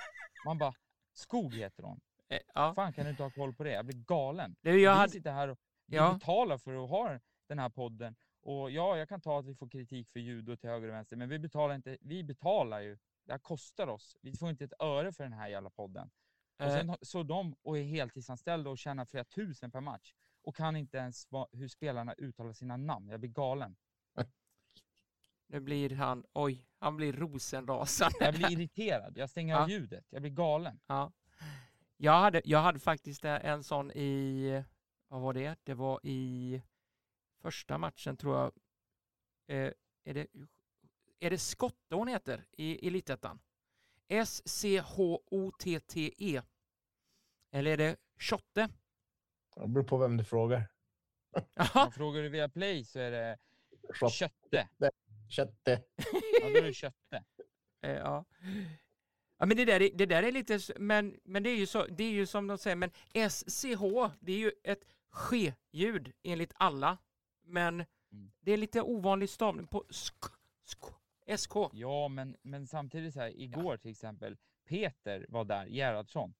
Man 0.45 0.57
bara, 0.57 0.73
skog 1.13 1.53
heter 1.53 1.83
hon. 1.83 1.99
Eh, 2.29 2.39
Ja. 2.53 2.73
Fan 2.75 2.93
kan 2.93 3.03
du 3.05 3.09
inte 3.11 3.23
ha 3.23 3.29
koll 3.29 3.53
på 3.53 3.63
det? 3.63 3.71
Jag 3.71 3.85
blir 3.85 3.97
galen. 3.97 4.55
Du, 4.61 4.69
jag 4.81 4.91
vi 4.93 4.97
hade, 4.99 5.11
sitter 5.11 5.31
här 5.31 5.47
och 5.47 5.59
Ja. 5.85 6.13
betalar 6.13 6.57
för 6.57 6.83
att 6.83 6.89
ha 6.89 7.19
den 7.47 7.59
här 7.59 7.69
podden. 7.69 8.15
Och 8.41 8.71
ja, 8.71 8.97
jag 8.97 9.09
kan 9.09 9.21
ta 9.21 9.39
att 9.39 9.45
vi 9.45 9.55
får 9.55 9.69
kritik 9.69 10.09
för 10.09 10.19
ljud 10.19 10.49
och 10.49 10.59
till 10.59 10.69
höger 10.69 10.87
och 10.87 10.93
vänster, 10.93 11.15
men 11.17 11.29
vi 11.29 11.39
betalar 11.39 11.75
inte, 11.75 11.97
vi 12.01 12.23
betalar 12.23 12.79
ju. 12.79 12.97
Det 13.25 13.31
här 13.33 13.39
kostar 13.39 13.87
oss. 13.87 14.17
Vi 14.21 14.33
får 14.37 14.49
inte 14.49 14.63
ett 14.65 14.73
öre 14.79 15.11
för 15.11 15.23
den 15.23 15.33
här 15.33 15.47
jävla 15.47 15.69
podden. 15.69 16.09
Och 16.59 16.65
eh, 16.65 16.71
sen 16.77 16.89
har- 16.89 16.97
så 17.01 17.23
de 17.23 17.55
och 17.61 17.77
är 17.77 17.83
heltidsanställda 17.83 18.69
och 18.69 18.77
tjänar 18.77 19.05
flera 19.05 19.23
tusen 19.23 19.71
per 19.71 19.81
match 19.81 20.13
och 20.43 20.55
kan 20.55 20.75
inte 20.75 20.97
ens 20.97 21.31
va, 21.31 21.47
hur 21.51 21.67
spelarna 21.67 22.13
uttalar 22.17 22.53
sina 22.53 22.77
namn. 22.77 23.09
Jag 23.09 23.19
blir 23.19 23.29
galen. 23.29 23.75
Nu 25.47 25.59
blir 25.59 25.89
han, 25.95 26.25
oj, 26.33 26.67
han 26.79 26.97
blir 26.97 27.13
rosenrasande. 27.13 28.15
Jag 28.19 28.33
blir 28.33 28.51
irriterad. 28.51 29.17
Jag 29.17 29.29
stänger 29.29 29.53
Ja. 29.55 29.61
av 29.63 29.69
ljudet. 29.69 30.05
Jag 30.09 30.21
blir 30.21 30.31
galen. 30.31 30.79
Ja. 30.87 31.11
Jag 31.97 32.19
hade, 32.19 32.41
jag 32.45 32.59
hade 32.59 32.79
faktiskt 32.79 33.25
en 33.25 33.63
sån 33.63 33.91
i, 33.91 34.63
vad 35.07 35.21
var 35.21 35.33
det? 35.33 35.55
Det 35.63 35.73
var 35.73 35.99
i 36.03 36.61
första 37.41 37.77
matchen 37.77 38.17
tror 38.17 38.35
jag. 38.37 38.51
Eh, 39.47 39.71
är, 40.03 40.13
det, 40.13 40.27
är 41.19 41.29
det 41.29 41.37
Skotte 41.37 41.95
hon 41.95 42.07
heter 42.07 42.45
i 42.51 42.87
Elitettan? 42.87 43.39
S-C-H-O-T-T-E. 45.07 46.41
Eller 47.51 47.71
är 47.71 47.77
det 47.77 47.95
Schotte? 48.17 48.69
Det 49.55 49.67
beror 49.67 49.83
på 49.83 49.97
vem 49.97 50.17
du 50.17 50.23
frågar. 50.23 50.67
Om 51.85 51.91
frågar 51.91 52.21
du 52.21 52.29
via 52.29 52.49
play 52.49 52.85
så 52.85 52.99
är 52.99 53.11
det 53.11 53.37
Schott. 53.93 54.11
kötte. 54.13 54.67
Kötte. 55.29 55.83
Ja, 56.41 56.49
då 56.49 56.57
är 56.57 56.61
det 56.61 56.73
kötte. 56.73 57.23
Eh, 57.81 57.91
ja. 57.91 58.25
Ja, 59.39 59.45
men 59.45 59.57
det 59.57 59.65
där, 59.65 59.81
är, 59.81 59.89
det 59.93 60.05
där 60.05 60.23
är 60.23 60.31
lite, 60.31 60.59
men, 60.79 61.19
men 61.23 61.43
det 61.43 61.49
är 61.49 61.55
ju 61.55 61.65
så, 61.65 61.85
det 61.85 62.03
är 62.03 62.11
ju 62.11 62.25
som 62.25 62.47
de 62.47 62.57
säger, 62.57 62.75
men 62.75 62.91
SCH, 63.29 64.15
det 64.19 64.31
är 64.31 64.37
ju 64.37 64.51
ett 64.63 64.83
ske-ljud 65.09 66.11
enligt 66.23 66.53
alla, 66.55 66.97
men 67.43 67.85
Mm. 68.11 68.31
det 68.39 68.51
är 68.51 68.57
lite 68.57 68.81
ovanlig 68.81 69.29
stavning 69.29 69.67
på 69.67 69.85
sk, 69.89 70.25
sk, 70.63 70.83
SK. 71.37 71.55
Ja, 71.73 72.07
men, 72.07 72.35
men 72.41 72.67
samtidigt 72.67 73.13
så 73.13 73.19
här, 73.19 73.41
igår 73.41 73.77
till 73.77 73.91
exempel, 73.91 74.37
Peter 74.67 75.25
var 75.29 75.45
där, 75.45 75.65
Gerhardsson. 75.65 76.33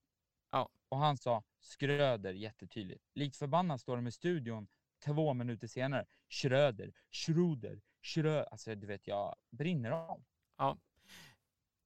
Ja. 0.50 0.68
Och 0.88 0.98
han 0.98 1.16
sa 1.16 1.42
Skröder 1.60 2.32
jättetydligt. 2.32 3.04
Likt 3.14 3.36
förbannat 3.36 3.80
står 3.80 3.96
de 3.96 4.06
i 4.06 4.12
studion 4.12 4.68
två 5.04 5.34
minuter 5.34 5.66
senare. 5.66 6.06
Schröder, 6.28 6.92
Schroder, 7.10 7.80
Schrö... 8.08 8.44
Alltså 8.50 8.74
du 8.74 8.86
vet, 8.86 9.06
jag 9.06 9.34
brinner 9.50 9.90
av. 9.90 10.22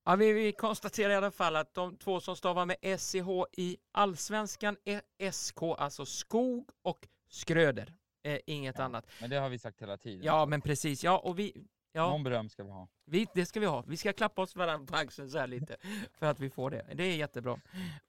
Ja, 0.04 0.16
vi, 0.16 0.32
vi 0.32 0.52
konstaterar 0.52 1.11
i 1.11 1.16
alla 1.16 1.30
fall 1.30 1.56
att 1.56 1.74
de 1.74 1.96
två 1.96 2.20
som 2.20 2.37
stavar 2.37 2.66
med 2.66 2.76
SCH 3.00 3.28
i 3.52 3.76
allsvenskan 3.92 4.76
är 4.85 5.30
SK, 5.30 5.62
alltså 5.62 6.06
skog 6.06 6.70
och 6.82 7.08
skröder. 7.28 7.94
Eh, 8.22 8.38
inget 8.46 8.78
Ja. 8.78 8.85
annat. 8.85 9.06
Men 9.20 9.30
det 9.30 9.37
har 9.37 9.48
vi 9.48 9.58
sagt 9.58 9.82
hela 9.82 9.96
tiden. 9.96 10.24
Ja, 10.26 10.46
men 10.46 10.61
precis. 10.61 11.04
Ja, 11.04 11.18
och 11.18 11.38
vi, 11.38 11.66
ja, 11.92 12.11
Någon 12.11 12.22
beröm 12.24 12.48
ska 12.48 12.64
vi 12.64 12.70
ha. 12.70 12.88
vi, 13.04 13.26
det 13.35 13.46
ska 13.46 13.61
vi 13.61 13.66
ha. 13.66 13.82
Vi 13.87 13.96
ska 13.96 14.12
klappa 14.12 14.42
oss 14.42 14.56
varandra 14.56 14.87
på 14.87 14.96
axeln 14.96 15.30
så 15.30 15.38
här 15.38 15.46
lite 15.46 15.76
för 16.12 16.26
att 16.26 16.40
vi 16.40 16.50
får 16.50 16.70
det. 16.70 16.87
Det 16.94 17.04
är 17.04 17.16
jättebra. 17.16 17.61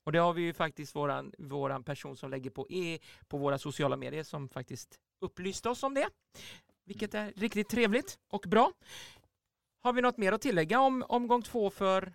Och 0.03 0.11
det 0.11 0.19
har 0.19 0.33
vi 0.33 0.41
ju 0.41 0.53
faktiskt 0.53 0.95
våran, 0.95 1.33
våran 1.37 1.83
person 1.83 2.17
som 2.17 2.29
lägger 2.29 2.49
på 2.49 2.67
E 2.69 2.99
på 3.27 3.37
våra 3.37 3.57
sociala 3.57 3.97
medier 3.97 4.23
som 4.23 4.49
faktiskt 4.49 4.99
upplyste 5.19 5.69
oss 5.69 5.83
om 5.83 5.93
det. 5.93 6.09
Vilket 6.85 7.13
är 7.13 7.33
riktigt 7.35 7.69
trevligt 7.69 8.19
och 8.27 8.45
bra. 8.47 8.71
Har 9.79 9.93
vi 9.93 10.01
något 10.01 10.17
mer 10.17 10.31
att 10.31 10.41
tillägga 10.41 10.79
om 10.79 11.05
omgång 11.09 11.41
två 11.41 11.69
för 11.69 12.13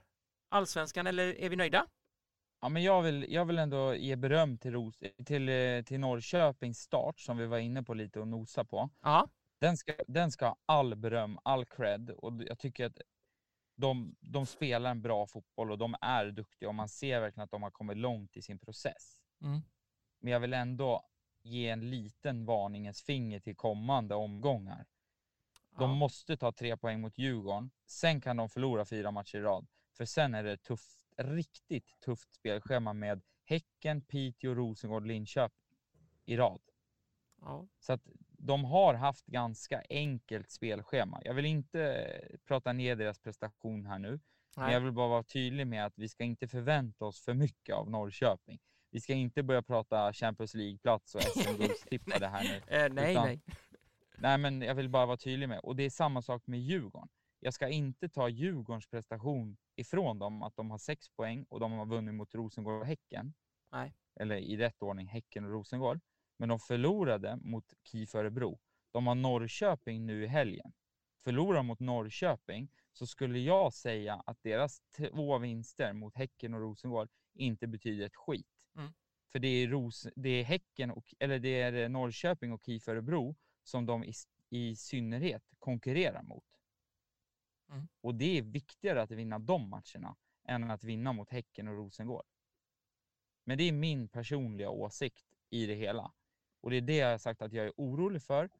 allsvenskan 0.49 1.07
eller 1.07 1.41
är 1.41 1.49
vi 1.49 1.57
nöjda? 1.57 1.87
Ja, 2.61 2.69
men 2.69 2.83
jag 2.83 3.03
vill, 3.03 3.27
jag 3.29 3.45
vill 3.45 3.59
ändå 3.59 3.95
ge 3.95 4.17
beröm 4.17 4.59
till, 4.59 4.73
Ros, 4.73 5.03
till, 5.27 5.49
eh, 5.49 5.83
till 5.83 6.01
Norrköpings 6.01 6.79
start 6.79 7.21
som 7.21 7.37
vi 7.37 7.47
var 7.47 7.59
inne 7.59 7.83
på 7.83 7.95
lite 7.95 8.21
och 8.21 8.29
nosa 8.29 8.65
på. 8.65 8.91
Ja, 9.03 9.29
Den 9.61 9.77
ska, 9.77 9.95
den 10.09 10.31
ska 10.31 10.47
ha 10.47 10.57
all 10.67 10.97
beröm, 10.97 11.39
all 11.43 11.65
cred 11.65 12.11
och 12.11 12.33
jag 12.47 12.59
tycker 12.59 12.87
att 12.87 12.99
de, 13.77 14.17
de 14.21 14.47
spelar 14.47 14.91
en 14.91 15.03
bra 15.03 15.27
fotboll 15.27 15.71
och 15.71 15.79
de 15.79 15.95
är 16.01 16.27
duktiga 16.27 16.69
och 16.69 16.75
man 16.75 16.89
ser 16.89 17.21
verkligen 17.21 17.45
att 17.45 17.51
de 17.51 17.63
har 17.63 17.71
kommit 17.71 17.97
långt 17.97 18.37
i 18.37 18.43
sin 18.43 18.59
process. 18.59 19.21
Mm. 19.43 19.61
Men 20.21 20.33
jag 20.33 20.41
vill 20.41 20.53
ändå 20.55 21.03
ge 21.43 21.69
en 21.69 21.91
liten 21.91 22.45
varningens 22.45 23.03
finger 23.03 23.41
till 23.41 23.57
kommande 23.57 24.15
omgångar. 24.15 24.87
De 25.79 25.91
ja. 25.91 25.97
måste 25.97 26.37
ta 26.37 26.53
tre 26.53 26.77
poäng 26.77 27.01
mot 27.01 27.19
Djurgården. 27.19 27.71
Sen 27.87 28.21
kan 28.21 28.37
de 28.37 28.49
förlora 28.49 28.85
fyra 28.85 29.11
matcher 29.11 29.39
i 29.39 29.41
rad. 29.41 29.67
För 29.97 30.05
sen 30.05 30.35
är 30.35 30.45
det 30.45 30.57
tufft, 30.57 31.07
riktigt 31.17 32.01
tufft 32.01 32.33
spelschema 32.33 32.93
med 32.93 33.23
Häcken, 33.45 34.01
Piteå, 34.01 34.55
Rosengård, 34.55 35.07
Linköping 35.07 35.77
i 36.25 36.37
rad. 36.37 36.61
ja. 37.41 37.67
Så 37.79 37.93
att 37.93 38.03
de 38.39 38.65
har 38.65 38.95
haft 38.95 39.27
ganska 39.27 39.83
enkelt 39.91 40.51
spelschema. 40.51 41.21
Jag 41.25 41.35
vill 41.35 41.45
inte 41.45 42.07
prata 42.45 42.73
ner 42.73 42.97
deras 42.97 43.19
prestation 43.19 43.87
här 43.87 43.99
nu, 43.99 44.21
men 44.57 44.65
Nej. 44.65 44.73
jag 44.75 44.81
vill 44.81 44.93
bara 44.93 45.09
vara 45.09 45.23
tydlig 45.23 45.67
med 45.67 45.87
att 45.87 45.99
vi 45.99 46.09
ska 46.09 46.25
inte 46.25 46.49
förvänta 46.49 47.05
oss 47.05 47.21
för 47.21 47.35
mycket 47.35 47.75
av 47.75 47.91
Norrköping. 47.91 48.59
Vi 48.91 49.01
ska 49.01 49.15
inte 49.15 49.43
börja 49.43 49.63
prata 49.63 50.13
Champions 50.13 50.55
League-plats 50.55 51.15
och 51.15 51.23
SM-guldstippade 51.23 52.27
här 52.33 52.45
nu. 52.45 52.77
Eh, 52.77 52.93
nej, 52.93 53.13
Utan- 53.13 53.25
nej. 53.27 53.41
Nej, 54.19 54.39
men 54.39 54.63
jag 54.63 54.75
vill 54.75 54.89
bara 54.89 55.07
vara 55.07 55.17
tydlig 55.17 55.49
med, 55.49 55.59
och 55.59 55.77
det 55.77 55.83
är 55.83 55.91
samma 55.91 56.23
sak 56.23 56.43
med 56.47 56.61
Djurgården. 56.61 57.09
Jag 57.41 57.55
ska 57.55 57.69
inte 57.69 58.09
ta 58.09 58.29
Djurgårdens 58.29 58.87
prestation 58.87 59.57
ifrån 59.77 60.19
dem, 60.19 60.43
att 60.43 60.57
de 60.57 60.71
har 60.71 60.79
sex 60.79 61.09
poäng 61.11 61.45
och 61.49 61.61
de 61.61 61.73
har 61.73 61.87
vunnit 61.87 62.15
mot 62.15 62.35
Rosengård 62.35 62.81
och 62.81 62.87
Häcken. 62.87 63.35
Nej. 63.73 63.95
Eller 64.21 64.37
i 64.37 64.57
rätt 64.57 64.83
ordning 64.83 65.07
Häcken 65.07 65.45
och 65.45 65.51
Rosengård. 65.51 66.01
Men 66.39 66.49
de 66.49 66.59
förlorade 66.59 67.37
mot 67.37 67.65
KIF 67.91 68.15
Örebro. 68.15 68.59
De 68.93 69.07
har 69.07 69.15
Norrköping 69.15 70.07
nu 70.07 70.25
i 70.25 70.27
helgen. 70.27 70.73
Förlorar 71.25 71.63
mot 71.63 71.81
Norrköping 71.81 72.69
så 72.93 73.07
skulle 73.07 73.39
jag 73.39 73.73
säga 73.75 74.23
att 74.27 74.43
deras 74.43 74.81
två 74.97 75.39
vinster 75.39 75.93
mot 75.93 76.15
Häcken 76.15 76.55
och 76.55 76.61
Rosengård 76.61 77.09
inte 77.35 77.67
betyder 77.67 78.07
ett 78.07 78.17
skit. 78.17 78.47
Mm. 78.79 78.93
För 79.33 79.39
det 79.39 79.49
är, 79.49 79.69
Ros 79.69 80.07
det 80.17 80.29
är 80.29 80.45
Häcken 80.45 80.91
och, 80.91 81.15
eller 81.19 81.39
det 81.39 81.61
är 81.61 81.89
Norrköping 81.89 82.53
och 82.53 82.63
KIF 82.65 82.89
Örebro 82.89 83.37
som 83.63 83.87
de 83.87 84.05
i, 84.05 84.13
i 84.51 84.77
synnerhet 84.77 85.43
konkurrerar 85.59 86.23
mot. 86.23 86.45
Mm. 87.71 87.89
Och 88.01 88.15
det 88.15 88.39
är 88.39 88.43
viktigare 88.43 89.03
att 89.03 89.11
vinna 89.11 89.39
de 89.39 89.69
matcherna 89.69 90.17
än 90.45 90.71
att 90.71 90.85
vinna 90.85 91.13
mot 91.13 91.31
Häcken 91.31 91.69
och 91.69 91.75
Rosengård. 91.75 92.27
Men 93.45 93.59
det 93.59 93.65
är 93.65 93.73
min 93.73 94.09
personliga 94.09 94.71
åsikt 94.71 95.27
i 95.51 95.67
det 95.67 95.75
hela. 95.75 96.13
Och 96.61 96.71
det 96.71 96.77
är 96.77 96.81
det 96.81 96.97
jag 96.97 97.11
har 97.11 97.19
sagt 97.19 97.43
att 97.43 97.53
jag 97.53 97.67
är 97.67 97.73
orolig 97.77 98.23
för. 98.23 98.51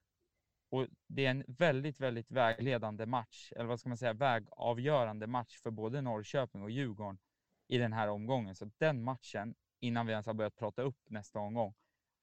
Och 0.71 0.87
det 1.07 1.27
är 1.27 1.31
en 1.31 1.45
väldigt, 1.49 2.01
väldigt 2.01 2.31
vägledande 2.31 3.07
match, 3.07 3.53
eller 3.57 3.65
vad 3.65 3.81
ska 3.81 3.89
man 3.89 3.99
säga, 3.99 4.13
vägavgörande 4.13 5.27
match 5.27 5.59
för 5.59 5.71
både 5.71 6.01
Norrköping 6.01 6.63
och 6.63 6.71
Djurgården 6.71 7.19
i 7.67 7.79
den 7.79 7.93
här 7.93 8.09
omgången. 8.09 8.55
Så 8.55 8.71
den 8.79 9.03
matchen, 9.03 9.55
innan 9.81 10.07
vi 10.07 10.13
ens 10.13 10.27
har 10.27 10.35
börjat 10.35 10.57
prata 10.57 10.83
upp 10.83 10.99
nästa 11.07 11.39
omgång, 11.39 11.75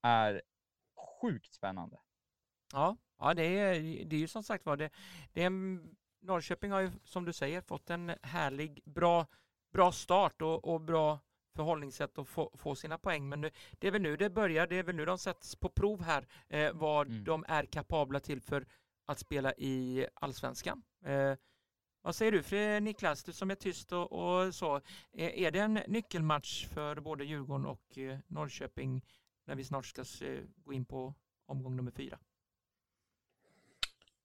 är 0.01 0.41
sjukt 1.21 1.53
spännande. 1.53 1.97
Ja, 2.73 2.97
ja 3.19 3.33
det, 3.33 3.43
är, 3.43 4.05
det 4.05 4.15
är 4.15 4.19
ju 4.19 4.27
som 4.27 4.43
sagt 4.43 4.65
var 4.65 4.77
det, 4.77 4.89
det 5.33 5.41
är 5.41 5.47
en, 5.47 5.95
Norrköping 6.19 6.71
har 6.71 6.79
ju 6.79 6.91
som 7.03 7.25
du 7.25 7.33
säger 7.33 7.61
fått 7.61 7.89
en 7.89 8.11
härlig, 8.21 8.81
bra, 8.85 9.27
bra 9.73 9.91
start 9.91 10.41
och, 10.41 10.73
och 10.73 10.81
bra 10.81 11.19
förhållningssätt 11.55 12.17
att 12.17 12.27
få, 12.27 12.51
få 12.57 12.75
sina 12.75 12.97
poäng. 12.97 13.29
Men 13.29 13.41
nu, 13.41 13.51
det 13.71 13.87
är 13.87 13.91
väl 13.91 14.01
nu 14.01 14.17
det 14.17 14.29
börjar, 14.29 14.67
det 14.67 14.75
är 14.75 14.83
väl 14.83 14.95
nu 14.95 15.05
de 15.05 15.17
sätts 15.17 15.55
på 15.55 15.69
prov 15.69 16.03
här 16.03 16.27
eh, 16.47 16.73
vad 16.73 17.07
Mm. 17.07 17.23
de 17.23 17.45
är 17.47 17.65
kapabla 17.65 18.19
till 18.19 18.41
för 18.41 18.67
att 19.05 19.19
spela 19.19 19.53
i 19.53 20.07
allsvenskan. 20.13 20.83
Eh, 21.05 21.33
vad 22.05 22.15
säger 22.15 22.31
du 22.31 22.43
för 22.43 22.79
Niklas, 22.79 23.23
du 23.23 23.33
som 23.33 23.51
är 23.51 23.55
tyst 23.55 23.91
och, 23.91 24.11
och 24.11 24.55
så. 24.55 24.75
Eh, 25.13 25.43
är 25.43 25.51
det 25.51 25.59
en 25.59 25.73
nyckelmatch 25.73 26.67
för 26.67 26.99
både 26.99 27.25
Djurgården 27.25 27.65
och 27.65 27.97
eh, 27.97 28.19
Norrköping 28.27 29.05
när 29.45 29.55
vi 29.55 29.63
snart 29.63 29.85
ska 29.85 30.05
se, 30.05 30.41
gå 30.55 30.73
in 30.73 30.85
på 30.85 31.13
omgång 31.45 31.75
nummer 31.75 31.91
fyra? 31.91 32.19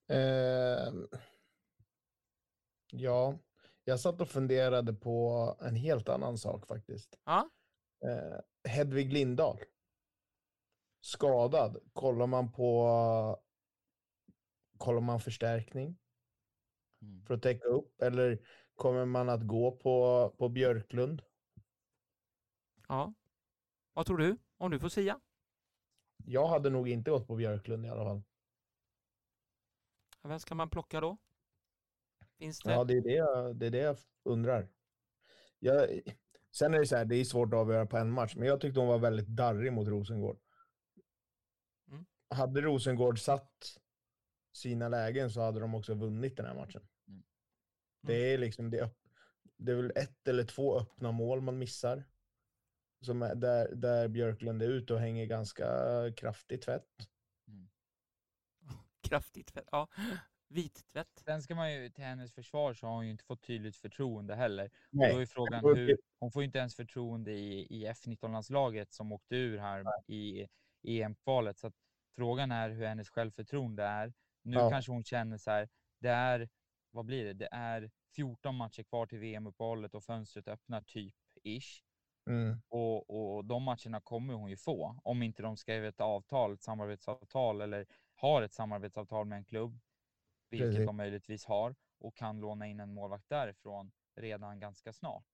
Ehm, 0.07 1.07
ja, 2.91 3.37
jag 3.83 3.99
satt 3.99 4.21
och 4.21 4.29
funderade 4.29 4.93
på 4.93 5.55
en 5.61 5.75
helt 5.75 6.09
annan 6.09 6.37
sak 6.37 6.67
faktiskt. 6.67 7.19
Ja. 7.25 7.49
Eh, 8.03 8.71
Hedvig 8.71 9.13
Lindahl. 9.13 9.59
Skadad. 10.99 11.77
Kollar 11.93 12.27
man 12.27 12.51
på 12.51 13.39
kollar 14.77 15.01
man 15.01 15.19
förstärkning 15.19 15.97
Mm. 17.01 17.25
för 17.25 17.33
att 17.33 17.41
täcka 17.41 17.67
upp 17.67 18.01
eller 18.01 18.39
kommer 18.75 19.05
man 19.05 19.29
att 19.29 19.47
gå 19.47 19.71
på, 19.71 20.29
på 20.37 20.49
Björklund? 20.49 21.21
Ja. 22.87 23.13
Vad 23.93 24.05
tror 24.05 24.17
du? 24.17 24.37
Om 24.57 24.71
du 24.71 24.79
får 24.79 24.89
säga. 24.89 25.19
Jag 26.25 26.47
hade 26.47 26.69
nog 26.69 26.89
inte 26.89 27.11
gått 27.11 27.27
på 27.27 27.35
Björklund 27.35 27.85
i 27.85 27.89
alla 27.89 28.03
fall. 28.03 28.21
Vem 30.23 30.39
ska 30.39 30.55
man 30.55 30.69
plocka 30.69 31.01
då? 31.01 31.17
Finns 32.37 32.59
det? 32.59 32.71
Ja, 32.71 32.83
det 32.83 32.93
är 32.93 33.01
det 33.01 33.13
jag, 33.13 33.55
det 33.55 33.65
är 33.65 33.71
det 33.71 33.77
jag 33.77 33.97
undrar. 34.23 34.69
Jag, 35.59 36.01
sen 36.51 36.73
är 36.73 36.79
det 36.79 36.85
så 36.85 36.95
här, 36.95 37.05
det 37.05 37.15
är 37.15 37.23
svårt 37.23 37.53
att 37.53 37.59
avgöra 37.59 37.85
på 37.85 37.97
en 37.97 38.11
match, 38.11 38.35
men 38.35 38.47
jag 38.47 38.61
tyckte 38.61 38.79
hon 38.79 38.89
var 38.89 38.99
väldigt 38.99 39.27
darrig 39.27 39.73
mot 39.73 39.87
Rosengård. 39.87 40.39
Mm. 41.87 42.05
Hade 42.29 42.61
Rosengård 42.61 43.19
satt 43.19 43.81
sina 44.53 44.89
lägen 44.89 45.31
så 45.31 45.41
hade 45.41 45.59
de 45.59 45.75
också 45.75 45.93
vunnit 45.93 46.37
den 46.37 46.45
här 46.45 46.55
matchen. 46.55 46.87
Mm. 48.03 48.15
Det 48.15 48.33
är 48.33 48.37
liksom 48.37 48.69
det, 48.69 48.81
öpp- 48.83 49.07
det 49.57 49.71
är 49.71 49.75
väl 49.75 49.91
ett 49.95 50.27
eller 50.27 50.43
två 50.43 50.79
öppna 50.79 51.11
mål 51.11 51.41
man 51.41 51.57
missar. 51.57 52.03
Som 53.01 53.21
är 53.21 53.35
där, 53.35 53.75
där 53.75 54.07
Björklund 54.07 54.61
är 54.63 54.67
ute 54.67 54.93
och 54.93 54.99
hänger 54.99 55.25
ganska 55.25 55.67
kraftigt 56.17 56.61
tvätt. 56.61 56.87
Kraftigt 59.01 59.51
fett. 59.51 59.67
Ja. 59.71 59.87
Vittvätt. 60.47 61.21
Sen 61.25 61.41
ska 61.41 61.55
man 61.55 61.73
ju 61.73 61.89
till 61.89 62.03
hennes 62.03 62.33
försvar 62.33 62.73
så 62.73 62.87
har 62.87 62.93
hon 62.93 63.05
ju 63.05 63.11
inte 63.11 63.23
fått 63.23 63.41
tydligt 63.41 63.75
förtroende 63.77 64.35
heller. 64.35 64.65
Och 64.65 64.71
Nej. 64.91 65.13
då 65.13 65.19
är 65.21 65.25
frågan 65.25 65.65
Och 65.65 65.77
hur, 65.77 65.97
hon 66.19 66.31
får 66.31 66.41
ju 66.41 66.45
inte 66.45 66.59
ens 66.59 66.75
förtroende 66.75 67.31
i, 67.31 67.61
i 67.69 67.87
F19-landslaget 67.87 68.93
som 68.93 69.11
åkte 69.11 69.35
ur 69.35 69.57
här 69.57 69.85
i 70.07 70.47
EM-kvalet. 70.83 71.57
Så 71.57 71.67
att 71.67 71.75
frågan 72.15 72.51
är 72.51 72.69
hur 72.69 72.85
hennes 72.85 73.09
självförtroende 73.09 73.83
är. 73.83 74.13
Nu 74.41 74.57
Ja. 74.57 74.69
kanske 74.69 74.91
hon 74.91 75.03
känner 75.03 75.37
så 75.37 75.51
här, 75.51 75.69
det 75.99 76.09
är, 76.09 76.49
vad 76.91 77.05
blir 77.05 77.25
det? 77.25 77.33
Det 77.33 77.49
är 77.51 77.91
14 78.15 78.55
matcher 78.55 78.83
kvar 78.83 79.05
till 79.05 79.19
VM-uppehållet 79.19 79.95
och 79.95 80.03
fönstret 80.03 80.47
öppnar 80.47 80.81
typ 80.81 81.15
ish. 81.43 81.83
Mm. 82.29 82.61
Och, 82.67 83.09
och 83.09 83.45
de 83.45 83.63
matcherna 83.63 84.01
kommer 84.01 84.33
hon 84.33 84.49
ju 84.49 84.57
få 84.57 84.99
om 85.03 85.23
inte 85.23 85.41
de 85.43 85.57
skriver 85.57 85.87
ett 85.87 86.01
avtal, 86.01 86.53
ett 86.53 86.61
samarbetsavtal 86.61 87.61
eller 87.61 87.85
har 88.15 88.41
ett 88.41 88.53
samarbetsavtal 88.53 89.25
med 89.25 89.37
en 89.37 89.45
klubb. 89.45 89.79
vilket 90.49 90.69
Precis. 90.69 90.85
de 90.85 90.97
möjligtvis 90.97 91.45
har, 91.45 91.75
och 91.99 92.15
kan 92.15 92.39
låna 92.39 92.67
in 92.67 92.79
en 92.79 92.93
målvakt 92.93 93.29
därifrån 93.29 93.91
redan 94.15 94.59
ganska 94.59 94.93
snart. 94.93 95.25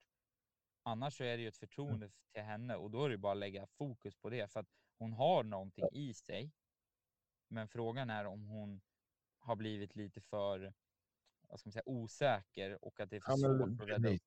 Annars 0.83 1.17
så 1.17 1.23
är 1.23 1.37
det 1.37 1.43
ju 1.43 1.47
ett 1.47 1.57
förtroende 1.57 2.09
till 2.33 2.43
henne 2.43 2.75
och 2.75 2.91
då 2.91 3.05
är 3.05 3.09
det 3.09 3.17
bara 3.17 3.31
att 3.31 3.37
lägga 3.37 3.67
fokus 3.67 4.15
på 4.15 4.29
det 4.29 4.51
för 4.51 4.59
att 4.59 4.69
hon 4.97 5.13
har 5.13 5.43
någonting 5.43 5.85
i 5.91 6.13
sig. 6.13 6.51
Men 7.47 7.67
frågan 7.67 8.09
är 8.09 8.25
om 8.25 8.47
hon 8.47 8.81
har 9.39 9.55
blivit 9.55 9.95
lite 9.95 10.21
för 10.21 10.73
vad 11.47 11.59
ska 11.59 11.67
man 11.67 11.71
säga, 11.71 11.83
osäker 11.85 12.85
och 12.85 12.99
att 12.99 13.09
det 13.09 13.15
är 13.15 13.19
för 13.19 13.31
Ja, 13.31 13.37
men 13.37 13.57
svårt 13.57 13.81
att 13.81 13.87
rädda 13.87 14.09
upp. 14.09 14.21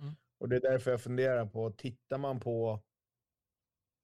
Mm. 0.00 0.16
Och 0.38 0.48
det 0.48 0.56
är 0.56 0.60
därför 0.60 0.90
jag 0.90 1.02
funderar 1.02 1.46
på, 1.46 1.70
tittar 1.70 2.18
man 2.18 2.40
på 2.40 2.80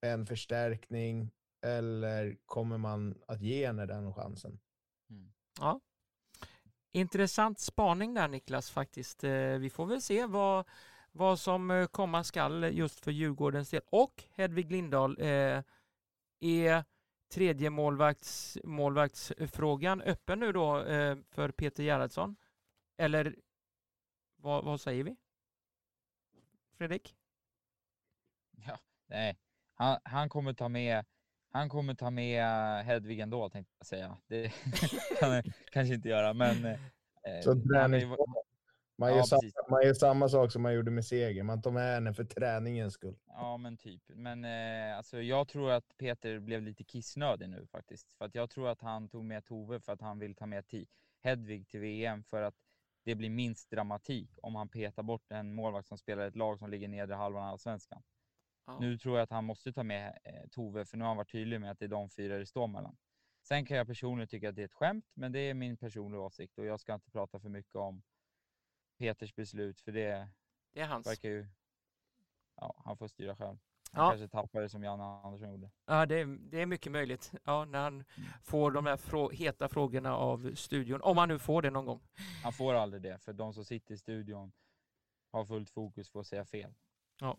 en 0.00 0.26
förstärkning 0.26 1.30
eller 1.61 2.36
kommer 2.46 2.78
man 2.78 3.22
att 3.26 3.40
ge 3.40 3.66
henne 3.66 3.86
den 3.86 4.14
chansen? 4.14 4.61
Ja. 5.61 5.80
Intressant 6.92 7.59
spaning 7.59 8.14
där 8.14 8.28
Niklas 8.28 8.70
faktiskt. 8.70 9.24
Eh, 9.24 9.59
Vi 9.59 9.70
får 9.70 9.86
väl 9.86 10.03
se 10.03 10.26
vad, 10.26 10.68
vad 11.12 11.40
som 11.40 11.70
eh, 11.70 11.86
komma 11.86 12.24
skall 12.24 12.64
just 12.64 13.00
för 13.00 13.11
Djurgårdens 13.11 13.70
del. 13.70 13.80
Och 13.86 14.24
Hedvig 14.30 14.72
Lindahl, 14.72 15.16
eh, 15.20 15.62
är 16.40 16.84
tredje 17.33 17.70
målvakts, 17.70 18.59
målvaktsfrågan 18.64 20.03
öppen 20.03 20.41
nu 20.41 20.53
då 20.53 20.85
eh, 20.85 21.16
för 21.30 21.51
Peter 21.51 21.83
Gerhardsson? 21.83 22.37
Eller 22.97 23.37
vad, 24.37 24.64
vad 24.64 24.80
säger 24.80 25.05
vi? 25.05 25.16
Fredrik? 26.78 27.16
Ja, 28.51 28.78
nej, 29.07 29.39
han, 29.74 29.99
han 30.05 30.28
kommer 30.28 30.53
ta 30.53 30.68
med 30.68 31.05
han 31.55 31.68
kommer 31.68 31.95
ta 31.95 32.11
med 32.11 32.45
Hedvig 32.85 33.20
ändå 33.20 33.49
tänkte 33.49 33.74
jag 33.78 33.87
säga. 33.87 34.16
Det 34.26 34.49
kan 35.20 35.30
han 35.30 35.43
kanske 35.70 35.95
inte 35.95 36.09
göra, 36.09 36.35
men 36.35 36.64
eh, 36.64 36.78
Så 37.45 37.51
han 37.74 37.95
är 37.95 38.16
man, 38.97 39.11
Ja, 39.11 39.16
gör 39.16 39.22
samma, 39.22 39.43
man 39.70 39.82
gör 39.82 39.95
samma 39.95 40.28
sak 40.28 40.53
som 40.53 40.62
man 40.62 40.74
gjorde 40.74 40.90
med 40.90 41.05
seger. 41.05 41.43
Man 41.43 41.62
tar 41.62 41.70
med 41.70 41.95
henne 41.95 42.14
för 42.14 42.24
träningens 42.24 42.95
skull. 42.95 43.16
Ja, 43.26 43.57
men 43.57 43.76
typ. 43.76 44.03
Men 44.09 44.45
eh, 44.45 44.97
alltså, 44.97 45.20
jag 45.22 45.49
tror 45.49 45.70
att 45.70 45.97
Peter 45.99 46.38
blev 46.38 46.62
lite 46.62 46.84
kissnödig 46.84 47.49
nu 47.49 47.66
faktiskt. 47.66 48.12
För 48.12 48.24
att 48.24 48.34
jag 48.34 48.51
tror 48.51 48.68
att 48.68 48.80
han 48.80 49.09
tog 49.09 49.24
med 49.24 49.45
Tove 49.45 49.80
för 49.80 49.93
att 49.93 50.01
han 50.01 50.18
vill 50.18 50.34
ta 50.34 50.47
med 50.47 50.64
Hedvig 51.22 51.68
till 51.68 51.80
VM 51.80 52.24
för 52.24 52.43
att 52.43 52.55
det 53.05 53.14
blir 53.14 53.30
minst 53.30 53.70
dramatik 53.70 54.30
om 54.43 54.55
han 54.55 54.68
petar 54.68 55.03
bort 55.03 55.30
en 55.30 55.55
målvakt 55.55 55.88
som 55.88 55.99
spelar 55.99 56.26
ett 56.26 56.36
lag 56.36 56.59
som 56.59 56.70
ligger 56.70 56.88
nedre 56.88 57.14
halvan 57.14 57.43
av 57.43 57.49
allsvenskan. 57.49 58.03
Ja. 58.66 58.78
Nu 58.80 58.99
tror 58.99 59.16
jag 59.16 59.22
att 59.22 59.30
han 59.30 59.45
måste 59.45 59.72
ta 59.72 59.82
med 59.82 60.18
eh, 60.24 60.49
Tove, 60.51 60.84
för 60.84 60.97
nu 60.97 61.05
har 61.05 61.09
han 61.09 61.16
varit 61.16 61.32
tydlig 61.32 61.61
med 61.61 61.70
att 61.70 61.78
det 61.78 61.84
är 61.84 61.88
de 61.88 62.11
fyra 62.11 62.38
det 62.38 62.47
står 62.47 62.66
mellan. 62.66 62.97
Sen 63.43 63.66
kan 63.66 63.76
jag 63.76 63.86
personligen 63.86 64.28
tycka 64.28 64.49
att 64.49 64.57
det 64.57 64.62
är 64.62 64.66
ett 64.66 64.72
skämt, 64.72 65.11
men 65.14 65.32
det 65.32 65.38
är 65.38 65.55
min 65.55 65.76
personliga 65.76 66.20
åsikt 66.20 66.59
och 66.59 66.64
jag 66.64 66.80
ska 66.80 66.95
inte 66.95 67.11
prata 67.11 67.40
för 67.40 67.49
mycket 67.49 67.76
om 67.76 68.03
Peters 69.03 69.34
beslut, 69.34 69.80
för 69.80 69.92
det 69.92 70.28
Det 70.72 70.80
är 70.80 70.86
hans. 70.86 71.07
verkar 71.07 71.28
ju... 71.28 71.46
Ja, 72.57 72.74
han 72.84 72.96
får 72.96 73.09
styra 73.09 73.36
själv. 73.36 73.59
Han 73.92 74.05
Ja. 74.05 74.11
kanske 74.11 74.28
tappar 74.28 74.61
det 74.61 74.68
som 74.68 74.82
Janne 74.84 75.03
Andersson 75.05 75.50
gjorde. 75.50 75.70
Ja, 75.86 76.07
det 76.07 76.20
är, 76.20 76.26
det 76.26 76.61
är 76.61 76.66
mycket 76.66 76.92
möjligt. 76.92 77.32
Ja, 77.44 77.64
när 77.64 77.78
han 77.82 78.05
får 78.42 78.70
de 78.70 78.86
här 78.86 78.96
frå- 78.96 79.32
heta 79.32 79.68
frågorna 79.68 80.16
av 80.16 80.55
studion. 80.55 81.00
Om 81.03 81.18
han 81.18 81.28
nu 81.28 81.38
får 81.38 81.62
det 81.62 81.70
någon 81.70 81.84
gång. 81.86 82.00
Han 82.42 82.53
får 82.53 82.74
aldrig 82.74 83.03
det, 83.03 83.18
för 83.18 83.32
de 83.32 83.55
som 83.55 83.64
sitter 83.64 83.94
i 83.94 83.98
studion 83.98 84.53
har 85.32 85.44
fullt 85.44 85.70
fokus 85.70 86.11
på 86.11 86.20
att 86.20 86.26
säga 86.26 86.44
fel. 86.44 86.74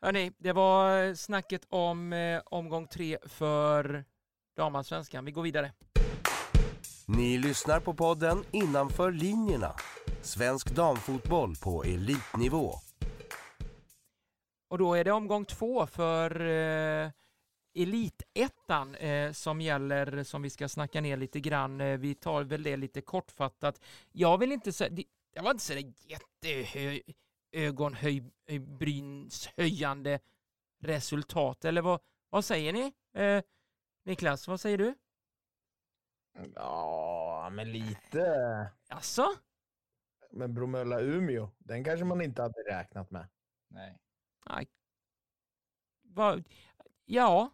Hörni, 0.00 0.32
det 0.38 0.52
var 0.52 1.14
snacket 1.14 1.66
om 1.68 2.12
eh, 2.12 2.42
omgång 2.46 2.86
tre 2.86 3.18
för 3.26 4.04
damallsvenskan. 4.56 5.24
Vi 5.24 5.32
går 5.32 5.42
vidare. 5.42 5.72
Ni 7.08 7.38
lyssnar 7.38 7.80
på 7.80 7.94
podden 7.94 8.44
Innanför 8.50 9.12
linjerna. 9.12 9.74
Svensk 10.22 10.70
damfotboll 10.70 11.56
på 11.56 11.84
elitnivå. 11.84 12.74
Och 14.68 14.78
då 14.78 14.94
är 14.94 15.04
det 15.04 15.12
omgång 15.12 15.44
två 15.44 15.86
för 15.86 16.40
eh, 16.40 17.10
Elitettan 17.74 18.94
eh, 18.94 19.32
som 19.32 19.60
gäller, 19.60 20.24
som 20.24 20.42
vi 20.42 20.50
ska 20.50 20.68
snacka 20.68 21.00
ner 21.00 21.16
lite 21.16 21.40
grann. 21.40 21.80
Eh, 21.80 21.98
vi 21.98 22.14
tar 22.14 22.44
väl 22.44 22.62
det 22.62 22.76
lite 22.76 23.00
kortfattat. 23.00 23.80
Jag 24.12 24.38
vill 24.38 24.52
inte 24.52 24.72
säga, 24.72 24.90
det, 24.90 25.04
det 25.34 25.40
var 25.40 25.50
inte 25.50 25.64
så 25.64 25.74
där 25.74 25.92
jättehö, 26.06 26.98
ögonbrynshöjande 27.52 30.20
resultat, 30.82 31.64
eller 31.64 31.82
vad, 31.82 32.00
vad 32.30 32.44
säger 32.44 32.72
ni? 32.72 32.92
Eh, 33.14 33.42
Niklas, 34.04 34.48
vad 34.48 34.60
säger 34.60 34.78
du? 34.78 34.94
Ja, 36.54 37.48
men 37.52 37.72
lite. 37.72 38.68
Alltså? 38.88 39.26
Men 40.32 40.54
Bromölla-Umeå, 40.54 41.50
den 41.58 41.84
kanske 41.84 42.04
man 42.04 42.20
inte 42.20 42.42
hade 42.42 42.60
räknat 42.60 43.10
med. 43.10 43.28
Nej, 43.68 43.98
Nej. 44.46 44.68
Vad, 46.02 46.48
ja, 47.04 47.50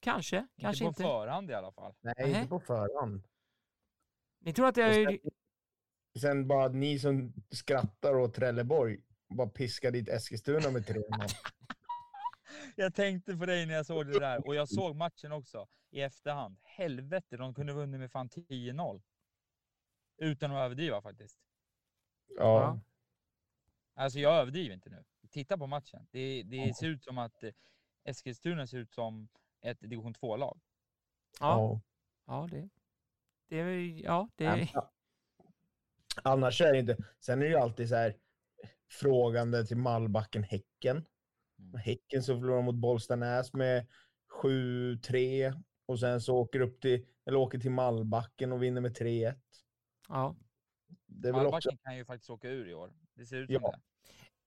kanske, 0.00 0.46
kanske 0.58 0.84
inte 0.84 1.02
på 1.02 1.02
inte. 1.02 1.12
förhand 1.12 1.50
i 1.50 1.54
alla 1.54 1.72
fall. 1.72 1.94
Nej, 2.00 2.14
Nähä. 2.18 2.38
inte 2.38 2.48
på 2.48 2.60
förhand. 2.60 3.22
Ni 4.38 4.52
tror 4.52 4.68
att 4.68 4.78
är... 4.78 5.04
sen, 5.04 5.18
sen 6.20 6.48
bara 6.48 6.68
ni 6.68 6.98
som 6.98 7.32
skrattar 7.50 8.14
åt 8.14 8.34
Trelleborg, 8.34 9.00
bara 9.28 9.48
piska 9.48 9.90
dit 9.90 10.08
Eskilstuna 10.08 10.70
med 10.70 10.82
3-0. 10.82 11.02
Jag 12.76 12.94
tänkte 12.94 13.36
på 13.36 13.46
dig 13.46 13.66
när 13.66 13.74
jag 13.74 13.86
såg 13.86 14.06
det 14.06 14.18
där 14.18 14.46
och 14.46 14.54
jag 14.54 14.68
såg 14.68 14.96
matchen 14.96 15.32
också 15.32 15.68
i 15.90 16.00
efterhand. 16.00 16.58
Helvete, 16.62 17.36
de 17.36 17.54
kunde 17.54 17.72
vunnit 17.72 18.00
med 18.00 18.12
fan 18.12 18.28
10-0. 18.28 19.02
Utan 20.16 20.50
att 20.50 20.64
överdriva 20.64 21.02
faktiskt. 21.02 21.38
Ja. 22.36 22.80
Alltså 23.94 24.18
jag 24.18 24.34
överdriver 24.34 24.74
inte 24.74 24.90
nu. 24.90 25.04
Titta 25.30 25.58
på 25.58 25.66
matchen. 25.66 26.06
Det, 26.10 26.42
det 26.42 26.56
Ja. 26.56 26.74
ser 26.74 26.86
ut 26.86 27.04
som 27.04 27.18
att 27.18 27.42
eh, 27.42 27.50
Eskilstuna 28.04 28.66
ser 28.66 28.78
ut 28.78 28.92
som 28.92 29.28
ett 29.60 29.80
division 29.80 30.14
2-lag. 30.14 30.60
Ja, 31.40 31.80
ja 32.26 32.48
det... 32.50 32.68
det 33.48 33.56
är, 33.60 34.04
ja, 34.04 34.28
det. 34.36 34.68
Annars 36.24 36.60
är 36.60 36.72
det 36.72 36.78
inte. 36.78 36.96
Sen 37.20 37.38
är 37.38 37.42
det 37.44 37.50
ju 37.50 37.56
alltid 37.56 37.88
så 37.88 37.94
här 37.94 38.14
frågande 38.88 39.66
till 39.66 39.76
Mallbacken-Häcken. 39.76 41.04
Mm. 41.58 41.80
Häcken 41.80 42.22
så 42.22 42.40
förlorar 42.40 42.62
mot 42.62 42.74
Bollstanäs 42.74 43.52
med 43.52 43.86
7-3 44.42 45.62
och 45.86 46.00
sen 46.00 46.20
så 46.20 46.36
åker 46.36 46.60
upp 46.60 46.80
till, 46.80 47.06
eller 47.26 47.38
åker 47.38 47.58
till 47.58 47.70
Mallbacken 47.70 48.52
och 48.52 48.62
vinner 48.62 48.80
med 48.80 48.96
3-1. 48.98 49.34
Ja. 50.08 50.36
Det 51.22 51.28
är 51.28 51.32
väl 51.32 51.46
också, 51.46 51.70
kan 51.82 51.96
ju 51.96 52.04
faktiskt 52.04 52.30
åka 52.30 52.48
ur 52.48 52.68
i 52.68 52.74
år. 52.74 52.92
Det 53.14 53.26
ser 53.26 53.36
ut 53.36 53.46
som 53.46 53.54
Ja. 53.62 53.70
det. 53.70 53.80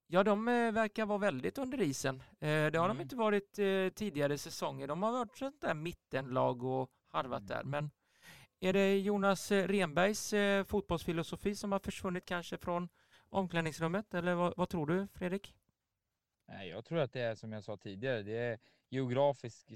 Ja, 0.07 0.23
de 0.23 0.47
eh, 0.47 0.71
verkar 0.71 1.05
vara 1.05 1.17
väldigt 1.17 1.57
under 1.57 1.81
isen. 1.81 2.15
Eh, 2.19 2.47
det 2.49 2.75
har 2.75 2.87
de 2.87 2.91
Mm. 2.91 3.01
inte 3.01 3.15
varit 3.15 3.59
eh, 3.59 3.89
tidigare 3.89 4.37
säsonger. 4.37 4.87
De 4.87 5.03
har 5.03 5.11
varit 5.11 5.37
sånt 5.37 5.61
där 5.61 5.73
mittenlag 5.73 6.63
och 6.63 6.91
harvat 7.07 7.39
Mm. 7.41 7.47
där. 7.47 7.63
Men 7.63 7.91
är 8.59 8.73
det 8.73 8.99
Jonas 8.99 9.51
Renbergs 9.51 10.33
fotbollsfilosofi 10.67 11.55
som 11.55 11.71
har 11.71 11.79
försvunnit 11.79 12.25
kanske 12.25 12.57
från 12.57 12.89
omklädningsrummet? 13.29 14.13
Eller 14.13 14.35
vad, 14.35 14.53
vad 14.57 14.69
tror 14.69 14.87
du, 14.87 15.07
Fredrik? 15.13 15.55
Nej, 16.47 16.69
jag 16.69 16.85
tror 16.85 16.99
att 16.99 17.13
det 17.13 17.21
är 17.21 17.35
som 17.35 17.51
jag 17.51 17.63
sa 17.63 17.77
tidigare. 17.77 18.23
Det 18.23 18.37
är 18.37 18.59
geografisk 18.89 19.71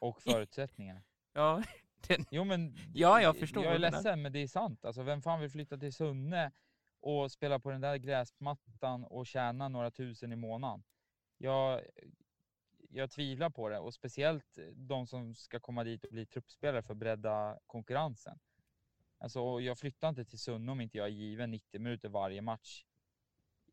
och 0.00 0.22
förutsättningar. 0.22 1.02
Ja, 1.32 1.62
Jo, 2.30 2.44
men 2.44 2.76
Ja, 2.94 3.22
jag 3.22 3.36
förstår 3.36 3.64
Jag 3.64 3.74
är 3.74 3.78
ledsen, 3.78 4.22
men 4.22 4.32
det 4.32 4.38
är 4.38 4.46
sant. 4.46 4.84
Alltså, 4.84 5.02
vem 5.02 5.22
fan 5.22 5.40
vill 5.40 5.50
flytta 5.50 5.76
till 5.76 5.92
Sunne 5.92 6.52
och 7.00 7.32
spela 7.32 7.58
på 7.58 7.70
den 7.70 7.80
där 7.80 7.96
gräsmattan 7.96 9.04
och 9.04 9.26
tjäna 9.26 9.68
några 9.68 9.90
tusen 9.90 10.32
i 10.32 10.36
månaden? 10.36 10.84
Jag, 11.38 11.80
jag 12.90 13.10
tvivlar 13.10 13.50
på 13.50 13.68
det 13.68 13.78
och 13.78 13.94
speciellt 13.94 14.58
de 14.74 15.06
som 15.06 15.34
ska 15.34 15.60
komma 15.60 15.84
dit 15.84 16.04
och 16.04 16.12
bli 16.12 16.26
truppspelare 16.26 16.82
för 16.82 16.92
att 16.92 16.98
bredda 16.98 17.58
konkurrensen. 17.66 18.38
Alltså, 19.18 19.60
jag 19.60 19.78
flyttar 19.78 20.08
inte 20.08 20.24
till 20.24 20.38
Sunne 20.38 20.72
om 20.72 20.80
inte 20.80 20.98
jag 20.98 21.06
är 21.06 21.10
given 21.10 21.50
90 21.50 21.80
minuter 21.80 22.08
varje 22.08 22.42
match 22.42 22.84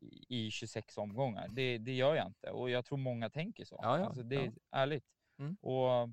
i 0.00 0.46
i 0.46 0.50
26 0.50 0.98
omgångar. 0.98 1.48
Det, 1.48 1.78
det 1.78 1.92
gör 1.92 2.14
jag 2.14 2.26
inte 2.26 2.50
och 2.50 2.70
jag 2.70 2.84
tror 2.84 2.98
många 2.98 3.30
tänker 3.30 3.64
så. 3.64 3.78
Ja, 3.82 3.98
ja, 3.98 4.06
alltså, 4.06 4.22
det 4.22 4.36
är 4.36 4.44
ja. 4.44 4.52
ärligt. 4.70 5.04
Mm. 5.38 5.56
Och, 5.60 6.10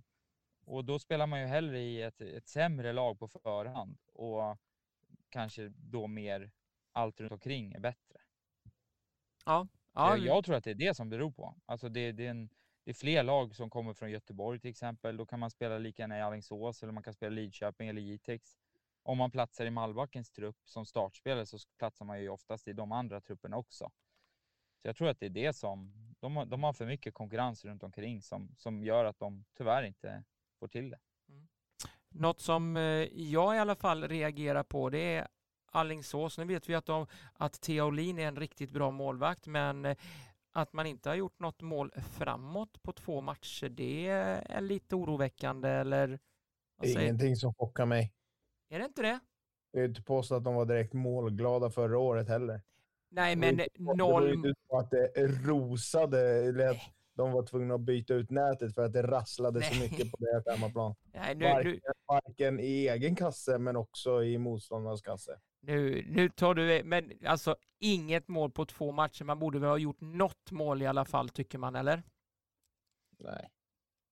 och 0.65 0.85
då 0.85 0.99
spelar 0.99 1.27
man 1.27 1.41
ju 1.41 1.45
hellre 1.45 1.79
i 1.79 2.01
ett, 2.01 2.21
ett 2.21 2.47
sämre 2.47 2.93
lag 2.93 3.19
på 3.19 3.27
förhand 3.27 3.97
och 4.13 4.57
kanske 5.29 5.69
då 5.75 6.07
mer 6.07 6.51
allt 6.91 7.19
runt 7.19 7.31
omkring 7.31 7.73
är 7.73 7.79
bättre. 7.79 8.17
ja, 9.93 10.17
jag, 10.17 10.19
jag 10.19 10.45
tror 10.45 10.55
att 10.55 10.63
det 10.63 10.71
är 10.71 10.75
det 10.75 10.95
som 10.95 11.09
beror 11.09 11.31
på. 11.31 11.55
Alltså 11.65 11.89
det, 11.89 12.11
det, 12.11 12.25
är 12.25 12.29
en, 12.29 12.49
det 12.83 12.91
är 12.91 12.95
fler 12.95 13.23
lag 13.23 13.55
som 13.55 13.69
kommer 13.69 13.93
från 13.93 14.11
Göteborg 14.11 14.59
till 14.59 14.69
exempel. 14.69 15.17
Då 15.17 15.25
kan 15.25 15.39
man 15.39 15.51
spela 15.51 15.77
lika 15.77 16.03
gärna 16.03 16.17
i 16.17 16.21
Alingsås 16.21 16.83
eller 16.83 16.93
man 16.93 17.03
kan 17.03 17.13
spela 17.13 17.35
Lidköping 17.35 17.87
eller 17.87 18.01
Jitex. 18.01 18.57
Om 19.03 19.17
man 19.17 19.31
platsar 19.31 19.65
i 19.65 19.71
Malbackens 19.71 20.31
trupp 20.31 20.57
som 20.65 20.85
startspelare 20.85 21.45
så 21.45 21.57
platsar 21.77 22.05
man 22.05 22.21
ju 22.21 22.29
oftast 22.29 22.67
i 22.67 22.73
de 22.73 22.91
andra 22.91 23.21
trupperna 23.21 23.57
också. 23.57 23.91
Så 24.81 24.87
jag 24.87 24.95
tror 24.95 25.07
att 25.07 25.19
det 25.19 25.25
är 25.25 25.29
det 25.29 25.53
som, 25.53 25.93
de 26.19 26.35
har, 26.35 26.45
de 26.45 26.63
har 26.63 26.73
för 26.73 26.85
mycket 26.85 27.13
konkurrens 27.13 27.65
runt 27.65 27.83
omkring 27.83 28.21
som, 28.21 28.55
som 28.57 28.83
gör 28.83 29.05
att 29.05 29.19
de 29.19 29.45
tyvärr 29.57 29.83
inte 29.83 30.23
får 30.61 30.67
till 30.67 30.89
det. 30.89 30.99
Något 32.09 32.41
som 32.41 32.77
eh, 32.77 32.83
jag 33.13 33.55
i 33.55 33.59
alla 33.59 33.75
fall 33.75 34.07
reagerar 34.07 34.63
på 34.63 34.89
det 34.89 35.15
är 35.15 35.27
Allingsås. 35.71 36.37
Nu 36.37 36.45
vet 36.45 36.69
vi 36.69 36.75
att, 36.75 36.85
de, 36.85 37.07
att 37.33 37.61
Thea 37.61 37.85
Olin 37.85 38.19
är 38.19 38.27
en 38.27 38.35
riktigt 38.35 38.71
bra 38.71 38.91
målvakt 38.91 39.47
men 39.47 39.85
eh, 39.85 39.97
att 40.51 40.73
man 40.73 40.85
inte 40.85 41.09
har 41.09 41.15
gjort 41.15 41.39
något 41.39 41.61
mål 41.61 41.91
framåt 42.11 42.83
på 42.83 42.93
två 42.93 43.21
matcher 43.21 43.69
det 43.69 44.07
är 44.07 44.61
lite 44.61 44.95
oroväckande 44.95 45.69
eller? 45.69 46.19
vad 46.75 46.87
säger- 46.87 47.01
Ingenting 47.01 47.35
som 47.35 47.53
chockar 47.53 47.85
mig. 47.85 48.13
Är 48.69 48.79
det 48.79 48.85
inte 48.85 49.01
det? 49.01 49.19
Det 49.73 49.79
är 49.79 49.85
inte 49.85 50.01
påstå 50.03 50.35
att 50.35 50.43
de 50.43 50.55
var 50.55 50.65
direkt 50.65 50.93
målglada 50.93 51.69
förra 51.69 51.97
året 51.97 52.27
heller. 52.27 52.61
Nej 53.09 53.35
men 53.35 53.49
inte- 53.49 53.67
Det 53.73 53.83
var 53.83 53.95
noll... 53.95 54.27
ju 54.27 54.33
inte 54.33 54.53
så 54.69 54.77
att 54.77 54.91
det 54.91 55.11
rosade, 55.27 56.19
eller 56.45 56.67
att 56.69 56.77
de 57.13 57.31
var 57.31 57.43
tvungna 57.43 57.75
att 57.75 57.81
byta 57.81 58.13
ut 58.13 58.29
nätet 58.29 58.75
för 58.75 58.85
att 58.85 58.93
det 58.93 59.01
rasslade 59.03 59.61
så 59.61 59.73
Nej. 59.73 59.89
mycket 59.89 60.11
på 60.11 60.17
deras 60.19 60.47
hemmaplan. 60.47 60.95
Nej, 61.13 61.35
nu, 61.35 61.45
Varken, 61.45 61.71
nu, 61.71 61.79
varken 62.07 62.59
i 62.59 62.87
egen 62.87 63.15
kasse 63.15 63.57
men 63.57 63.75
också 63.75 64.23
i 64.23 64.37
motståndarnas 64.37 65.01
kasse. 65.01 65.39
nu, 65.59 66.05
nu 66.09 66.29
tar 66.29 66.55
du... 66.55 66.83
Men 66.83 67.11
alltså 67.25 67.55
inget 67.79 68.27
mål 68.27 68.51
på 68.51 68.65
två 68.65 68.91
matcher. 68.91 69.23
Man 69.23 69.39
borde 69.39 69.59
väl 69.59 69.69
ha 69.69 69.77
gjort 69.77 70.01
något 70.01 70.51
mål 70.51 70.81
i 70.81 70.87
alla 70.87 71.05
fall 71.05 71.29
tycker 71.29 71.57
man 71.57 71.75
eller? 71.75 72.03
Nej. 73.19 73.49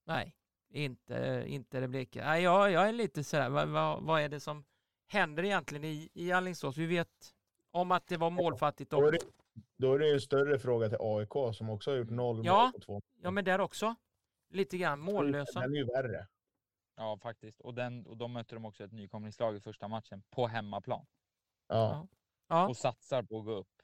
Nej, 0.05 0.35
inte, 0.69 1.43
inte 1.47 1.79
det 1.79 1.87
bleka. 1.87 2.25
Nej, 2.25 2.43
jag, 2.43 2.71
jag 2.71 2.89
är 2.89 2.93
lite 2.93 3.23
sådär, 3.23 3.49
vad, 3.49 3.67
vad, 3.67 4.03
vad 4.03 4.21
är 4.21 4.29
det 4.29 4.39
som 4.39 4.63
händer 5.07 5.43
egentligen 5.45 5.83
i, 5.83 6.09
i 6.13 6.31
Alingsås? 6.31 6.77
Vi 6.77 6.85
vet 6.85 7.35
om 7.71 7.91
att 7.91 8.07
det 8.07 8.17
var 8.17 8.29
målfattigt. 8.29 8.93
Och, 8.93 9.13
då 9.79 9.93
är 9.93 9.99
det 9.99 10.07
ju 10.07 10.13
en 10.13 10.21
större 10.21 10.59
fråga 10.59 10.89
till 10.89 10.97
AIK 11.01 11.55
som 11.55 11.69
också 11.69 11.91
har 11.91 11.97
gjort 11.97 12.09
noll 12.09 12.45
Ja. 12.45 12.63
mål 12.63 12.71
på 12.73 12.79
två. 12.79 13.01
ja, 13.21 13.31
men 13.31 13.45
där 13.45 13.61
också. 13.61 13.95
Lite 14.49 14.77
grann 14.77 14.99
mållösa. 14.99 15.59
Den 15.59 15.73
är 15.73 15.77
ju 15.77 15.85
värre. 15.85 16.27
Ja, 16.95 17.17
faktiskt. 17.21 17.61
Och, 17.61 17.73
den, 17.73 18.05
och 18.05 18.17
då 18.17 18.27
mötte 18.27 18.55
de 18.55 18.65
också 18.65 18.83
ett 18.83 18.91
nykomlingslag 18.91 19.55
i 19.55 19.59
första 19.61 19.87
matchen 19.87 20.23
på 20.29 20.47
hemmaplan 20.47 21.05
Ja. 21.67 22.07
Ja, 22.47 22.67
och 22.67 22.77
satsar 22.77 23.23
på 23.23 23.39
att 23.39 23.45
gå 23.45 23.51
upp. 23.51 23.81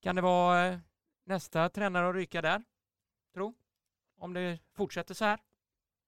kan 0.00 0.16
det 0.16 0.22
vara 0.22 0.66
eh, 0.66 0.78
nästa 1.24 1.68
tränare 1.68 2.08
att 2.08 2.14
ryka 2.14 2.42
där? 2.42 2.64
Tro? 3.34 3.54
Om 4.16 4.32
det 4.32 4.58
fortsätter 4.72 5.14
så 5.14 5.24
här? 5.24 5.40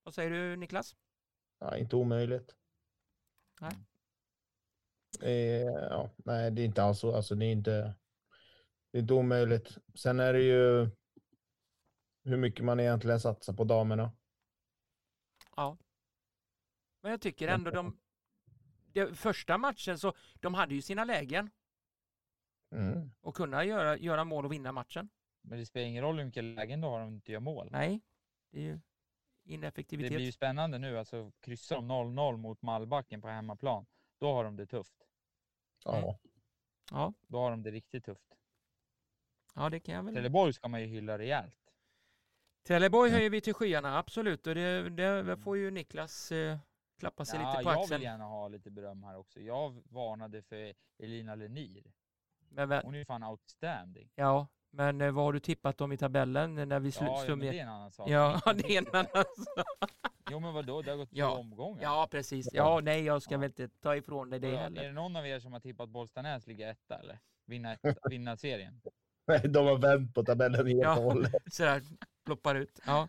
Vad 0.03 0.14
säger 0.14 0.30
du 0.30 0.57
Niklas? 0.57 0.97
ja, 1.59 1.76
inte 1.76 1.97
omöjligt. 1.97 2.57
Nej. 3.61 3.72
Eh, 5.23 5.62
ja, 5.91 6.11
nej, 6.17 6.51
det 6.51 6.62
är 6.62 6.67
inte 6.67 6.83
alls 6.83 6.99
så. 6.99 7.15
Alltså, 7.17 7.35
det 7.35 7.47
är 7.47 7.53
inte, 7.53 7.95
det 8.91 8.99
är 8.99 9.03
inte 9.03 9.15
omöjligt. 9.15 9.79
Sen 9.95 10.21
är 10.21 10.33
det 10.33 10.43
ju 10.43 10.89
hur 12.25 12.37
mycket 12.37 12.65
man 12.65 12.81
egentligen 12.81 13.21
satsar 13.21 13.53
på 13.53 13.65
damerna. 13.65 14.11
Ja. 15.57 15.77
Men 17.03 17.11
jag 17.11 17.21
tycker 17.21 17.49
ändå 17.49 17.71
de... 17.71 17.99
Det, 18.93 19.15
första 19.19 19.59
matchen 19.59 19.99
så, 19.99 20.12
de 20.41 20.55
hade 20.55 20.75
ju 20.75 20.83
sina 20.83 21.05
lägen 21.05 21.51
Mm. 22.73 23.11
och 23.21 23.35
kunna 23.37 23.65
göra, 23.65 23.97
göra 23.99 24.25
mål 24.25 24.45
och 24.45 24.53
vinna 24.53 24.73
matchen. 24.73 25.09
Men 25.43 25.59
det 25.59 25.67
spelar 25.67 25.87
ingen 25.87 26.03
roll 26.05 26.19
hur 26.19 26.25
mycket 26.25 26.45
lägen 26.45 26.81
du 26.81 26.87
har 26.87 27.01
om 27.01 27.09
du 27.11 27.15
inte 27.15 27.33
gör 27.33 27.41
mål. 27.41 27.69
Nej, 27.71 28.01
det 28.51 28.59
är 28.59 28.62
ju 28.62 28.73
Det 29.45 29.53
ineffektivitet. 29.53 30.12
blir 30.12 30.27
ju 30.27 30.33
spännande 30.33 30.79
nu. 30.79 30.99
Alltså 30.99 31.33
kryssar 31.41 31.77
de 31.77 31.91
0-0 31.91 32.37
mot 32.37 32.62
Malbacken 32.62 33.21
på 33.23 33.29
hemmaplan, 33.29 33.87
då 34.19 34.33
har 34.33 34.45
de 34.45 34.57
det 34.57 34.67
tufft. 34.67 35.03
Ja. 35.85 35.99
Mm. 35.99 36.14
Ja, 36.91 37.12
Då 37.26 37.39
har 37.39 37.51
de 37.51 37.62
det 37.62 37.70
riktigt 37.70 38.05
tufft. 38.05 38.35
ja, 39.55 39.70
det 39.70 39.80
kan 39.80 39.95
jag 39.95 40.03
väl. 40.03 40.14
Trelleborg 40.14 40.53
ska 40.53 40.68
man 40.68 40.80
ju 40.80 40.87
hylla 40.87 41.18
rejält. 41.18 41.57
Trelleborg 42.66 43.09
Mm. 43.11 43.16
höjer 43.18 43.30
vi 43.30 43.41
till 43.41 43.55
skyarna, 43.55 43.99
absolut. 43.99 44.47
Och 44.47 44.55
det, 44.55 44.91
det 44.91 45.37
får 45.37 45.57
ju 45.57 45.70
Niklas 45.70 46.32
eh, 46.32 46.59
klappa 46.99 47.24
sig 47.24 47.41
Ja, 47.41 47.51
lite 47.53 47.64
på 47.64 47.70
jag 47.70 47.80
axeln. 47.80 47.99
vill 48.01 48.05
gärna 48.07 48.24
ha 48.24 48.49
lite 48.49 48.70
beröm 48.70 49.03
här 49.05 49.16
också. 49.16 49.41
Jag 49.41 49.82
varnade 49.89 50.43
för 50.43 50.74
Elina 50.99 51.35
Lenir. 51.35 51.93
Men, 52.49 52.72
vä- 52.72 52.82
Hon 52.85 52.95
är 52.95 52.99
ju 52.99 53.05
fan 53.05 53.22
outstanding. 53.24 54.11
ja, 54.14 54.47
men 54.75 55.01
eh, 55.01 55.11
vad 55.12 55.25
har 55.25 55.33
du 55.33 55.41
tippat 55.41 55.81
om 55.81 55.93
i 55.93 55.97
tabellen 55.97 56.55
när 56.55 56.81
vi 56.81 56.91
slu- 56.91 57.05
Ja, 57.07 57.25
ja, 57.29 57.37
men 57.37 57.39
det 57.39 57.59
är 57.59 57.62
en 57.62 57.68
annan 57.68 57.91
sak. 57.91 58.11
Ja, 58.11 58.41
det 58.57 58.77
är 58.77 58.79
en 58.79 58.87
annan 58.93 59.25
sak. 59.37 59.66
Jo, 60.31 60.41
men 60.41 60.55
vadå? 60.55 60.83
Det 60.83 60.91
har 60.91 60.97
gått 60.99 61.09
Ja. 61.12 61.31
två 61.31 61.41
omgångar. 61.41 61.83
Ja, 61.83 62.09
precis. 62.11 62.49
Ja, 62.53 62.81
nej, 62.83 63.05
jag 63.05 63.22
ska 63.22 63.35
Ja. 63.35 63.39
väl 63.39 63.47
inte 63.51 63.68
ta 63.68 63.97
ifrån 63.97 64.31
dig 64.31 64.41
det 64.41 64.49
Är 64.49 64.57
heller. 64.57 64.83
det 64.85 64.93
någon 64.93 65.16
av 65.16 65.27
er 65.27 65.41
som 65.41 65.53
har 65.53 65.61
tippat 65.61 65.89
Bollstanäs 65.89 66.47
ligga 66.47 66.70
etta 66.70 66.99
eller? 66.99 67.18
Vinna, 67.47 67.72
ett, 67.72 67.81
vinna 68.11 68.37
serien? 68.37 68.81
Nej, 69.27 69.41
de 69.49 69.66
har 69.66 69.79
vänt 69.79 70.14
på 70.14 70.25
tabellen 70.25 70.66
helt 70.66 70.83
Ja. 70.83 70.97
och 70.99 71.03
hållet. 71.05 71.33
Sådär, 71.53 71.83
ploppar 72.25 72.55
ut. 72.55 72.81
Ja. 72.87 73.09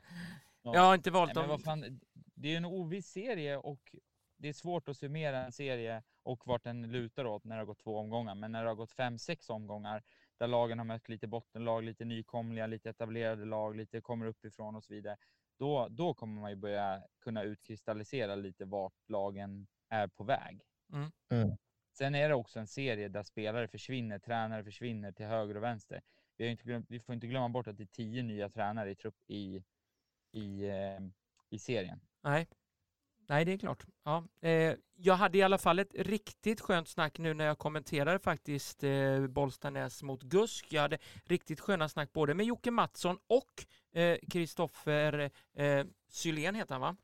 Ja. 0.61 0.73
Jag 0.75 0.81
har 0.81 0.95
inte 0.95 1.11
valt 1.11 1.35
Nej, 1.35 1.47
dem. 1.47 1.59
fan, 1.59 1.99
det 2.13 2.53
är 2.53 2.57
en 2.57 2.65
oviss 2.65 3.07
serie 3.07 3.57
och 3.57 3.95
det 4.37 4.49
är 4.49 4.53
svårt 4.53 4.89
att 4.89 4.97
summera 4.97 5.45
en 5.45 5.51
serie 5.51 6.03
och 6.23 6.47
vart 6.47 6.63
den 6.63 6.91
lutar 6.91 7.25
åt 7.25 7.43
när 7.43 7.55
det 7.55 7.61
har 7.61 7.65
gått 7.65 7.79
två 7.79 7.97
omgångar. 7.97 8.35
Men 8.35 8.51
när 8.51 8.63
det 8.63 8.69
har 8.69 8.75
gått 8.75 8.91
fem, 8.91 9.17
sex 9.17 9.49
omgångar 9.49 10.03
där 10.37 10.47
lagen 10.47 10.77
har 10.77 10.85
mött 10.85 11.09
lite 11.09 11.27
bottenlag, 11.27 11.83
lite 11.83 12.05
nykomliga, 12.05 12.67
lite 12.67 12.89
etablerade 12.89 13.45
lag, 13.45 13.75
lite 13.75 14.01
kommer 14.01 14.25
uppifrån 14.25 14.75
och 14.75 14.83
så 14.83 14.93
vidare. 14.93 15.17
Då, 15.59 15.87
då 15.89 16.13
kommer 16.13 16.41
man 16.41 16.49
ju 16.49 16.55
börja 16.55 17.03
kunna 17.19 17.43
utkristallisera 17.43 18.35
lite 18.35 18.65
vart 18.65 19.09
lagen 19.09 19.67
är 19.89 20.07
på 20.07 20.23
väg. 20.23 20.61
Mm. 20.93 21.11
Mm. 21.29 21.57
Sen 21.97 22.15
är 22.15 22.29
det 22.29 22.35
också 22.35 22.59
en 22.59 22.67
serie 22.67 23.07
där 23.07 23.23
spelare 23.23 23.67
försvinner, 23.67 24.19
tränare 24.19 24.63
försvinner 24.63 25.11
till 25.11 25.25
höger 25.25 25.57
och 25.57 25.63
vänster. 25.63 26.01
Vi, 26.37 26.43
har 26.43 26.51
inte 26.51 26.63
glömt, 26.63 26.85
vi 26.89 26.99
får 26.99 27.15
inte 27.15 27.27
glömma 27.27 27.49
bort 27.49 27.67
att 27.67 27.77
det 27.77 27.83
är 27.83 27.87
tio 27.87 28.23
nya 28.23 28.49
tränare 28.49 28.91
i 28.91 28.95
trupp 28.95 29.15
i, 29.27 29.63
i, 30.31 30.67
eh, 30.69 30.99
i 31.49 31.59
serien. 31.59 31.99
Nej. 32.21 32.47
Nej, 33.27 33.45
det 33.45 33.53
är 33.53 33.57
klart. 33.57 33.85
Ja. 34.03 34.23
Eh, 34.41 34.73
jag 34.97 35.15
hade 35.15 35.37
i 35.37 35.41
alla 35.41 35.57
fall 35.57 35.79
ett 35.79 35.93
riktigt 35.93 36.61
skönt 36.61 36.87
snack 36.87 37.19
nu 37.19 37.33
när 37.33 37.45
jag 37.45 37.57
kommenterade 37.57 38.19
faktiskt 38.19 38.83
eh, 38.83 39.27
Bollstanäs 39.27 40.03
mot 40.03 40.23
Gusk. 40.23 40.73
Jag 40.73 40.81
hade 40.81 40.97
riktigt 41.23 41.59
sköna 41.59 41.89
snack 41.89 42.13
både 42.13 42.33
med 42.33 42.45
Jocke 42.45 42.71
Mattsson 42.71 43.17
och 43.27 43.65
eh, 43.99 44.17
Kristoffer 44.29 45.31
eh, 45.53 45.85
Sylén 46.09 46.55
heter 46.55 46.73
han 46.73 46.81
va? 46.81 46.95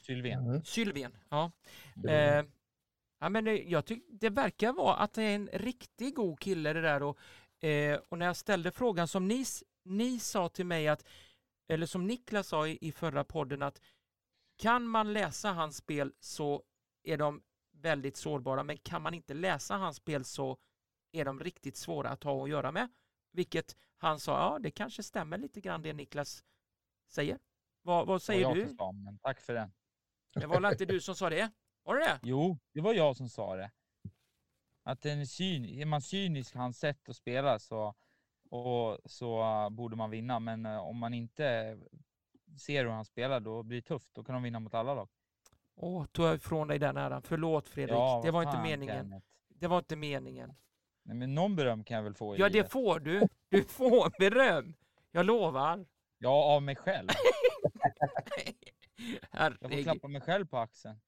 Sylvén. 0.00 0.38
Mm. 0.38 0.64
Sylvén, 0.64 1.16
ja. 1.28 1.52
Mm. 1.96 2.38
Eh, 2.38 2.52
ja 3.20 3.28
men 3.28 3.44
det, 3.44 3.62
jag 3.62 3.84
tyck, 3.84 4.04
det 4.08 4.30
verkar 4.30 4.72
vara 4.72 4.96
att 4.96 5.12
det 5.12 5.22
är 5.22 5.34
en 5.34 5.48
riktigt 5.52 6.14
god 6.14 6.40
kille 6.40 6.72
det 6.72 6.80
där 6.80 7.02
och, 7.02 7.18
eh, 7.64 8.00
och 8.08 8.18
när 8.18 8.26
jag 8.26 8.36
ställde 8.36 8.72
frågan 8.72 9.08
som 9.08 9.28
ni, 9.28 9.44
ni 9.84 10.18
sa 10.18 10.48
till 10.48 10.66
mig 10.66 10.88
att, 10.88 11.04
eller 11.68 11.86
som 11.86 12.06
Niklas 12.06 12.48
sa 12.48 12.66
i, 12.68 12.78
i 12.80 12.92
förra 12.92 13.24
podden 13.24 13.62
att 13.62 13.80
kan 14.56 14.88
man 14.88 15.12
läsa 15.12 15.52
hans 15.52 15.76
spel 15.76 16.12
så 16.20 16.62
är 17.02 17.16
de 17.18 17.42
väldigt 17.72 18.16
sårbara 18.16 18.62
men 18.62 18.78
kan 18.78 19.02
man 19.02 19.14
inte 19.14 19.34
läsa 19.34 19.76
hans 19.76 19.96
spel 19.96 20.24
så 20.24 20.58
är 21.12 21.24
de 21.24 21.40
riktigt 21.40 21.76
svåra 21.76 22.08
att 22.08 22.24
ha 22.24 22.44
att 22.44 22.50
göra 22.50 22.72
med. 22.72 22.88
Vilket 23.32 23.76
han 23.96 24.20
sa, 24.20 24.32
ja 24.32 24.58
det 24.58 24.70
kanske 24.70 25.02
stämmer 25.02 25.38
lite 25.38 25.60
grann 25.60 25.82
det 25.82 25.92
Niklas 25.92 26.44
säger. 27.08 27.38
Vad, 27.82 28.06
vad 28.06 28.22
säger 28.22 28.40
jag 28.40 28.56
du? 28.56 28.74
sa, 28.76 28.92
men 28.92 29.18
tack 29.18 29.40
för 29.40 29.54
den. 29.54 29.72
Det 30.34 30.46
var 30.46 30.60
väl 30.60 30.72
inte 30.72 30.84
du 30.84 31.00
som 31.00 31.14
sa 31.14 31.30
det? 31.30 31.52
Var 31.82 31.94
det 31.94 32.04
det? 32.04 32.20
Jo, 32.22 32.58
det 32.72 32.80
var 32.80 32.94
jag 32.94 33.16
som 33.16 33.28
sa 33.28 33.56
det. 33.56 33.70
Att 34.82 35.06
en 35.06 35.26
syn, 35.26 35.64
är 35.64 35.86
man 35.86 36.02
cynisk 36.02 36.54
hans 36.54 36.78
sätt 36.78 37.08
att 37.08 37.16
spela 37.16 37.58
så, 37.58 37.94
och, 38.50 38.98
så 39.04 39.42
borde 39.70 39.96
man 39.96 40.10
vinna. 40.10 40.40
Men 40.40 40.66
uh, 40.66 40.78
om 40.78 40.98
man 40.98 41.14
inte 41.14 41.78
ser 42.58 42.84
hur 42.84 42.90
han 42.90 43.04
spelar, 43.04 43.40
då 43.40 43.62
blir 43.62 43.76
det 43.80 43.86
tufft. 43.86 44.14
Då 44.14 44.24
kan 44.24 44.34
de 44.34 44.42
vinna 44.42 44.60
mot 44.60 44.74
alla 44.74 44.94
lag. 44.94 45.08
Åh, 45.76 46.04
tog 46.06 46.26
jag 46.26 46.34
ifrån 46.34 46.68
dig 46.68 46.78
den 46.78 46.96
äran. 46.96 47.22
Förlåt 47.22 47.68
Fredrik, 47.68 47.94
Ja, 47.94 48.20
det 48.24 48.30
var 48.30 48.42
inte 48.42 48.58
meningen. 48.62 48.96
Kenneth. 48.96 49.26
Det 49.48 49.66
var 49.66 49.78
inte 49.78 49.96
meningen. 49.96 50.54
Nej, 51.02 51.16
men 51.16 51.34
någon 51.34 51.56
beröm 51.56 51.84
kan 51.84 51.96
jag 51.96 52.04
väl 52.04 52.14
få 52.14 52.36
i 52.36 52.38
Ja, 52.38 52.46
det 52.48 52.52
livet. 52.52 52.72
får 52.72 53.00
du. 53.00 53.28
Du 53.48 53.64
får 53.64 54.18
beröm. 54.18 54.74
Jag 55.10 55.26
lovar. 55.26 55.86
Ja, 56.18 56.44
av 56.44 56.62
mig 56.62 56.76
själv. 56.76 57.08
Jag 59.32 59.58
får 59.60 59.82
klappa 59.82 60.08
mig 60.08 60.20
själv 60.20 60.46
på 60.46 60.58
axeln. 60.58 61.00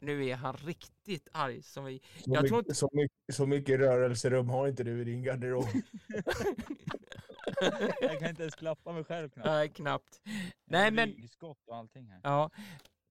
nu 0.00 0.26
är 0.26 0.36
han 0.36 0.56
riktigt 0.56 1.28
arg. 1.32 1.62
Som 1.62 1.84
vi... 1.84 2.00
Så, 2.24 2.30
Jag 2.34 2.48
tror 2.48 2.58
mycket, 2.58 2.76
så, 2.76 2.88
mycket, 2.92 3.34
så 3.34 3.46
mycket 3.46 3.80
rörelserum 3.80 4.48
har 4.48 4.68
inte 4.68 4.84
du 4.84 5.00
i 5.00 5.04
din 5.04 5.22
garderob. 5.22 5.64
Jag 8.00 8.18
kan 8.18 8.28
inte 8.28 8.42
ens 8.42 8.54
klappa 8.54 8.92
mig 8.92 9.04
själv 9.04 9.28
knappt. 9.28 9.46
Nej, 9.46 9.68
knappt. 9.68 10.20
Nej, 10.64 10.90
men, 10.90 11.08
ryggskott 11.08 11.66
och 11.66 11.76
allting 11.76 12.08
här. 12.08 12.20
ja. 12.22 12.50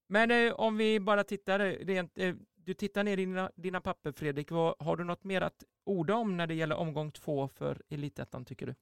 men 0.07 0.31
eh, 0.31 0.53
om 0.53 0.77
vi 0.77 0.99
bara 0.99 1.23
tittar 1.23 1.59
rent, 1.59 2.17
eh, 2.17 2.35
du 2.55 2.73
tittar 2.73 3.03
ner 3.03 3.17
i 3.17 3.25
dina, 3.25 3.51
dina 3.55 3.81
papper 3.81 4.11
Fredrik. 4.11 4.51
Vad, 4.51 4.75
har 4.79 4.97
du 4.97 5.03
något 5.03 5.23
mer 5.23 5.41
att 5.41 5.63
orda 5.83 6.15
om 6.15 6.37
när 6.37 6.47
det 6.47 6.53
gäller 6.53 6.75
omgång 6.75 7.11
två 7.11 7.47
för 7.47 7.81
Elitettan 7.89 8.45
tycker 8.45 8.65
du? 8.65 8.75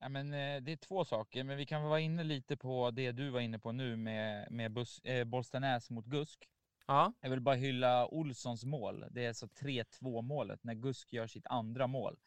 Ja, 0.00 0.08
men, 0.08 0.32
eh, 0.32 0.62
det 0.62 0.72
är 0.72 0.76
två 0.76 1.04
saker, 1.04 1.44
men 1.44 1.56
vi 1.56 1.66
kan 1.66 1.82
vara 1.82 2.00
inne 2.00 2.24
lite 2.24 2.56
på 2.56 2.90
det 2.90 3.12
du 3.12 3.30
var 3.30 3.40
inne 3.40 3.58
på 3.58 3.72
nu 3.72 3.96
med, 3.96 4.52
med 4.52 4.72
bus, 4.72 5.00
eh, 5.00 5.24
Bollstanäs 5.24 5.90
mot 5.90 6.06
Gusk. 6.06 6.48
Ja, 6.86 7.12
Jag 7.20 7.30
vill 7.30 7.40
bara 7.40 7.54
hylla 7.54 8.06
Olssons 8.06 8.64
mål. 8.64 9.04
Det 9.10 9.24
är 9.24 9.28
alltså 9.28 9.46
3-2 9.46 10.22
målet 10.22 10.64
när 10.64 10.74
Gusk 10.74 11.12
gör 11.12 11.26
sitt 11.26 11.46
andra 11.46 11.86
mål. 11.86 12.18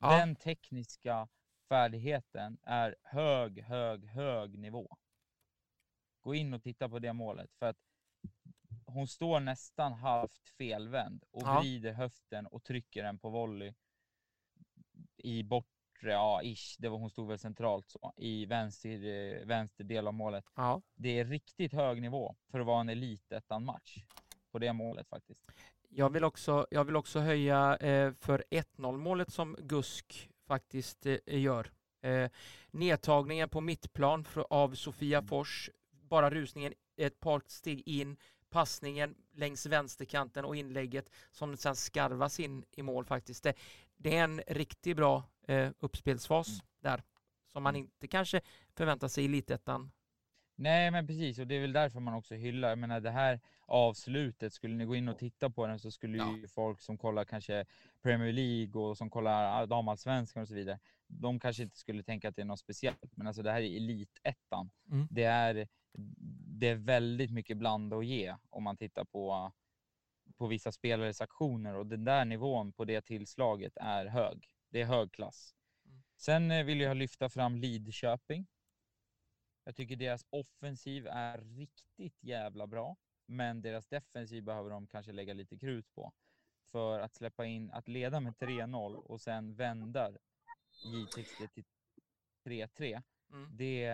Ja. 0.00 0.18
Den 0.18 0.36
tekniska 0.36 1.28
färdigheten 1.68 2.58
är 2.62 2.94
hög, 3.02 3.62
hög, 3.62 4.04
hög 4.06 4.58
nivå. 4.58 4.96
gå 6.20 6.34
in 6.34 6.54
och 6.54 6.62
titta 6.62 6.88
på 6.88 6.98
det 6.98 7.12
målet. 7.12 7.50
För 7.58 7.66
att 7.66 7.76
hon 8.86 9.08
står 9.08 9.40
nästan 9.40 9.92
halvt 9.92 10.48
felvänd 10.58 11.24
och 11.30 11.42
Ja. 11.42 11.60
vrider 11.60 11.92
höften 11.92 12.46
och 12.46 12.62
trycker 12.64 13.02
den 13.02 13.18
på 13.18 13.30
volley 13.30 13.74
i 15.16 15.42
bortre, 15.42 16.12
ja 16.12 16.42
ish, 16.42 16.76
det 16.78 16.88
var, 16.88 16.98
hon 16.98 17.10
stod 17.10 17.28
väl 17.28 17.38
centralt 17.38 17.88
så, 17.88 18.12
i 18.16 18.46
vänster, 18.46 19.04
eh, 19.04 19.46
vänster 19.46 19.84
del 19.84 20.06
av 20.06 20.14
målet. 20.14 20.44
Ja. 20.54 20.82
Det 20.94 21.18
är 21.18 21.24
riktigt 21.24 21.72
hög 21.72 22.02
nivå 22.02 22.36
för 22.50 22.60
att 22.60 22.66
vara 22.66 22.80
en 22.80 22.88
elitettan-match 22.88 24.04
på 24.50 24.58
det 24.58 24.72
målet 24.72 25.08
faktiskt. 25.08 25.50
Jag 25.88 26.10
vill 26.10 26.24
också, 26.24 26.66
jag 26.70 26.84
vill 26.84 26.96
också 26.96 27.20
höja 27.20 27.76
eh, 27.76 28.12
för 28.12 28.44
1-0 28.50 28.96
målet 28.96 29.32
som 29.32 29.56
Gusk 29.60 30.28
faktiskt 30.46 31.06
eh, 31.06 31.18
gör. 31.26 31.70
Eh, 32.02 32.30
nedtagningen 32.70 33.48
på 33.48 33.60
mittplan 33.60 34.24
av 34.50 34.74
Sofia 34.74 35.22
Fors, 35.22 35.70
bara 35.90 36.30
rusningen 36.30 36.72
ett 36.96 37.20
par 37.20 37.42
steg 37.46 37.82
in, 37.88 38.16
passningen 38.50 39.14
längs 39.32 39.66
vänsterkanten 39.66 40.44
och 40.44 40.56
inlägget 40.56 41.10
som 41.30 41.56
sen 41.56 41.76
skarvas 41.76 42.40
in 42.40 42.64
i 42.76 42.82
mål 42.82 43.04
faktiskt. 43.04 43.42
Det, 43.42 43.54
det 43.96 44.16
är 44.16 44.24
en 44.24 44.42
riktigt 44.46 44.96
bra 44.96 45.22
eh, 45.46 45.70
uppspelsfas 45.80 46.48
Mm. 46.48 46.60
där 46.80 47.02
som 47.52 47.62
man 47.62 47.74
Mm. 47.74 47.80
inte 47.84 48.08
kanske 48.08 48.40
förväntar 48.76 49.08
sig 49.08 49.24
i 49.24 49.26
elitettan. 49.26 49.90
Nej, 50.54 50.90
men 50.90 51.06
precis, 51.06 51.38
och 51.38 51.46
det 51.46 51.54
är 51.54 51.60
väl 51.60 51.72
därför 51.72 52.00
man 52.00 52.14
också 52.14 52.34
hyllar. 52.34 52.68
Jag 52.68 52.78
menar 52.78 53.00
det 53.00 53.10
här 53.10 53.40
avslutet, 53.66 54.52
skulle 54.54 54.74
ni 54.74 54.84
gå 54.84 54.94
in 54.96 55.08
och 55.08 55.18
titta 55.18 55.50
på 55.50 55.66
den 55.66 55.78
så 55.78 55.90
skulle 55.90 56.18
Ja. 56.18 56.36
ju 56.36 56.48
folk 56.48 56.80
som 56.80 56.98
kollar 56.98 57.24
kanske 57.24 57.64
Premier 58.02 58.32
League 58.32 58.82
och 58.82 58.98
som 58.98 59.10
kollar 59.10 59.66
damallsvenskan 59.66 60.42
och 60.42 60.48
så 60.48 60.54
vidare, 60.54 60.78
de 61.06 61.40
kanske 61.40 61.62
inte 61.62 61.76
skulle 61.76 62.02
tänka 62.02 62.28
att 62.28 62.36
det 62.36 62.42
är 62.42 62.46
något 62.46 62.60
speciellt. 62.60 63.16
Men 63.16 63.26
alltså 63.26 63.42
det 63.42 63.52
här 63.52 63.60
är 63.60 63.76
elitettan. 63.76 64.70
Mm. 64.90 65.06
Det 65.10 65.24
är, 65.24 65.68
det 66.60 66.68
är 66.68 66.74
väldigt 66.74 67.30
mycket 67.30 67.56
blanda 67.56 67.96
och 67.96 68.04
ge 68.04 68.36
om 68.50 68.62
man 68.62 68.76
tittar 68.76 69.04
på, 69.04 69.52
på 70.36 70.46
vissa 70.46 70.72
spelares 70.72 71.20
aktioner 71.20 71.74
och 71.74 71.86
den 71.86 72.04
där 72.04 72.24
nivån 72.24 72.72
på 72.72 72.84
det 72.84 73.00
tillslaget 73.00 73.72
är 73.76 74.06
hög. 74.06 74.48
Det 74.68 74.80
är 74.80 74.86
hög 74.86 75.12
klass. 75.12 75.54
Mm. 75.86 76.02
Sen 76.16 76.50
eh, 76.50 76.64
vill 76.64 76.80
jag 76.80 76.96
lyfta 76.96 77.28
fram 77.28 77.56
Lidköping. 77.56 78.46
Jag 79.64 79.76
tycker 79.76 79.96
deras 79.96 80.26
offensiv 80.30 81.06
är 81.06 81.38
riktigt 81.38 82.22
jävla 82.22 82.66
bra, 82.66 82.96
men 83.26 83.62
deras 83.62 83.86
defensiv 83.86 84.44
behöver 84.44 84.70
de 84.70 84.86
kanske 84.86 85.12
lägga 85.12 85.34
lite 85.34 85.58
krut 85.58 85.94
på. 85.94 86.12
För 86.72 87.00
att 87.00 87.14
släppa 87.14 87.46
in, 87.46 87.70
att 87.70 87.88
leda 87.88 88.20
med 88.20 88.34
3-0 88.34 88.94
och 88.94 89.20
sen 89.20 89.54
vända 89.54 90.10
J60 90.84 91.48
till 91.48 91.64
3-3, 92.44 93.02
Mm. 93.32 93.56
det, 93.56 93.88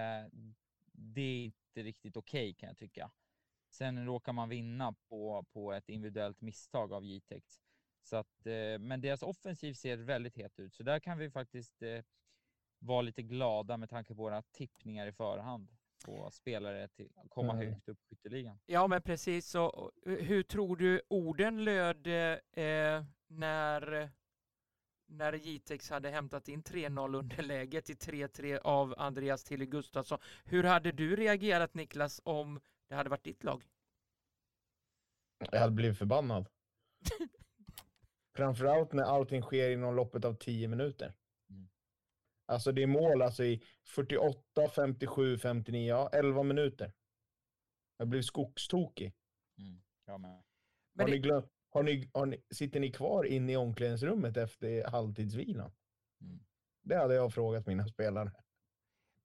det 0.92 1.20
är 1.20 1.44
inte 1.44 1.82
riktigt 1.82 2.16
okej 2.16 2.54
kan 2.54 2.66
jag 2.66 2.76
tycka. 2.78 3.10
Sen 3.70 4.06
råkar 4.06 4.32
man 4.32 4.48
vinna 4.48 4.92
på, 4.92 5.44
på 5.52 5.72
ett 5.72 5.88
individuellt 5.88 6.40
misstag 6.40 6.92
av 6.92 7.04
Jtex. 7.04 7.60
Så 8.02 8.16
att, 8.16 8.46
eh, 8.46 8.78
men 8.78 9.00
deras 9.00 9.22
offensiv 9.22 9.74
ser 9.74 9.96
väldigt 9.96 10.36
het 10.36 10.58
ut, 10.60 10.74
så 10.74 10.82
där 10.82 11.00
kan 11.00 11.18
vi 11.18 11.30
faktiskt 11.30 11.82
eh, 11.82 12.04
vara 12.78 13.02
lite 13.02 13.22
glada 13.22 13.76
med 13.76 13.90
tanke 13.90 14.14
på 14.14 14.22
våra 14.22 14.42
tippningar 14.42 15.06
i 15.06 15.12
förhand 15.12 15.76
på 16.04 16.30
spelare 16.30 16.88
till 16.88 17.08
att 17.16 17.30
komma 17.30 17.52
Mm. 17.52 17.66
högt 17.72 17.88
upp 17.88 17.98
i 17.98 18.06
skytteligan. 18.08 18.58
Ja, 18.66 18.86
men 18.86 19.02
precis. 19.02 19.46
Så, 19.50 19.92
eh, 20.06 20.12
hur 20.12 20.42
tror 20.42 20.76
du 20.76 21.02
orden 21.08 21.64
löd 21.64 22.06
eh, 22.06 23.04
när, 23.26 24.10
när 25.06 25.32
Jitex 25.32 25.90
hade 25.90 26.10
hämtat 26.10 26.48
in 26.48 26.62
3-0 26.62 27.14
underläge 27.18 27.82
till 27.82 27.96
3-3 27.96 28.58
av 28.64 28.94
Andreas 28.98 29.44
Tille 29.44 29.66
Gustafsson? 29.66 30.18
Hur 30.44 30.64
hade 30.64 30.92
du 30.92 31.16
reagerat 31.16 31.74
Niklas 31.74 32.20
om 32.24 32.60
det 32.88 32.94
hade 32.94 33.10
varit 33.10 33.24
ditt 33.24 33.44
lag? 33.44 33.64
Jag 35.50 35.60
hade 35.60 35.72
blivit 35.72 35.98
förbannad. 35.98 36.48
Framförallt 38.36 38.92
när 38.92 39.02
allting 39.04 39.42
sker 39.42 39.70
inom 39.70 39.94
loppet 39.96 40.24
av 40.24 40.34
10 40.34 40.68
minuter. 40.68 41.14
Alltså 42.48 42.72
det 42.72 42.82
är 42.82 42.86
mål 42.86 43.22
alltså 43.22 43.44
i 43.44 43.62
48, 43.84 44.68
57, 44.74 45.38
59, 45.38 45.88
ja 45.88 46.08
11 46.12 46.42
minuter. 46.42 46.92
Jag 47.96 48.08
blev 48.08 48.22
skogstokig. 48.22 49.12
Mm. 49.58 49.80
Ja, 50.06 50.18
men. 50.18 50.30
Men 50.30 50.40
har 51.04 51.06
det- 51.06 51.12
ni 51.12 51.18
glöm, 51.18 51.42
har 51.70 51.82
ni, 51.82 52.10
har 52.14 52.26
ni, 52.26 52.42
sitter 52.50 52.80
ni 52.80 52.92
kvar 52.92 53.24
inne 53.24 53.52
i 53.52 53.56
omklädningsrummet 53.56 54.36
efter 54.36 54.84
halvtidsvilan? 54.90 55.72
Mm. 56.20 56.40
Det 56.82 56.96
hade 56.96 57.14
jag 57.14 57.34
frågat 57.34 57.66
mina 57.66 57.88
spelare. 57.88 58.32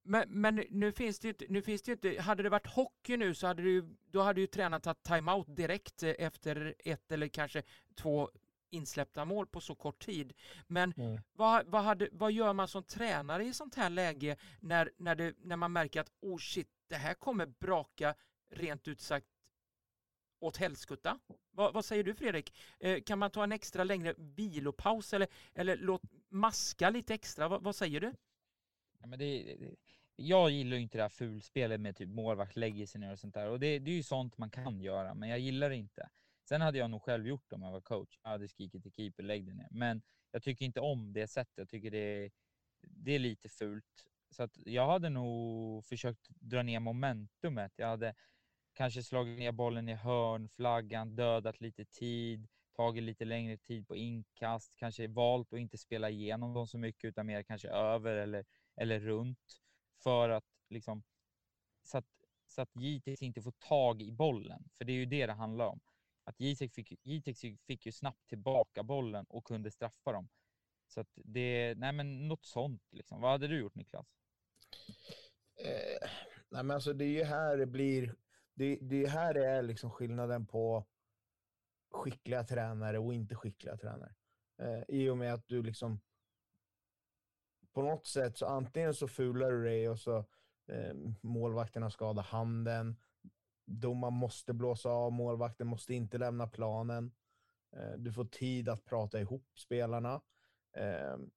Men, 0.02 0.40
men 0.40 0.64
nu 0.70 0.92
finns 0.92 1.18
det 1.18 1.26
ju 1.28 1.30
inte, 1.32 1.44
nu 1.48 1.62
finns 1.62 1.82
det 1.82 1.90
ju 1.90 1.92
inte, 1.94 2.22
hade 2.22 2.42
det 2.42 2.48
varit 2.48 2.66
hockey 2.66 3.16
nu 3.16 3.34
så 3.34 3.46
hade 3.46 3.62
du, 3.62 3.96
då 4.06 4.20
hade 4.22 4.40
ju 4.40 4.46
tränaren 4.46 4.80
tagit 4.80 5.02
timeout 5.02 5.56
direkt 5.56 6.02
efter 6.02 6.74
ett 6.78 7.12
eller 7.12 7.28
kanske 7.28 7.62
två 7.94 8.30
insläppta 8.74 9.24
mål 9.24 9.46
på 9.46 9.60
så 9.60 9.74
kort 9.74 9.98
tid. 10.04 10.32
Men 10.66 10.92
Mm. 10.96 11.20
vad, 11.32 11.66
vad, 11.66 11.82
hade, 11.82 12.08
vad 12.12 12.32
gör 12.32 12.52
man 12.52 12.68
som 12.68 12.82
tränare 12.82 13.44
i 13.44 13.52
sånt 13.54 13.74
här 13.74 13.90
läge 13.90 14.36
när, 14.60 14.90
när, 14.96 15.14
det, 15.14 15.34
när 15.38 15.56
man 15.56 15.72
märker 15.72 16.00
att 16.00 16.10
oh 16.20 16.38
shit, 16.38 16.68
det 16.88 16.96
här 16.96 17.14
kommer 17.14 17.46
braka 17.46 18.14
rent 18.50 18.88
ut 18.88 19.00
sagt 19.00 19.26
åt 20.40 20.56
helskutta? 20.56 21.18
Vad, 21.50 21.74
vad 21.74 21.84
säger 21.84 22.04
du 22.04 22.14
Fredrik? 22.14 22.52
Eh, 22.80 23.02
kan 23.02 23.18
man 23.18 23.30
ta 23.30 23.44
en 23.44 23.52
extra 23.52 23.84
längre 23.84 24.14
vilopaus 24.18 25.12
eller, 25.14 25.28
eller 25.54 25.76
låt 25.76 26.02
maska 26.28 26.90
lite 26.90 27.14
extra? 27.14 27.48
Vad, 27.48 27.62
vad 27.62 27.76
säger 27.76 28.00
du? 28.00 28.12
Ja, 28.98 29.06
men 29.06 29.18
det, 29.18 29.42
det, 29.42 29.74
jag 30.16 30.50
gillar 30.50 30.76
inte 30.76 30.98
det 30.98 31.02
här 31.02 31.08
fulspelet 31.08 31.80
med 31.80 31.96
typ 31.96 32.08
målvakt 32.08 32.56
lägger 32.56 32.86
sig 32.86 33.00
ner 33.00 33.12
och 33.12 33.18
sånt 33.18 33.34
där. 33.34 33.48
Och 33.48 33.60
det, 33.60 33.78
det 33.78 33.90
är 33.90 33.94
ju 33.94 34.02
sånt 34.02 34.38
man 34.38 34.50
kan 34.50 34.80
göra, 34.80 35.14
men 35.14 35.28
jag 35.28 35.38
gillar 35.38 35.70
det 35.70 35.76
inte. 35.76 36.08
Sen 36.48 36.60
hade 36.60 36.78
jag 36.78 36.90
nog 36.90 37.02
själv 37.02 37.26
gjort 37.26 37.44
det 37.48 37.56
om 37.56 37.62
jag 37.62 37.72
var 37.72 37.80
coach. 37.80 38.18
Jag 38.22 38.30
hade 38.30 38.48
skrikit 38.48 38.82
till 38.82 38.92
keeper, 38.92 39.22
lägg 39.22 39.46
dig 39.46 39.54
ner. 39.54 39.68
Men 39.70 40.02
jag 40.30 40.42
tycker 40.42 40.64
inte 40.64 40.80
om 40.80 41.12
det 41.12 41.26
sättet. 41.26 41.58
Jag 41.58 41.68
tycker 41.68 41.90
det 41.90 42.24
är, 42.24 42.30
det 42.80 43.12
är 43.12 43.18
lite 43.18 43.48
fult. 43.48 44.06
Så 44.30 44.42
att 44.42 44.56
jag 44.56 44.86
hade 44.86 45.08
nog 45.08 45.84
försökt 45.84 46.28
dra 46.28 46.62
ner 46.62 46.80
momentumet. 46.80 47.72
Jag 47.76 47.86
hade 47.86 48.14
kanske 48.72 49.02
slagit 49.02 49.38
ner 49.38 49.52
bollen 49.52 49.88
i 49.88 49.94
hörnflaggan, 49.94 51.16
dödat 51.16 51.60
lite 51.60 51.84
tid, 51.84 52.48
tagit 52.76 53.02
lite 53.02 53.24
längre 53.24 53.56
tid 53.56 53.88
på 53.88 53.96
inkast, 53.96 54.76
kanske 54.76 55.06
valt 55.08 55.52
att 55.52 55.58
inte 55.58 55.78
spela 55.78 56.10
igenom 56.10 56.54
dem 56.54 56.66
så 56.66 56.78
mycket 56.78 57.08
utan 57.08 57.26
mer 57.26 57.42
kanske 57.42 57.68
över 57.68 58.16
eller, 58.16 58.44
eller 58.76 59.00
runt 59.00 59.62
för 60.02 60.28
att 60.28 60.44
liksom 60.68 61.02
så 61.82 61.98
att, 61.98 62.06
så 62.46 62.62
att 62.62 62.76
Jitex 62.76 63.22
inte 63.22 63.42
får 63.42 63.52
tag 63.52 64.02
i 64.02 64.12
bollen, 64.12 64.68
för 64.72 64.84
det 64.84 64.92
är 64.92 64.96
ju 64.96 65.06
det 65.06 65.26
det 65.26 65.32
handlar 65.32 65.66
om. 65.66 65.80
Att 66.24 66.40
Jitex 66.40 66.74
fick, 66.74 67.06
Jitex 67.06 67.40
fick 67.66 67.86
ju 67.86 67.92
snabbt 67.92 68.28
tillbaka 68.28 68.82
bollen 68.82 69.26
och 69.28 69.44
kunde 69.44 69.70
straffa 69.70 70.12
dem. 70.12 70.28
Så 70.86 71.00
att 71.00 71.10
det, 71.14 71.74
nej 71.76 71.92
men 71.92 72.28
något 72.28 72.44
sånt 72.44 72.82
liksom. 72.90 73.20
Vad 73.20 73.30
hade 73.30 73.48
du 73.48 73.58
gjort 73.58 73.74
Niklas? 73.74 74.06
Eh, 75.64 76.08
nej 76.48 76.62
men 76.64 76.70
alltså 76.70 76.92
det 76.92 77.04
är 77.04 77.08
ju 77.08 77.24
här 77.24 77.56
det 77.56 77.66
blir, 77.66 78.14
det, 78.54 78.78
det 78.80 79.04
är 79.04 79.08
här 79.08 79.34
det 79.34 79.46
är 79.46 79.62
liksom 79.62 79.90
skillnaden 79.90 80.46
på 80.46 80.86
skickliga 81.90 82.44
tränare 82.44 82.98
och 82.98 83.14
inte 83.14 83.34
skickliga 83.34 83.76
tränare. 83.76 84.14
Eh, 84.58 84.82
I 84.88 85.08
och 85.08 85.18
med 85.18 85.34
att 85.34 85.48
du 85.48 85.62
liksom 85.62 86.00
på 87.72 87.82
något 87.82 88.06
sätt 88.06 88.38
så 88.38 88.46
antingen 88.46 88.94
så 88.94 89.08
fular 89.08 89.50
du 89.52 89.64
dig 89.64 89.88
och 89.88 90.00
så 90.00 90.18
eh, 90.68 90.94
målvakterna 91.20 91.90
skadar 91.90 92.22
handen. 92.22 92.96
Domaren 93.66 94.14
måste 94.14 94.52
blåsa 94.52 94.88
av, 94.88 95.12
målvakten 95.12 95.66
måste 95.66 95.94
inte 95.94 96.18
lämna 96.18 96.46
planen. 96.46 97.12
Eh, 97.76 97.92
du 97.98 98.12
får 98.12 98.24
tid 98.24 98.68
att 98.68 98.84
prata 98.84 99.20
ihop 99.20 99.58
spelarna. 99.58 100.20
Ehm, 100.76 101.30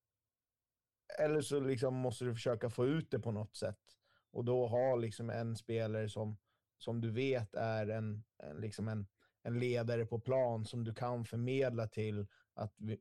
eller 1.19 1.41
så 1.41 1.59
liksom 1.59 1.95
måste 1.95 2.25
du 2.25 2.33
försöka 2.33 2.69
få 2.69 2.85
ut 2.85 3.11
det 3.11 3.19
på 3.19 3.31
något 3.31 3.55
sätt. 3.55 3.97
Och 4.31 4.45
då 4.45 4.67
ha 4.67 4.95
liksom 4.95 5.29
en 5.29 5.55
spelare 5.55 6.09
som, 6.09 6.37
som 6.77 7.01
du 7.01 7.11
vet 7.11 7.55
är 7.55 7.87
en, 7.87 8.23
en, 8.37 8.57
liksom 8.57 8.87
en, 8.87 9.07
en 9.43 9.59
ledare 9.59 10.05
på 10.05 10.19
plan 10.19 10.65
som 10.65 10.83
du 10.83 10.93
kan 10.93 11.25
förmedla 11.25 11.87
till 11.87 12.27
att 12.53 12.73
vi, 12.77 12.99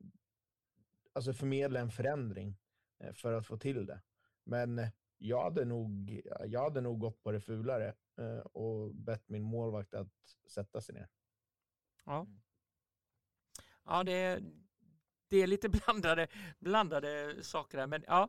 alltså 1.12 1.33
förmedla 1.33 1.81
en 1.81 1.91
förändring 1.91 2.59
eh, 2.99 3.12
för 3.12 3.33
att 3.33 3.47
få 3.47 3.57
till 3.57 3.87
det. 3.87 4.03
Men 4.45 4.79
eh, 4.79 4.89
jag 5.18 5.43
hade 5.43 5.64
nog, 5.64 6.22
jag 6.45 6.62
hade 6.62 6.81
nog 6.81 7.01
gått 7.01 7.22
på 7.22 7.33
det 7.33 7.41
fulare 7.41 7.95
och 8.52 8.94
bett 8.94 9.28
min 9.28 9.42
målvakt 9.42 9.94
att 9.94 10.08
sätta 10.46 10.80
sig 10.80 10.94
ner. 10.94 11.08
Ja, 12.04 12.26
ja 13.84 14.04
det, 14.04 14.42
det 15.28 15.36
är 15.36 15.46
lite 15.46 15.68
blandade, 15.86 16.28
blandade 16.58 17.44
saker 17.44 17.78
där. 17.78 17.86
Men 17.86 18.04
ja, 18.06 18.28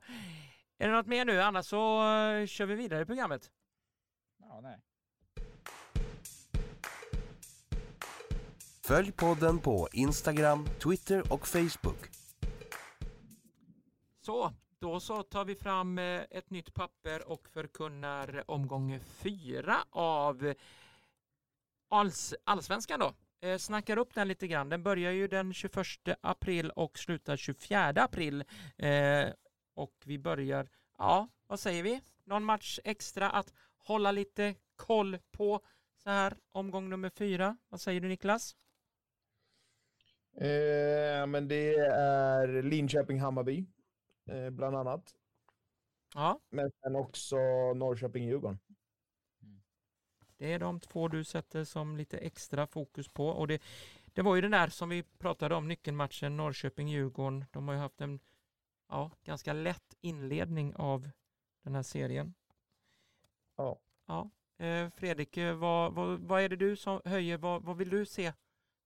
är 0.77 0.87
det 0.87 0.93
något 0.93 1.07
mer 1.07 1.25
nu? 1.25 1.41
Annars 1.41 1.65
så 1.65 1.99
eh, 1.99 2.45
kör 2.45 2.65
vi 2.65 2.75
vidare 2.75 3.01
i 3.01 3.05
programmet. 3.05 3.51
Ja, 4.37 4.61
nej. 4.61 4.81
Följ 8.83 9.11
podden 9.11 9.59
på 9.59 9.87
Instagram, 9.93 10.65
Twitter 10.83 11.33
och 11.33 11.47
Facebook. 11.47 12.09
Så, 14.21 14.53
då 14.79 14.99
så 14.99 15.23
tar 15.23 15.45
vi 15.45 15.55
fram 15.55 15.97
eh, 15.97 16.21
ett 16.29 16.49
nytt 16.49 16.73
papper 16.73 17.27
och 17.27 17.49
förkunnar 17.49 18.43
omgång 18.47 18.99
fyra 18.99 19.77
av 19.89 20.53
alls, 21.89 22.35
allsvenskan 22.43 22.99
då. 22.99 23.13
Eh, 23.47 23.57
snackar 23.57 23.97
upp 23.97 24.13
den 24.13 24.27
lite 24.27 24.47
grann. 24.47 24.69
Den 24.69 24.83
börjar 24.83 25.11
ju 25.11 25.27
den 25.27 25.53
21 25.53 25.85
april 26.21 26.69
och 26.69 26.99
slutar 26.99 27.37
24 27.37 27.89
april. 27.89 28.43
Eh, 28.77 29.25
och 29.73 29.93
vi 30.05 30.19
börjar, 30.19 30.69
ja, 30.97 31.27
vad 31.47 31.59
säger 31.59 31.83
vi? 31.83 32.01
Någon 32.23 32.43
match 32.43 32.79
extra 32.83 33.29
att 33.29 33.53
hålla 33.77 34.11
lite 34.11 34.55
koll 34.75 35.17
på 35.31 35.61
så 36.03 36.09
här 36.09 36.37
omgång 36.51 36.89
nummer 36.89 37.09
fyra. 37.09 37.57
Vad 37.69 37.81
säger 37.81 38.01
du 38.01 38.07
Niklas? 38.07 38.55
Eh, 40.37 41.27
men 41.27 41.47
det 41.47 41.75
är 41.75 42.61
Linköping-Hammarby, 42.61 43.65
eh, 44.27 44.49
bland 44.49 44.75
annat. 44.75 45.15
Ja. 46.13 46.39
Men 46.49 46.71
sen 46.83 46.95
också 46.95 47.35
Norrköping-Djurgården. 47.73 48.59
Det 50.37 50.53
är 50.53 50.59
de 50.59 50.79
två 50.79 51.07
du 51.07 51.23
sätter 51.23 51.63
som 51.63 51.97
lite 51.97 52.17
extra 52.17 52.67
fokus 52.67 53.07
på. 53.07 53.27
Och 53.27 53.47
det, 53.47 53.61
det 54.05 54.21
var 54.21 54.35
ju 54.35 54.41
den 54.41 54.51
där 54.51 54.67
som 54.67 54.89
vi 54.89 55.03
pratade 55.03 55.55
om, 55.55 55.67
nyckelmatchen 55.67 56.39
Norrköping-Djurgården. 56.39 57.45
De 57.51 57.67
har 57.67 57.75
ju 57.75 57.81
haft 57.81 58.01
en 58.01 58.19
ja, 58.89 59.11
ganska 59.23 59.53
lätt 59.53 59.95
inledning 60.01 60.75
av 60.75 61.09
den 61.63 61.75
här 61.75 61.83
serien. 61.83 62.33
Ja. 63.55 63.79
ja. 64.05 64.29
Eh, 64.65 64.89
Fredrik, 64.89 65.37
eh, 65.37 65.55
vad, 65.55 65.93
vad, 65.93 66.19
vad 66.19 66.41
är 66.41 66.49
det 66.49 66.55
du 66.55 66.75
som 66.75 67.01
höjer? 67.05 67.37
Vad, 67.37 67.63
vad 67.63 67.77
vill 67.77 67.89
du 67.89 68.05
se? 68.05 68.33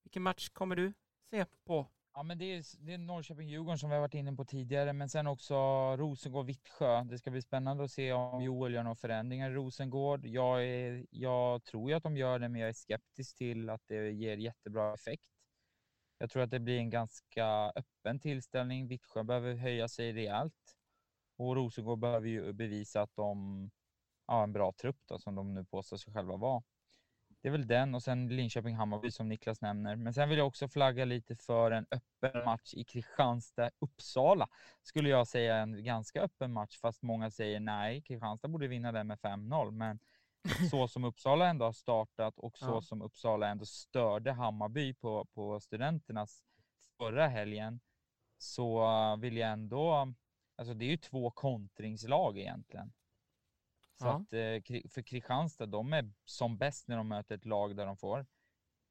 Vilken 0.04 0.24
match 0.24 0.50
kommer 0.50 0.76
du 0.76 0.94
se 1.30 1.46
på? 1.64 1.88
Ja, 2.14 2.24
men 2.24 2.38
det 2.38 2.46
är, 2.46 2.64
det 2.86 2.94
är 2.94 2.98
Norrköping-Djurgården 2.98 3.78
som 3.78 3.90
vi 3.90 3.96
har 3.96 4.02
varit 4.02 4.14
inne 4.14 4.34
på 4.34 4.46
tidigare, 4.46 4.94
men 4.94 5.10
sen 5.10 5.28
också 5.28 5.56
Rosengård-Vittsjö. 5.98 7.04
Det 7.10 7.18
ska 7.18 7.32
bli 7.32 7.42
spännande 7.42 7.84
att 7.84 7.92
se 7.92 8.14
om 8.14 8.44
Joel 8.44 8.74
gör 8.74 8.84
några 8.84 8.96
förändringar 8.96 9.52
i 9.52 9.54
Rosengård. 9.54 10.26
Jag, 10.26 10.66
är, 10.66 11.06
jag 11.10 11.64
tror 11.64 11.90
ju 11.90 11.96
att 11.96 12.04
de 12.04 12.18
gör 12.18 12.40
det, 12.40 12.50
men 12.50 12.62
jag 12.62 12.70
är 12.70 12.74
skeptisk 12.74 13.38
till 13.38 13.70
att 13.70 13.82
det 13.88 14.12
ger 14.12 14.38
jättebra 14.38 14.94
effekt. 14.94 15.30
Jag 16.18 16.30
tror 16.30 16.44
att 16.44 16.52
det 16.52 16.60
blir 16.60 16.78
en 16.78 16.90
ganska 16.90 17.46
öppen 17.76 18.20
tillställning. 18.20 18.88
Vittsjö 18.88 19.24
behöver 19.24 19.56
höja 19.56 19.88
sig 19.88 20.14
rejält 20.14 20.78
och 21.38 21.56
Rosengård 21.56 22.00
behöver 22.00 22.28
ju 22.28 22.54
bevisa 22.54 23.02
att 23.02 23.16
de 23.16 23.70
har 24.26 24.44
en 24.44 24.54
bra 24.54 24.74
trupp 24.82 25.00
då, 25.06 25.20
som 25.20 25.36
de 25.36 25.54
nu 25.54 25.66
påstår 25.66 25.98
sig 25.98 26.14
själva 26.14 26.38
vara. 26.38 26.64
Det 27.42 27.48
är 27.48 27.52
väl 27.52 27.68
den 27.68 27.96
och 27.96 28.04
sen 28.04 28.30
Linköping-Hammarby 28.30 29.12
som 29.12 29.30
Niklas 29.30 29.62
nämner. 29.62 29.96
Men 29.96 30.14
sen 30.14 30.30
vill 30.30 30.38
jag 30.38 30.48
också 30.48 30.68
flagga 30.68 31.06
lite 31.06 31.36
för 31.36 31.72
en 31.72 31.86
öppen 31.92 32.46
match 32.46 32.74
i 32.74 32.84
Kristianstad-Uppsala. 32.84 34.48
Skulle 34.82 35.10
jag 35.10 35.28
säga 35.28 35.56
en 35.56 35.84
ganska 35.84 36.22
öppen 36.22 36.54
match, 36.54 36.80
fast 36.80 37.02
många 37.02 37.32
säger 37.32 37.60
nej, 37.60 38.02
Kristianstad 38.02 38.48
borde 38.48 38.68
vinna 38.68 38.92
den 38.92 39.08
med 39.08 39.20
5-0. 39.20 39.72
Men 39.72 40.00
så 40.72 40.88
som 40.88 41.04
Uppsala 41.04 41.48
ändå 41.48 41.66
har 41.66 41.74
startat 41.74 42.38
och 42.40 42.58
så 42.58 42.66
Ja. 42.66 42.82
som 42.82 43.02
Uppsala 43.02 43.48
ändå 43.48 43.66
störde 43.66 44.32
Hammarby 44.32 44.94
på, 44.94 45.26
på 45.26 45.60
studenternas 45.60 46.44
förra 46.98 47.28
helgen 47.28 47.80
så 48.38 48.86
vill 49.16 49.38
jag 49.38 49.52
ändå, 49.52 50.14
alltså 50.56 50.74
det 50.74 50.86
är 50.86 50.90
ju 50.90 50.98
två 50.98 51.32
kontringslag 51.32 52.38
egentligen. 52.38 52.94
Så 54.02 54.08
Ja. 54.08 54.14
att 54.14 54.34
eh, 54.34 54.90
för 54.90 55.02
Kristianstad, 55.02 55.66
de 55.66 55.94
är 55.94 56.12
som 56.26 56.58
bäst 56.58 56.88
när 56.88 56.98
de 56.98 57.08
möter 57.08 57.36
ett 57.36 57.46
lag 57.46 57.76
där 57.76 57.86
de 57.86 57.98
får 57.98 58.26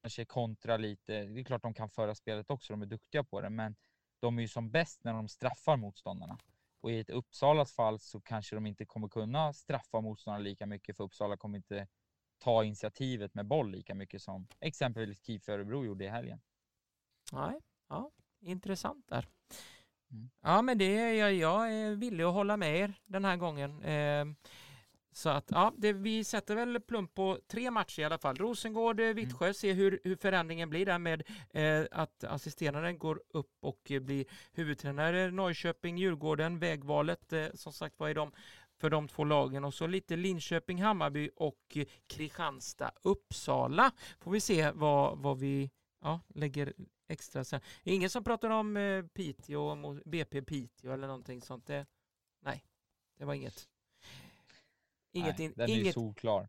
kanske 0.03 0.25
kontra 0.25 0.77
lite. 0.77 1.25
Det 1.25 1.41
är 1.41 1.45
klart 1.45 1.63
de 1.63 1.75
kan 1.75 1.89
föra 1.89 2.15
spelet 2.15 2.51
också, 2.51 2.73
de 2.73 2.83
är 2.83 2.87
duktiga 2.87 3.25
på 3.25 3.41
det, 3.41 3.51
men 3.51 3.77
de 4.21 4.39
är 4.39 4.43
ju 4.43 4.49
som 4.49 4.71
bäst 4.71 5.05
när 5.05 5.13
de 5.13 5.29
straffar 5.29 5.77
motståndarna. 5.77 6.39
Och 6.81 6.91
i 6.91 6.99
ett 7.01 7.11
Uppsalas 7.11 7.73
fall 7.73 7.99
så 7.99 8.21
kanske 8.21 8.55
de 8.57 8.67
inte 8.67 8.85
kommer 8.85 9.09
kunna 9.09 9.53
straffa 9.53 10.01
motståndarna 10.01 10.43
lika 10.45 10.67
mycket, 10.67 10.97
för 10.97 11.05
Uppsala 11.05 11.37
kommer 11.37 11.57
inte 11.59 11.89
ta 12.39 12.65
initiativet 12.65 13.35
med 13.35 13.47
boll 13.47 13.71
lika 13.71 13.95
mycket 13.95 14.23
som 14.23 14.47
exempelvis 14.61 15.23
KIF 15.27 15.49
Örebro 15.49 15.85
gjorde 15.85 16.05
i 16.05 16.09
helgen. 16.09 16.41
Nej, 17.33 17.61
ja, 17.89 18.11
intressant 18.41 19.09
där. 19.09 19.29
Mm. 20.11 20.31
Ja, 20.41 20.63
men 20.63 20.79
det 20.79 20.99
är 20.99 21.13
jag, 21.13 21.35
jag 21.35 21.73
är 21.73 21.91
villig 21.97 22.25
att 22.25 22.35
hålla 22.35 22.57
med 22.57 22.77
er 22.77 22.95
den 23.07 23.25
här 23.25 23.37
gången. 23.37 23.83
Eh, 23.83 24.27
så 25.13 25.29
att 25.29 25.51
ja, 25.51 25.73
det, 25.77 25.93
vi 25.93 26.25
sätter 26.25 26.55
väl 26.55 26.81
plump 26.81 27.15
på 27.15 27.39
tre 27.49 27.71
matcher 27.71 28.01
i 28.01 28.05
alla 28.05 28.19
fall. 28.19 28.37
Rosengård, 28.37 29.01
eh, 29.01 29.15
Vittsjö, 29.15 29.55
se 29.55 29.73
hur, 29.73 30.01
hur 30.05 30.17
förändringen 30.17 30.71
blir 30.71 30.87
där 30.87 30.99
med 30.99 31.23
eh, 31.51 31.87
att 31.91 32.25
assisterande 32.25 32.93
går 32.93 33.23
upp 33.29 33.51
och 33.61 33.91
eh, 33.91 34.01
blir 34.01 34.25
huvudtränare. 34.53 35.31
Norrköping, 35.31 35.99
Djurgården, 35.99 36.59
vägvalet 36.59 37.33
eh, 37.33 37.47
som 37.55 37.73
sagt 37.73 37.95
vad 37.99 38.11
är 38.11 38.15
de 38.15 38.33
för 38.81 38.91
de 38.91 39.09
två 39.09 39.25
lagen 39.25 39.65
och 39.65 39.75
så 39.75 39.87
lite 39.87 40.17
Linköping, 40.17 40.83
Hammarby 40.83 41.31
och 41.37 41.77
eh, 41.77 41.87
Kristianstad, 42.07 42.93
Uppsala. 43.03 43.93
Får 44.21 44.31
vi 44.31 44.41
se 44.41 44.71
vad, 44.71 45.19
vad 45.19 45.39
vi 45.39 45.71
ja, 46.03 46.21
lägger 46.35 46.73
extra 47.09 47.45
sen. 47.45 47.61
Det 47.85 47.91
är 47.91 47.95
ingen 47.95 48.11
som 48.11 48.25
pratar 48.25 48.51
om 48.51 48.77
eh, 48.77 49.03
Piteå, 49.03 49.95
BP 50.05 50.43
Piteå 50.43 50.93
eller 50.93 51.07
någonting 51.07 51.43
sånt. 51.43 51.67
Det, 51.67 51.87
nej, 52.43 52.65
det 53.19 53.25
var 53.25 53.35
inget. 53.35 53.69
Inget, 55.13 55.39
Nej, 55.39 55.47
in, 55.47 55.53
den 55.57 55.71
är 55.71 55.81
inget. 55.81 55.95
solklar. 55.95 56.49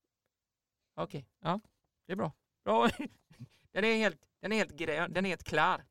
Okej, 0.96 1.26
ja, 1.40 1.60
det 2.06 2.12
är 2.12 2.18
bra. 2.18 2.32
bra. 2.64 2.90
den 3.72 3.84
är 3.84 3.96
helt, 3.96 4.22
den 4.40 4.52
är 4.52 4.56
helt 4.56 4.76
grön, 4.76 5.14
den 5.14 5.26
är 5.26 5.30
helt 5.30 5.44
klar. 5.44 5.86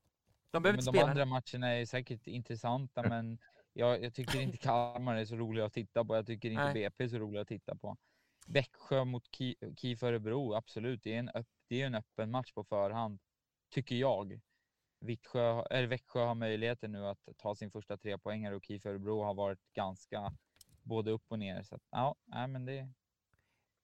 De 0.51 0.63
behöver 0.63 0.77
Men 0.77 0.81
inte 0.81 0.91
de 0.91 0.99
spela. 0.99 1.11
andra 1.11 1.25
matcherna 1.25 1.75
är 1.79 1.87
säkert 1.87 2.27
intressanta, 2.27 3.03
men 3.09 3.39
jag, 3.73 4.03
jag 4.05 4.15
tycker 4.15 4.41
inte 4.41 4.57
Kalmar 4.67 5.17
är 5.17 5.25
så 5.25 5.37
roliga 5.37 5.65
att 5.65 5.73
titta 5.73 6.05
på. 6.05 6.17
Jag 6.17 6.27
tycker 6.27 6.51
inte 6.51 6.65
Nej. 6.65 6.75
BP 6.75 7.05
är 7.05 7.09
så 7.09 7.19
roliga 7.19 7.43
att 7.43 7.49
titta 7.49 7.75
på. 7.77 7.97
Växjö 8.47 9.05
mot 9.05 9.25
Ki- 9.31 9.75
KIF 9.77 10.03
Örebro, 10.03 10.55
absolut. 10.55 11.03
Det 11.03 11.15
är, 11.15 11.19
en 11.19 11.29
öpp, 11.35 11.47
det 11.69 11.83
är 11.83 11.87
en 11.87 11.95
öppen 11.95 12.31
match 12.31 12.53
på 12.53 12.65
förhand, 12.65 13.21
tycker 13.71 13.97
jag. 13.97 14.41
Vittsjö, 15.01 15.63
eller 15.71 15.87
Växjö 15.87 16.21
har 16.25 16.35
möjligheten 16.35 16.93
nu 16.93 17.07
att 17.07 17.29
ta 17.37 17.55
sin 17.55 17.71
första 17.71 17.97
trepoängare 17.97 18.57
och 18.57 18.65
KIF 18.65 18.87
Örebro 18.87 19.23
har 19.23 19.35
varit 19.35 19.73
ganska 19.75 20.33
både 20.83 21.11
upp 21.11 21.25
och 21.29 21.39
ner. 21.39 21.63
Så 21.63 21.75
att, 21.75 21.83
ja, 21.91 22.15
nej, 22.27 22.49
men 22.49 22.65
det. 22.65 22.89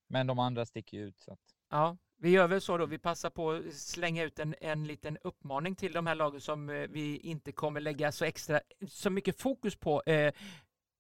Men 0.09 0.27
de 0.27 0.39
andra 0.39 0.67
sticker 0.67 0.97
ju 0.97 1.05
ut. 1.05 1.19
Så 1.19 1.33
att, 1.33 1.41
Ja, 1.71 1.97
vi 2.19 2.31
gör 2.31 2.49
väl 2.49 2.61
så 2.61 2.79
då. 2.79 2.87
Vi 2.87 2.99
passar 2.99 3.31
på 3.31 3.51
att 3.51 3.75
slänga 3.75 4.23
ut 4.23 4.39
en, 4.39 4.55
en 4.61 4.87
liten 4.87 5.19
uppmaning 5.25 5.77
till 5.77 5.93
de 5.93 6.07
här 6.07 6.15
lagen 6.15 6.41
som 6.41 6.71
eh, 6.71 6.75
vi 6.89 7.17
inte 7.19 7.53
kommer 7.53 7.81
lägga 7.81 8.13
så 8.13 8.25
extra 8.25 8.61
så 8.89 9.11
mycket 9.11 9.41
fokus 9.41 9.77
på. 9.77 10.03
Eh, 10.03 10.35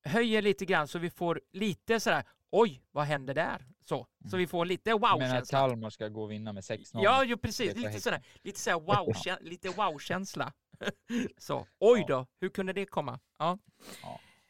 höjer 0.04 0.42
lite 0.42 0.64
grann 0.64 0.88
så 0.88 0.98
vi 0.98 1.10
får 1.10 1.40
lite 1.52 2.00
sådär 2.00 2.24
oj, 2.50 2.82
vad 2.92 3.04
händer 3.04 3.34
där? 3.34 3.66
Så, 3.84 4.06
så 4.30 4.36
vi 4.36 4.46
får 4.46 4.64
lite 4.64 4.90
men 4.90 5.04
att 5.04 5.12
wow-känsla. 5.12 5.58
Kalmar 5.58 5.90
ska 5.90 6.08
gå 6.08 6.22
och 6.22 6.30
vinna 6.30 6.52
med 6.52 6.62
6-0. 6.62 7.00
Ja, 7.02 7.24
jo, 7.24 7.36
precis. 7.38 7.76
Lite 7.76 8.00
sådär, 8.00 8.22
lite 8.42 8.60
sådär 8.60 8.80
wow, 8.80 9.14
lite 9.40 9.68
wow-känsla. 9.68 10.52
så, 11.38 11.66
oj 11.78 12.00
Ja. 12.00 12.06
då, 12.06 12.26
hur 12.40 12.48
kunde 12.48 12.72
det 12.72 12.86
komma? 12.86 13.20
Ja, 13.38 13.58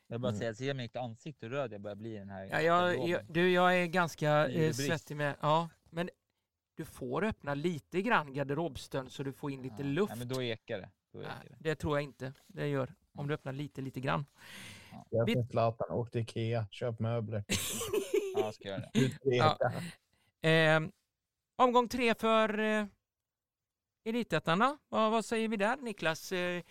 Jag 0.08 0.20
bara 0.20 0.28
Mm. 0.28 0.38
säga, 0.38 0.54
ser 0.54 0.74
mitt 0.74 0.96
ansikte 0.96 1.46
hur 1.46 1.50
röd 1.52 1.72
jag 1.72 1.80
börjar 1.80 1.94
bli 1.96 2.14
i 2.14 2.18
den 2.18 2.30
här 2.30 2.48
ja 2.52 2.60
jag, 2.60 3.08
jag, 3.08 3.20
du, 3.28 3.50
jag 3.50 3.76
är 3.82 3.86
ganska 3.86 4.48
eh, 4.48 4.72
svettig 4.72 5.16
med, 5.16 5.34
ja, 5.40 5.68
men 5.90 6.10
du 6.74 6.84
får 6.84 7.24
öppna 7.24 7.54
lite 7.54 8.02
grann 8.02 8.32
garderobsdörren 8.34 9.10
så 9.10 9.22
du 9.22 9.32
får 9.32 9.50
in 9.50 9.62
lite 9.62 9.74
Ja, 9.78 9.84
luft. 9.84 10.08
Nej, 10.10 10.18
men 10.18 10.28
då 10.28 10.42
ekar 10.42 10.78
det. 10.78 10.90
Då 11.12 11.18
Nej, 11.18 11.28
ekar 11.44 11.56
det. 11.58 11.68
det 11.70 11.74
tror 11.76 11.96
jag 11.96 12.02
inte 12.02 12.32
det 12.46 12.68
gör. 12.68 12.94
Om 13.14 13.28
du 13.28 13.34
öppnar 13.34 13.52
lite, 13.52 13.80
lite 13.80 14.00
grann. 14.00 14.26
Jag 15.10 15.26
Vi- 15.26 15.32
är 15.38 15.42
Zlatan, 15.50 15.90
åk 15.90 16.10
till 16.10 16.20
Ikea, 16.20 16.66
köp 16.70 17.00
möbler. 17.00 17.44
Ja, 18.34 18.40
jag 18.42 18.54
ska 18.54 18.68
göra 18.68 18.80
det. 18.80 18.90
Till 18.92 19.12
Ja. 19.22 19.58
Eh, 20.50 20.80
omgång 21.56 21.88
tre 21.88 22.14
för 22.14 22.58
eh, 22.58 22.86
Elitettan 24.04 24.58
då? 24.58 24.78
Vad, 24.88 25.10
vad 25.12 25.24
säger 25.24 25.48
vi 25.48 25.56
där 25.56 25.76
Niklas? 25.76 26.32
Eh, 26.32 26.62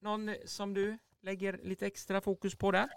någon 0.00 0.34
som 0.44 0.74
du 0.74 0.98
lägger 1.22 1.58
lite 1.62 1.86
extra 1.86 2.20
fokus 2.20 2.54
på 2.56 2.70
där? 2.70 2.88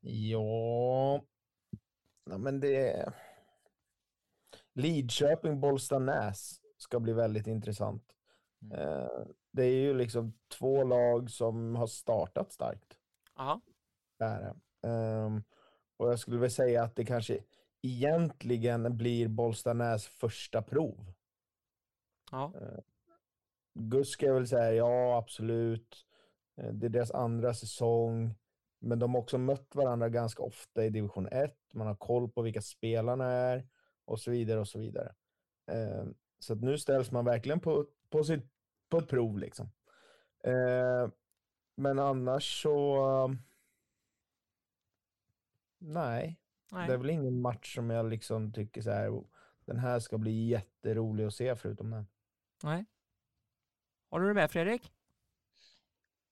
Ja, 0.00 1.22
ja 2.30 2.38
men 2.38 2.60
det... 2.60 3.12
Lidköping, 4.74 5.60
Bollstanäs 5.60 6.60
ska 6.76 7.00
bli 7.00 7.12
väldigt 7.12 7.46
intressant. 7.46 8.12
Mm. 8.62 8.78
Eh, 8.80 9.26
Det 9.50 9.62
är 9.64 9.80
ju 9.80 9.94
liksom 9.94 10.32
två 10.58 10.84
lag 10.84 11.30
som 11.30 11.76
har 11.76 11.86
startat 11.86 12.52
starkt. 12.52 12.98
Ja, 13.36 13.60
Det 14.18 14.24
är 14.24 14.40
det. 14.40 14.88
Ehm, 14.88 15.42
och 15.96 16.08
jag 16.10 16.18
skulle 16.18 16.38
väl 16.38 16.50
säga 16.50 16.82
att 16.82 16.96
det 16.96 17.04
kanske 17.04 17.38
egentligen 17.82 18.96
blir 18.96 19.28
Bollstanäs 19.28 20.06
första 20.06 20.62
prov. 20.62 21.12
ja, 22.30 22.52
Gus 23.74 24.08
ska 24.10 24.26
jag 24.26 24.34
väl 24.34 24.48
säga, 24.48 24.72
ja 24.72 25.16
absolut. 25.18 26.06
Eh, 26.56 26.72
Det 26.72 26.86
är 26.86 26.90
deras 26.90 27.10
andra 27.10 27.54
säsong. 27.54 28.34
Men 28.84 28.98
de 28.98 29.14
har 29.14 29.20
också 29.22 29.38
mött 29.38 29.74
varandra 29.74 30.08
ganska 30.08 30.42
ofta 30.42 30.84
i 30.84 30.90
division 30.90 31.26
1. 31.28 31.56
Man 31.74 31.86
har 31.86 31.94
koll 31.96 32.28
på 32.30 32.42
vilka 32.42 32.62
spelarna 32.62 33.24
är 33.26 33.68
och 34.04 34.20
så 34.20 34.30
vidare 34.30 34.60
och 34.60 34.68
så 34.68 34.78
vidare. 34.78 35.14
Eh, 35.70 36.04
Så 36.38 36.54
nu 36.54 36.78
ställs 36.78 37.10
man 37.10 37.24
verkligen 37.24 37.60
på, 37.60 37.86
på, 38.10 38.24
sitt, 38.24 38.44
på 38.88 38.98
ett 38.98 39.08
prov 39.08 39.38
liksom. 39.38 39.66
Eh, 40.44 41.08
Men 41.76 41.98
annars 41.98 42.62
så... 42.62 42.96
Nej, 45.78 46.40
Nej. 46.72 46.88
det 46.88 46.94
är 46.94 46.98
väl 46.98 47.10
ingen 47.10 47.40
match 47.40 47.74
som 47.74 47.90
jag 47.90 48.06
liksom 48.10 48.52
tycker 48.52 48.82
så 48.82 48.90
här. 48.90 49.10
"Oh, 49.10 49.24
Den 49.64 49.78
här 49.78 49.98
ska 49.98 50.18
bli 50.18 50.46
jätterolig 50.48 51.24
att 51.24 51.34
se 51.34 51.56
förutom 51.56 51.90
den. 51.90 52.06
Nej. 52.64 52.84
Håller 54.12 54.26
du 54.26 54.34
med 54.34 54.50
Fredrik? 54.50 54.92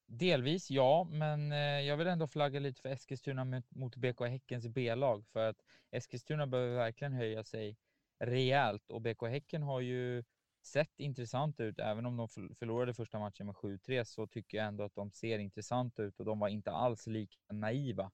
Delvis 0.07 0.71
ja, 0.71 1.05
men 1.11 1.53
eh, 1.53 1.59
jag 1.59 1.97
vill 1.97 2.07
ändå 2.07 2.27
flagga 2.27 2.61
lite 2.61 2.81
för 2.83 2.89
Eskilstuna 2.89 3.63
mot- 3.69 3.97
BK 3.97 4.21
Häckens 4.21 4.69
B-lag 4.69 5.27
för 5.27 5.49
att 5.49 5.57
Eskilstuna 5.91 6.47
behöver 6.47 6.77
verkligen 6.77 7.13
höja 7.13 7.45
sig 7.45 7.77
rejält 8.19 8.91
och 8.91 9.01
BK 9.01 9.23
Häcken 9.23 9.63
har 9.63 9.81
ju 9.81 10.25
sett 10.63 11.01
intressant 11.01 11.61
ut. 11.61 11.79
Även 11.79 12.07
om 12.07 12.17
de 12.17 12.29
förl- 12.29 12.55
förlorade 12.55 12.95
första 12.95 13.19
matchen 13.19 13.47
med 13.47 13.55
7-3 13.55 14.05
så 14.05 14.27
tycker 14.27 14.59
jag 14.59 14.67
ändå 14.67 14.85
att 14.85 14.95
de 14.95 15.11
ser 15.11 15.39
intressant 15.39 15.99
ut 16.01 16.21
och 16.21 16.25
de 16.27 16.39
var 16.39 16.49
inte 16.49 16.71
alls 16.71 17.07
lika 17.07 17.39
naiva 17.53 18.11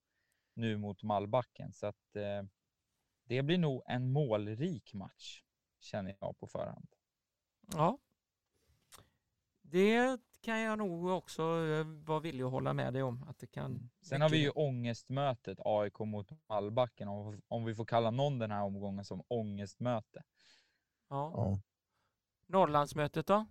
nu 0.55 0.77
mot 0.77 1.03
Mallbacken. 1.03 1.73
Så 1.73 1.87
att 1.87 2.17
eh, 2.17 2.43
det 3.25 3.43
blir 3.43 3.59
nog 3.59 3.83
en 3.87 4.13
målrik 4.13 4.95
match 4.95 5.43
känner 5.81 6.17
jag 6.21 6.39
på 6.39 6.47
förhand. 6.47 6.89
Ja. 7.73 7.99
Det 9.71 10.21
kan 10.41 10.61
jag 10.61 10.79
nog 10.79 11.07
också 11.07 11.43
eh, 11.43 11.87
vara 11.87 12.21
villig 12.21 12.45
att 12.45 12.51
hålla 12.51 12.73
med 12.73 12.93
dig 12.93 13.03
om. 13.03 13.23
Att 13.29 13.39
det 13.39 13.47
kan 13.47 13.91
Sen 14.01 14.23
har 14.23 14.29
vi 14.29 14.39
ju 14.43 14.51
ångestmötet 14.51 15.59
AIK 15.65 15.99
mot 15.99 16.31
Mallbacken 16.49 17.09
om, 17.09 17.43
om 17.49 17.65
vi 17.65 17.75
får 17.75 17.85
kalla 17.85 18.11
någon 18.11 18.39
den 18.39 18.51
här 18.51 18.63
omgången 18.63 19.05
som 19.05 19.23
ångestmöte. 19.29 20.23
Ja. 21.09 21.33
Ja. 21.35 21.61
Norrlandsmötet 22.47 23.27
då? 23.27 23.47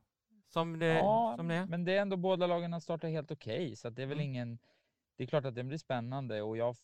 Som 0.47 0.79
det, 0.79 0.85
ja, 0.85 1.33
som 1.37 1.47
det 1.47 1.55
är? 1.55 1.65
men 1.65 1.85
det 1.85 1.97
är 1.97 2.01
ändå 2.01 2.17
båda 2.17 2.47
lagen 2.47 2.73
har 2.73 2.79
startat 2.79 3.09
helt 3.09 3.31
okej 3.31 3.75
så 3.75 3.87
att 3.87 3.95
det 3.95 4.01
är 4.01 4.07
väl 4.07 4.17
Mm. 4.17 4.29
ingen. 4.29 4.59
Det 5.15 5.23
är 5.23 5.27
klart 5.27 5.45
att 5.45 5.55
det 5.55 5.63
blir 5.63 5.77
spännande 5.77 6.41
och 6.41 6.57
jag 6.57 6.75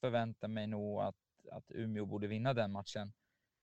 förväntar 0.00 0.48
mig 0.48 0.66
nog 0.66 1.00
att 1.00 1.16
att 1.52 1.70
Umeå 1.70 2.06
borde 2.06 2.26
vinna 2.26 2.54
den 2.54 2.72
matchen. 2.72 3.12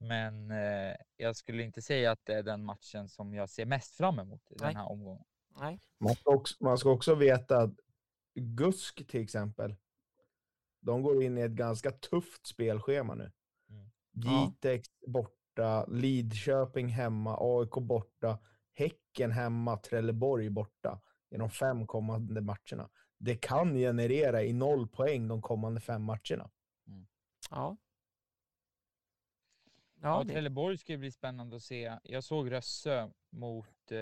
Men 0.03 0.51
eh, 0.51 0.95
jag 1.17 1.35
skulle 1.35 1.63
inte 1.63 1.81
säga 1.81 2.11
att 2.11 2.25
det 2.25 2.33
är 2.33 2.43
den 2.43 2.65
matchen 2.65 3.09
som 3.09 3.33
jag 3.33 3.49
ser 3.49 3.65
mest 3.65 3.95
fram 3.95 4.19
emot 4.19 4.51
i 4.51 4.55
Nej. 4.59 4.67
den 4.67 4.75
här 4.75 4.91
omgången. 4.91 5.25
Nej. 5.59 5.79
Man, 5.99 6.15
ska 6.15 6.31
också, 6.31 6.63
man 6.63 6.77
ska 6.77 6.89
också 6.89 7.15
veta 7.15 7.57
att 7.57 7.73
GUSK 8.35 9.07
till 9.07 9.21
exempel, 9.21 9.75
de 10.81 11.03
går 11.03 11.23
in 11.23 11.37
i 11.37 11.41
ett 11.41 11.51
ganska 11.51 11.91
tufft 11.91 12.47
spelschema 12.47 13.15
nu. 13.15 13.31
Mm. 13.69 13.89
Ja. 14.11 14.45
Jitex 14.45 14.87
borta, 15.07 15.85
Lidköping 15.85 16.87
hemma, 16.87 17.37
AIK 17.39 17.71
borta, 17.71 18.39
Häcken 18.73 19.31
hemma, 19.31 19.77
Trelleborg 19.77 20.49
borta 20.49 21.01
i 21.29 21.37
de 21.37 21.49
fem 21.49 21.87
kommande 21.87 22.41
matcherna. 22.41 22.89
Det 23.17 23.35
kan 23.35 23.75
generera 23.75 24.43
i 24.43 24.53
noll 24.53 24.87
poäng 24.87 25.27
de 25.27 25.41
kommande 25.41 25.81
fem 25.81 26.03
matcherna. 26.03 26.49
Ja. 26.85 27.05
Ja, 27.49 27.77
Ja, 30.03 30.23
det, 30.23 30.33
Trelleborg 30.33 30.77
ska 30.77 30.91
ju 30.91 30.97
bli 30.97 31.11
spännande 31.11 31.55
att 31.55 31.63
se. 31.63 31.97
Jag 32.03 32.23
såg 32.23 32.51
Rössö 32.51 33.09
mot 33.29 33.91
eh, 33.91 33.99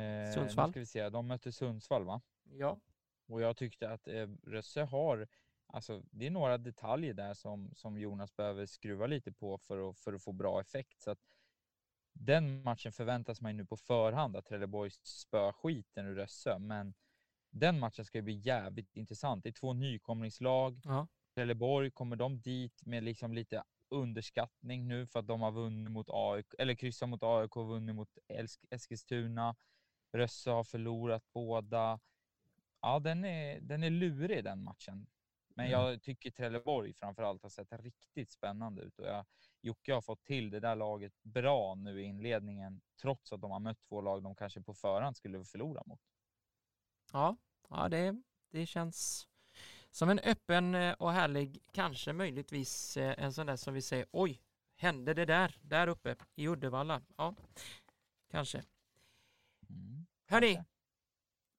eh, 0.00 0.32
Sundsvall. 0.34 0.70
Ska 0.70 0.80
vi 0.80 0.86
se, 0.86 1.08
de 1.08 1.26
mötte 1.26 1.52
Sundsvall 1.52 2.04
va? 2.04 2.20
ja. 2.44 2.80
Och 3.26 3.40
jag 3.40 3.56
tyckte 3.56 3.90
att 3.90 4.08
eh, 4.08 4.28
Rösse 4.42 4.82
har, 4.82 5.28
alltså 5.66 6.02
det 6.10 6.26
är 6.26 6.30
några 6.30 6.58
detaljer 6.58 7.14
där 7.14 7.34
som, 7.34 7.74
som 7.74 7.98
Jonas 7.98 8.36
behöver 8.36 8.66
skruva 8.66 9.06
lite 9.06 9.32
på 9.32 9.58
för 9.58 9.90
att, 9.90 9.98
för 9.98 10.12
att 10.12 10.22
få 10.22 10.32
bra 10.32 10.60
effekt. 10.60 11.00
Så 11.00 11.10
att 11.10 11.18
den 12.12 12.62
matchen 12.62 12.92
förväntas 12.92 13.40
man 13.40 13.50
ju 13.52 13.56
nu 13.56 13.66
på 13.66 13.76
förhand 13.76 14.36
att 14.36 14.46
Trelleborg 14.46 14.90
spöar 15.02 15.52
skiten 15.52 16.06
ur 16.06 16.14
Rösse, 16.14 16.58
men 16.58 16.94
den 17.50 17.78
matchen 17.78 18.04
ska 18.04 18.18
ju 18.18 18.22
bli 18.22 18.34
jävligt 18.34 18.96
intressant. 18.96 19.42
Det 19.42 19.48
är 19.48 19.52
två 19.52 19.72
nykomlingslag. 19.72 20.80
Ja. 20.84 21.06
Trelleborg, 21.34 21.90
kommer 21.90 22.16
de 22.16 22.40
dit 22.40 22.86
med 22.86 23.02
liksom 23.02 23.34
lite 23.34 23.62
underskattning 23.94 24.88
nu 24.88 25.06
för 25.06 25.18
att 25.20 25.26
de 25.26 25.40
har 25.40 25.52
vunnit 25.52 25.90
mot 25.92 26.06
AIK, 26.10 26.46
eller 26.58 26.74
kryssat 26.74 27.08
mot 27.08 27.22
AIK 27.22 27.56
och 27.56 27.66
vunnit 27.68 27.94
mot 27.96 28.18
Esk- 28.28 28.66
Eskilstuna. 28.70 29.56
Rösse 30.12 30.50
har 30.50 30.64
förlorat 30.64 31.24
båda. 31.32 32.00
Ja, 32.80 32.98
den 32.98 33.24
är, 33.24 33.60
den 33.60 33.82
är 33.82 33.90
lurig 33.90 34.44
den 34.44 34.62
matchen. 34.64 35.06
Men 35.56 35.66
Mm. 35.66 35.80
jag 35.80 36.02
tycker 36.02 36.30
Trelleborg 36.30 36.92
framförallt 36.94 37.42
har 37.42 37.50
sett 37.50 37.72
riktigt 37.72 38.30
spännande 38.30 38.82
ut 38.82 38.98
och 38.98 39.06
jag, 39.06 39.24
Jocke 39.60 39.92
har 39.94 40.00
fått 40.00 40.24
till 40.24 40.50
det 40.50 40.60
där 40.60 40.76
laget 40.76 41.12
bra 41.22 41.74
nu 41.74 42.00
i 42.02 42.04
inledningen, 42.04 42.80
trots 43.00 43.32
att 43.32 43.40
de 43.40 43.50
har 43.50 43.60
mött 43.60 43.80
två 43.88 44.00
lag 44.00 44.22
de 44.22 44.34
kanske 44.34 44.60
på 44.62 44.74
förhand 44.74 45.16
skulle 45.16 45.44
förlora 45.44 45.82
mot. 45.86 46.00
Ja, 47.12 47.36
ja 47.68 47.88
det, 47.88 48.22
det 48.50 48.66
känns 48.66 49.28
som 49.94 50.08
en 50.10 50.18
öppen 50.18 50.74
eh, 50.74 50.92
och 50.92 51.12
härlig, 51.12 51.62
kanske 51.72 52.12
möjligtvis 52.12 52.96
eh, 52.96 53.14
en 53.18 53.32
sån 53.32 53.46
där 53.46 53.56
som 53.56 53.74
vi 53.74 53.82
säger 53.82 54.06
oj, 54.10 54.40
hände 54.76 55.14
det 55.14 55.24
där, 55.24 55.56
där 55.62 55.86
uppe 55.86 56.16
i 56.34 56.48
Uddevalla? 56.48 57.02
Ja, 57.16 57.34
kanske. 58.30 58.62
Mm. 59.68 60.06
Hörni, 60.26 60.64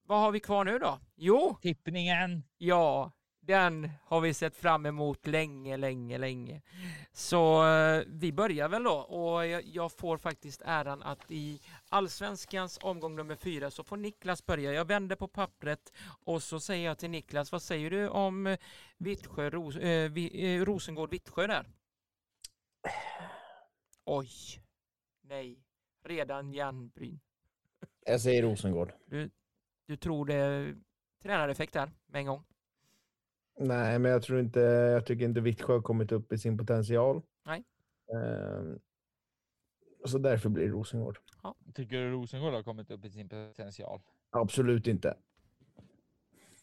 vad 0.04 0.20
har 0.20 0.32
vi 0.32 0.40
kvar 0.40 0.66
nu 0.66 0.80
då? 0.80 1.00
Jo, 1.16 1.58
Tippningen! 1.62 2.44
ja, 2.58 3.12
den 3.46 3.90
har 4.04 4.22
vi 4.22 4.34
sett 4.34 4.56
fram 4.56 4.86
emot 4.86 5.28
länge, 5.28 5.78
länge, 5.78 6.18
länge. 6.18 6.62
Så 7.12 7.68
eh, 7.68 8.04
vi 8.08 8.32
börjar 8.32 8.70
väl 8.70 8.84
då 8.84 8.94
och 8.94 9.48
jag, 9.48 9.92
får 9.92 10.18
faktiskt 10.18 10.62
äran 10.66 11.04
att 11.04 11.32
i 11.32 11.62
Allsvenskans 11.90 12.80
omgång 12.82 13.16
nummer 13.16 13.36
fyra 13.36 13.72
så 13.72 13.84
får 13.84 13.98
Niklas 13.98 14.46
börja. 14.46 14.74
Jag 14.74 14.86
vänder 14.86 15.16
på 15.16 15.28
pappret 15.28 15.94
och 16.26 16.44
så 16.44 16.60
säger 16.60 16.86
jag 16.86 16.98
till 16.98 17.10
Niklas, 17.10 17.52
vad 17.52 17.62
säger 17.62 17.90
du 17.90 18.10
om 18.10 18.48
eh, 18.48 18.60
Vittsjö, 18.98 19.50
Ros, 19.50 19.76
eh, 19.76 20.14
eh, 20.14 20.66
Rosengård, 20.66 21.12
Vittsjö 21.12 21.48
där? 21.48 21.66
Oj, 24.06 24.30
nej, 25.22 25.60
redan 26.04 26.54
järnbryn. 26.54 27.20
Jag 28.06 28.22
säger 28.22 28.44
Rosengård. 28.44 28.94
Du 29.88 29.98
tror 29.98 30.26
det 30.26 30.36
är 30.36 30.76
tränareffekt 31.22 31.74
där 31.74 31.92
med 32.06 32.20
en 32.20 32.26
gång? 32.26 32.44
Nej, 33.58 34.00
men 34.00 34.12
jag 34.12 34.24
tror 34.24 34.40
inte, 34.40 34.60
jag 34.60 35.06
tycker 35.06 35.26
inte 35.26 35.42
Vittsjö 35.42 35.74
har 35.74 35.82
kommit 35.82 36.12
upp 36.12 36.34
i 36.34 36.38
sin 36.38 36.58
potential. 36.58 37.22
Nej. 37.46 37.64
Ehm, 38.14 38.80
så 40.06 40.18
därför 40.18 40.50
blir 40.50 40.66
det 40.66 40.72
Rosengård. 40.72 41.20
Tycker 41.74 41.96
du 41.96 42.12
Rosengård 42.12 42.54
har 42.54 42.64
kommit 42.64 42.92
upp 42.92 43.06
i 43.06 43.10
sin 43.10 43.30
potential? 43.30 44.02
Absolut 44.30 44.88
inte. 44.88 45.18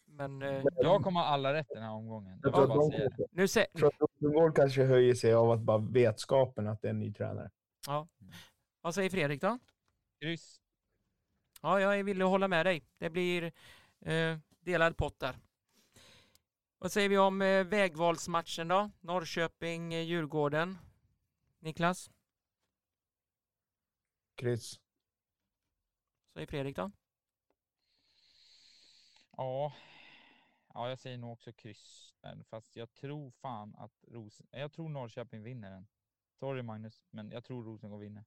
Men 0.05 0.41
eh, 0.41 0.63
Jag 0.75 1.03
kommer 1.03 1.19
ha 1.19 1.27
alla 1.27 1.53
rätt 1.53 1.67
den 1.69 1.83
här 1.83 1.91
omgången. 1.91 2.39
Jag 2.43 2.53
tror 2.53 2.89
vill 2.89 3.01
att, 3.05 3.17
de, 3.17 3.25
nu 3.31 3.47
ser 3.47 3.67
jag 3.71 3.79
tror 3.79 3.87
att 3.87 4.01
Rosengård 4.01 4.55
kanske 4.55 4.83
höjer 4.83 5.13
sig 5.13 5.33
av 5.33 5.51
att 5.51 5.61
bara 5.61 5.77
vetskapen 5.77 6.67
att 6.67 6.81
det 6.81 6.87
är 6.87 6.89
en 6.89 6.99
ny 6.99 7.13
tränare. 7.13 7.51
Vad 8.81 8.95
säger 8.95 9.09
Fredrik 9.09 9.41
då? 9.41 9.59
Kryss. 10.21 10.61
Ja, 11.61 11.79
jag 11.79 12.09
att 12.21 12.29
hålla 12.29 12.47
med 12.47 12.65
dig. 12.65 12.83
Det 12.97 13.09
blir 13.09 13.51
eh, 14.05 14.37
delad 14.59 14.97
pott 14.97 15.19
där. 15.19 15.35
Vad 16.83 16.91
säger 16.91 17.09
vi 17.09 17.17
om 17.17 17.41
eh, 17.41 17.63
vägvalsmatchen 17.63 18.67
då? 18.67 18.91
Norrköping, 19.01 19.93
eh. 19.93 20.77
Niklas, 21.59 22.09
Kryss. 24.35 24.79
säger 26.33 26.47
Fredrik 26.47 26.75
då? 26.75 26.91
Ja. 29.37 29.73
ja, 30.73 30.89
jag 30.89 30.99
säger 30.99 31.17
nog 31.17 31.31
också 31.31 31.53
kryss. 31.53 32.13
Fast 32.49 32.75
jag 32.75 32.93
tror 32.93 33.31
fan 33.31 33.75
att 33.77 34.03
Ros 34.07 34.41
jag 34.51 34.71
tror 34.71 34.89
Norrköping 34.89 35.43
vinner 35.43 35.71
den. 35.71 35.87
Sorry 36.39 36.61
Magnus, 36.61 37.03
men 37.09 37.31
jag 37.31 37.43
tror 37.43 37.63
Rosengård 37.63 38.01
vinner. 38.01 38.25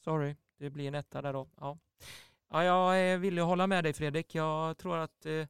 Sorry, 0.00 0.36
det 0.56 0.70
blir 0.70 0.88
en 0.88 0.94
etta 0.94 1.22
där 1.22 1.32
då. 1.32 1.48
Ja. 1.56 1.78
ja, 2.48 2.64
jag 2.64 2.96
villig 3.18 3.42
att 3.42 3.48
hålla 3.48 3.66
med 3.66 3.84
dig 3.84 3.92
Fredrik. 3.92 4.34
Jag 4.34 4.78
tror 4.78 4.98
att 4.98 5.26
eh, 5.26 5.46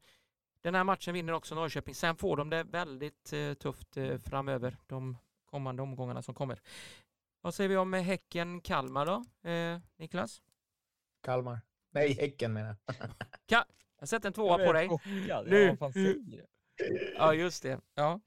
den 0.63 0.75
här 0.75 0.85
matchen 0.85 1.15
vinner 1.15 1.33
också 1.33 1.55
Norrköping. 1.55 1.95
Sen 1.95 2.17
får 2.17 2.37
de 2.37 2.51
det 2.51 2.63
väldigt 2.65 3.33
eh, 3.33 3.55
tufft 3.55 3.97
eh, 3.97 4.19
framöver, 4.19 4.77
de 4.87 5.17
kommande 5.45 5.83
omgångarna 5.83 6.23
som 6.23 6.35
kommer. 6.35 6.61
Vad 7.41 7.55
säger 7.55 7.69
vi 7.69 7.77
om 7.77 7.93
Häcken-Kalmar 7.95 9.07
då, 9.07 9.51
eh, 9.51 9.79
Niklas? 9.97 10.43
Kalmar. 11.23 11.61
Nej, 11.91 12.13
Häcken 12.13 12.53
menar 12.53 12.77
jag. 13.47 13.65
Jag 13.99 14.09
sätter 14.09 14.27
en 14.29 14.33
tvåa 14.33 14.67
på 14.67 14.73
dig. 14.73 14.89
Chockad. 14.89 15.47
Nu. 15.51 15.77
Ja, 17.17 17.35
just 17.35 17.63
det. 17.63 17.81
Ja. 17.95 18.21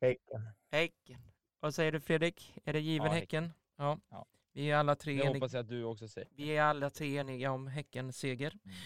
Häcken. 0.00 0.48
Häcken. 0.70 1.20
Vad 1.60 1.74
säger 1.74 1.92
du 1.92 2.00
Fredrik? 2.00 2.54
Är 2.64 2.72
det 2.72 2.80
given 2.80 3.06
Ja, 3.06 3.12
Häcken? 3.12 3.52
Ja. 3.76 3.98
Ja. 4.10 4.26
Vi 4.52 4.70
är 4.70 4.76
alla 4.76 4.94
tre 4.96 5.12
Det 5.12 5.20
eniga. 5.22 5.34
hoppas 5.34 5.52
jag 5.52 5.60
att 5.60 5.68
du 5.68 5.84
också 5.84 6.08
säger. 6.08 6.28
Vi 6.34 6.56
är 6.56 6.62
alla 6.62 6.90
tre 6.90 7.16
eniga 7.16 7.50
om 7.50 7.66
Häckens 7.66 8.18
seger. 8.18 8.58
Mm. 8.64 8.76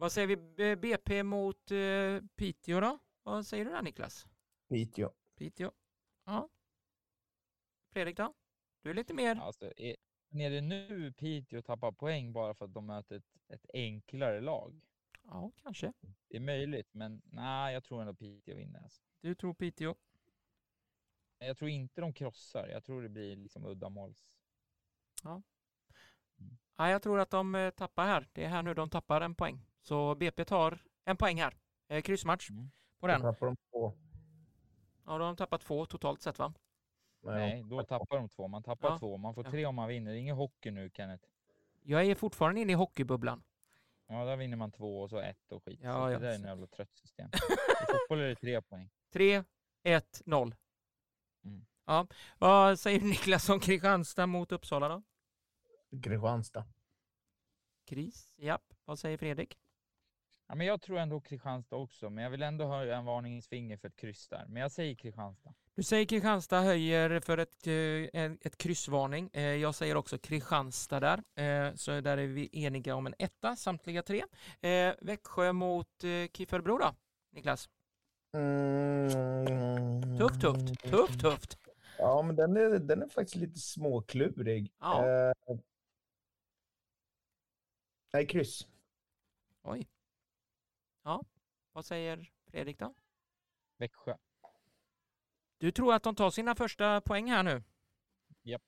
Vad 0.00 0.12
säger 0.12 0.26
vi? 0.26 0.76
BP 0.76 1.22
mot 1.22 1.70
eh, 1.70 2.20
Piteå 2.36 2.80
då? 2.80 2.98
Vad 3.22 3.46
säger 3.46 3.64
du 3.64 3.70
där 3.70 3.82
Niklas? 3.82 4.26
Piteå. 4.68 5.12
Piteå. 5.36 5.72
Ja. 6.24 6.48
Fredrik 7.92 8.16
då? 8.16 8.34
Du 8.82 8.90
är 8.90 8.94
lite 8.94 9.14
mer... 9.14 9.36
Alltså, 9.36 9.72
är, 9.76 9.96
är 10.30 10.50
det 10.50 10.60
nu 10.60 11.12
Piteå 11.12 11.62
tappar 11.62 11.92
poäng 11.92 12.32
bara 12.32 12.54
för 12.54 12.64
att 12.64 12.74
de 12.74 12.86
möter 12.86 13.16
ett, 13.16 13.24
ett 13.48 13.66
enklare 13.72 14.40
lag? 14.40 14.80
Ja, 15.22 15.52
kanske. 15.62 15.92
Det 16.28 16.36
är 16.36 16.40
möjligt, 16.40 16.94
men 16.94 17.22
nej, 17.24 17.74
jag 17.74 17.84
tror 17.84 18.00
ändå 18.00 18.14
Piteå 18.14 18.56
vinner. 18.56 18.82
Alltså. 18.82 19.02
Du 19.20 19.34
tror 19.34 19.54
Piteå. 19.54 19.94
Jag 21.38 21.58
tror 21.58 21.70
inte 21.70 22.00
de 22.00 22.12
krossar. 22.12 22.68
Jag 22.68 22.84
tror 22.84 23.02
det 23.02 23.08
blir 23.08 23.36
liksom 23.36 23.64
uddamåls. 23.66 24.28
Ja, 26.76 26.90
jag 26.90 27.02
tror 27.02 27.20
att 27.20 27.30
de 27.30 27.54
eh, 27.54 27.70
tappar 27.70 28.06
här. 28.06 28.28
Det 28.32 28.44
är 28.44 28.48
här 28.48 28.62
nu 28.62 28.74
de 28.74 28.90
tappar 28.90 29.20
en 29.20 29.34
poäng. 29.34 29.66
Så 29.88 30.14
BP 30.14 30.44
tar 30.44 30.78
en 31.04 31.16
poäng 31.16 31.40
här. 31.40 31.56
Eh, 31.88 32.02
kryssmatch 32.02 32.50
Mm. 32.50 32.70
på 33.00 33.06
den. 33.06 33.20
Tappar 33.20 33.46
de 33.46 33.56
två. 33.56 33.92
Ja, 35.04 35.12
då 35.12 35.12
har 35.12 35.18
de 35.18 35.36
tappat 35.36 35.60
två 35.60 35.86
totalt 35.86 36.22
sett 36.22 36.38
va? 36.38 36.54
Nej, 37.22 37.62
då 37.70 37.82
tappar 37.82 38.16
de 38.16 38.28
två. 38.28 38.48
Man 38.48 38.62
tappar 38.62 38.88
Ja. 38.90 38.98
två. 38.98 39.16
Man 39.16 39.34
får 39.34 39.44
Ja. 39.44 39.50
tre 39.50 39.66
om 39.66 39.74
man 39.74 39.88
vinner. 39.88 40.10
Det 40.10 40.16
är 40.16 40.20
ingen 40.20 40.36
hockey 40.36 40.70
nu, 40.70 40.90
Kenneth. 40.94 41.24
Jag 41.82 42.04
är 42.04 42.14
fortfarande 42.14 42.60
inne 42.60 42.72
i 42.72 42.74
hockeybubblan. 42.74 43.42
Ja, 44.06 44.24
där 44.24 44.36
vinner 44.36 44.56
man 44.56 44.70
två 44.72 45.00
och 45.00 45.10
så 45.10 45.18
ett 45.18 45.52
och 45.52 45.64
skit. 45.64 45.80
Ja, 45.82 45.92
så 45.92 45.98
ja. 46.12 46.18
Det 46.18 46.26
där 46.26 46.30
är 46.32 46.34
en 46.34 46.42
jävla 46.42 46.66
trött 46.66 46.94
system. 46.96 47.30
I 47.82 47.92
fotboll 47.92 48.20
är 48.20 48.28
det 48.28 48.34
tre 48.36 48.62
poäng. 48.62 48.90
3, 49.12 49.44
1, 49.82 50.22
0. 50.26 50.54
Mm. 51.44 51.66
Ja, 51.84 52.06
vad 52.38 52.78
säger 52.80 53.00
Niklas 53.04 53.48
om 53.48 53.60
Kristianstad 53.60 54.26
mot 54.26 54.52
Uppsala 54.52 54.88
då? 54.88 55.02
Kristianstad. 56.02 56.64
Kris, 57.86 58.34
japp. 58.36 58.74
Vad 58.84 58.98
säger 58.98 59.18
Fredrik? 59.18 59.58
Ja, 60.50 60.54
men 60.54 60.66
jag 60.66 60.80
tror 60.80 60.98
ändå 60.98 61.20
Kristianstad 61.20 61.76
också, 61.76 62.10
men 62.10 62.24
jag 62.24 62.30
vill 62.30 62.42
ändå 62.42 62.66
höja 62.66 62.96
en 62.96 63.04
varningens 63.04 63.48
finger 63.48 63.76
för 63.76 63.88
ett 63.88 63.96
kryss 63.96 64.28
där. 64.28 64.46
Men 64.48 64.62
jag 64.62 64.72
säger 64.72 64.94
Kristianstad. 64.94 65.54
Du 65.74 65.82
säger 65.82 66.04
Kristianstad 66.06 66.60
höjer 66.60 67.20
för 67.20 67.38
ett, 67.38 67.66
eh, 67.66 68.32
ett 68.46 68.56
kryssvarning. 68.58 69.30
Eh, 69.32 69.42
Jag 69.42 69.74
säger 69.74 69.96
också 69.96 70.18
Kristianstad 70.18 71.00
där. 71.00 71.18
Eh, 71.68 71.74
Så 71.74 72.00
där 72.00 72.18
är 72.18 72.26
vi 72.26 72.48
eniga 72.64 72.94
om 72.94 73.06
en 73.06 73.14
etta, 73.18 73.56
samtliga 73.56 74.02
tre. 74.02 74.24
Växjö 75.00 75.52
mot 75.52 75.88
KIF 76.32 76.52
Örebro 76.52 76.78
då, 76.78 76.94
Niklas? 77.32 77.68
Mm. 78.32 80.18
Tufft, 80.18 80.40
tufft, 80.40 80.82
tufft, 80.90 81.20
tufft. 81.20 81.58
Ja, 81.98 82.22
men 82.22 82.36
den 82.36 82.56
är, 82.56 82.78
den 82.78 83.02
är 83.02 83.08
faktiskt 83.08 83.36
lite 83.36 83.58
småklurig. 83.58 84.72
Ja. 84.80 85.06
Eh, 85.08 85.32
nej, 88.12 88.26
kryss. 88.26 88.66
Oj. 89.62 89.86
Vad 91.78 91.84
säger 91.84 92.30
Fredrik 92.46 92.78
då? 92.78 92.94
Växjö. 93.76 94.16
Du 95.58 95.72
tror 95.72 95.94
att 95.94 96.02
de 96.02 96.14
tar 96.14 96.30
sina 96.30 96.54
första 96.54 97.00
poäng 97.00 97.30
här 97.30 97.42
nu? 97.42 97.62
Japp. 98.42 98.62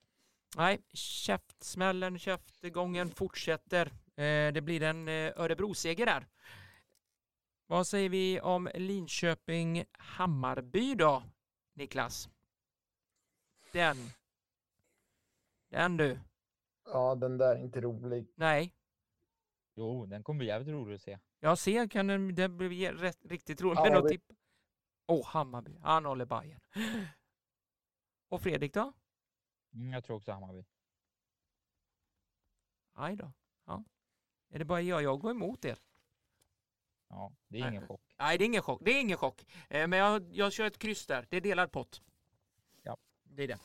Nej, 0.56 0.80
käftsmällen, 0.92 2.18
käftgången 2.18 3.10
fortsätter. 3.10 3.86
Eh, 4.16 4.52
det 4.52 4.62
blir 4.62 4.82
en 4.82 5.08
eh, 5.08 5.32
Örebro-seger 5.36 6.06
där. 6.06 6.26
Vad 7.66 7.86
säger 7.86 8.08
vi 8.08 8.40
om 8.40 8.68
Linköping-Hammarby 8.68 10.94
då, 10.94 11.22
Niklas? 11.72 12.28
Den. 13.72 13.96
Den 15.68 15.96
du. 15.96 16.20
Ja, 16.84 17.14
den 17.14 17.38
där 17.38 17.56
är 17.56 17.64
inte 17.64 17.80
rolig. 17.80 18.32
Nej, 18.34 18.74
Jo, 19.74 20.06
den 20.06 20.22
kommer 20.22 20.38
bli 20.38 20.46
jävligt 20.46 20.74
rolig 20.74 20.94
att 20.94 21.02
se. 21.02 21.18
Jag 21.40 21.58
ser 21.58 21.88
kan 21.88 22.06
den, 22.06 22.34
det 22.34 22.48
bli 22.48 22.90
rätt, 22.90 23.18
riktigt 23.24 23.60
roligt. 23.60 23.80
Men 23.82 23.96
att 23.96 24.08
tippa. 24.08 24.34
Åh, 25.06 25.26
Hammarby. 25.26 25.78
Han 25.82 26.04
håller 26.04 26.24
Bajen. 26.24 26.60
Och 28.28 28.42
Fredrik 28.42 28.74
då? 28.74 28.92
Mm, 29.74 29.92
jag 29.92 30.04
tror 30.04 30.16
också 30.16 30.32
Hammarby. 30.32 30.64
Aj 32.92 33.16
då. 33.16 33.32
Ja. 33.64 33.84
Är 34.48 34.58
det 34.58 34.64
bara 34.64 34.80
jag 34.80 35.02
jag 35.02 35.20
går 35.20 35.30
emot 35.30 35.64
er? 35.64 35.78
Ja, 37.08 37.32
det 37.48 37.58
är 37.58 37.60
Nej. 37.60 37.70
ingen 37.70 37.86
chock. 37.86 38.14
Nej, 38.18 38.38
det 38.38 38.44
är 38.44 38.46
ingen 38.46 38.62
chock. 38.62 38.80
Det 38.84 38.90
är 38.90 39.00
ingen 39.00 39.16
chock. 39.16 39.44
Eh, 39.68 39.86
men 39.86 39.98
jag, 39.98 40.34
jag 40.34 40.52
kör 40.52 40.66
ett 40.66 40.78
kryss 40.78 41.06
där. 41.06 41.26
Det 41.30 41.36
är 41.36 41.40
delad 41.40 41.72
pott. 41.72 42.02
Ja. 42.82 42.96
Det 43.22 43.42
är 43.42 43.48
det. 43.48 43.58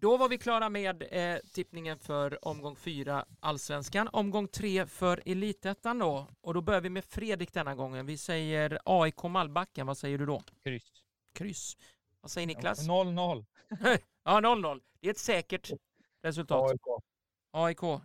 Då 0.00 0.16
var 0.16 0.28
vi 0.28 0.38
klara 0.38 0.68
med 0.68 1.02
eh, 1.10 1.38
tippningen 1.52 1.98
för 1.98 2.48
omgång 2.48 2.76
fyra 2.76 3.24
allsvenskan. 3.40 4.08
Omgång 4.12 4.48
tre 4.48 4.86
för 4.86 5.22
elitettan 5.26 5.98
då. 5.98 6.26
Och 6.40 6.54
då 6.54 6.60
börjar 6.60 6.80
vi 6.80 6.90
med 6.90 7.04
Fredrik 7.04 7.52
denna 7.52 7.74
gången. 7.74 8.06
Vi 8.06 8.16
säger 8.16 8.78
AIK 8.84 9.22
Malbacken. 9.22 9.86
Vad 9.86 9.98
säger 9.98 10.18
du 10.18 10.26
då? 10.26 10.42
Kryss. 10.64 11.04
Kryss. 11.32 11.76
Vad 12.20 12.30
säger 12.30 12.46
Niklas? 12.46 12.88
0-0. 12.88 13.44
Ja, 14.24 14.40
0-0. 14.40 14.80
Det 15.00 15.08
är 15.08 15.10
ett 15.10 15.18
säkert 15.18 15.70
resultat. 16.22 16.70
AIK. 16.70 17.02
AIK, 17.50 17.82
eh, 17.82 17.98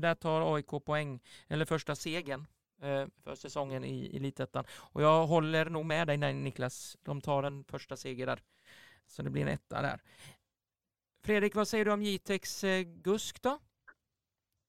där 0.00 0.14
tar 0.14 0.54
AIK 0.54 0.84
poäng, 0.84 1.20
eller 1.48 1.64
första 1.64 1.94
segern 1.94 2.46
eh, 2.82 3.06
för 3.24 3.34
säsongen 3.34 3.84
i 3.84 4.16
Elitettan. 4.16 4.64
Och 4.70 5.02
jag 5.02 5.26
håller 5.26 5.70
nog 5.70 5.86
med 5.86 6.06
dig 6.06 6.16
där, 6.16 6.32
Niklas. 6.32 6.96
De 7.02 7.20
tar 7.20 7.42
en 7.42 7.64
första 7.64 7.96
seger 7.96 8.26
där. 8.26 8.42
Så 9.06 9.22
det 9.22 9.30
blir 9.30 9.42
en 9.42 9.48
etta 9.48 9.82
där. 9.82 10.00
Fredrik, 11.22 11.54
vad 11.54 11.68
säger 11.68 11.84
du 11.84 11.92
om 11.92 12.02
Jitex 12.02 12.64
eh, 12.64 12.82
Gusk 12.82 13.42
då? 13.42 13.58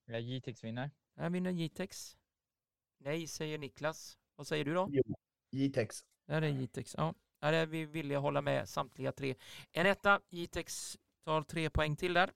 Ja, 0.05 0.17
Jitex 0.17 0.63
vinner. 0.63 0.91
Där 1.15 1.29
vinner 1.29 1.51
Jitex. 1.51 2.17
Nej, 2.97 3.27
säger 3.27 3.57
Niklas. 3.57 4.17
Vad 4.35 4.47
säger 4.47 4.65
du 4.65 4.73
då? 4.73 4.89
Jitex. 5.51 6.05
Där 6.25 6.41
är 6.41 6.47
Jitex. 6.47 6.95
Ja, 6.97 7.13
där 7.39 7.53
är 7.53 7.65
vi 7.65 7.85
villiga 7.85 8.17
att 8.17 8.21
hålla 8.23 8.41
med 8.41 8.69
samtliga 8.69 9.11
tre. 9.11 9.35
En 9.71 9.85
etta. 9.85 10.21
Jitex 10.29 10.97
tar 11.23 11.41
tre 11.41 11.69
poäng 11.69 11.95
till 11.95 12.13
där. 12.13 12.33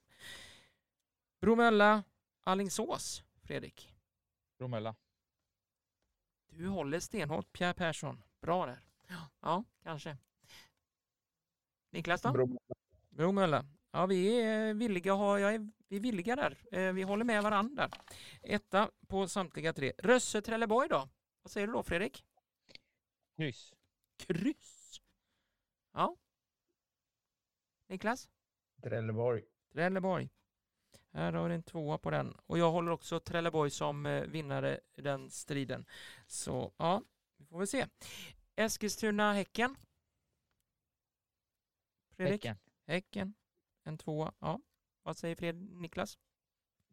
Bromölla, 1.41 2.03
Alingsås, 2.43 3.23
Fredrik. 3.43 3.93
Bromölla. 4.57 4.95
Du 6.49 6.67
håller 6.67 6.99
stenhårt, 6.99 7.51
Pierre 7.53 7.73
Persson. 7.73 8.23
Bra 8.41 8.65
där. 8.65 8.79
Ja, 9.39 9.63
kanske. 9.83 10.17
Niklas 11.89 12.21
då? 12.21 12.31
Bro- 12.31 12.59
Bromölla. 13.09 13.65
Ja, 13.95 14.05
vi 14.05 14.41
är 14.41 14.73
villiga 14.73 15.13
att 15.13 15.19
ha, 15.19 15.39
jag 15.39 15.53
är, 15.55 15.69
vi 15.87 15.95
är 15.95 15.99
villiga 15.99 16.35
där. 16.35 16.57
Eh, 16.71 16.93
Vi 16.93 17.03
håller 17.03 17.25
med 17.25 17.43
varandra. 17.43 17.89
Etta 18.41 18.91
på 19.07 19.27
samtliga 19.27 19.73
tre. 19.73 19.93
Rösse, 19.97 20.41
Trelleborg 20.41 20.89
då? 20.89 21.09
Vad 21.41 21.51
säger 21.51 21.67
du 21.67 21.73
då, 21.73 21.83
Fredrik? 21.83 22.25
Kryss. 23.37 23.73
Kryss. 24.17 25.01
Ja. 25.93 26.15
Niklas? 27.87 28.29
Trelleborg. 28.83 29.43
Trelleborg. 29.73 30.29
Här 31.11 31.33
har 31.33 31.49
du 31.49 31.55
en 31.55 31.63
tvåa 31.63 31.97
på 31.97 32.11
den. 32.11 32.33
Och 32.45 32.57
jag 32.57 32.71
håller 32.71 32.91
också 32.91 33.19
Trelleborg 33.19 33.69
som 33.69 34.05
eh, 34.05 34.23
vinnare 34.23 34.79
i 34.93 35.01
den 35.01 35.29
striden. 35.29 35.85
Så 36.27 36.73
ja, 36.77 37.03
vi 37.37 37.45
får 37.45 37.57
väl 37.57 37.67
se. 37.67 37.87
Eskilstuna-Häcken. 38.55 39.75
Fredrik? 42.15 42.45
Häcken. 42.45 42.57
Häcken. 42.87 43.33
En 43.85 43.97
tvåa. 43.97 44.33
Ja. 44.39 44.59
Vad 45.03 45.17
säger 45.17 45.35
Fred 45.35 45.55
Niklas? 45.55 46.17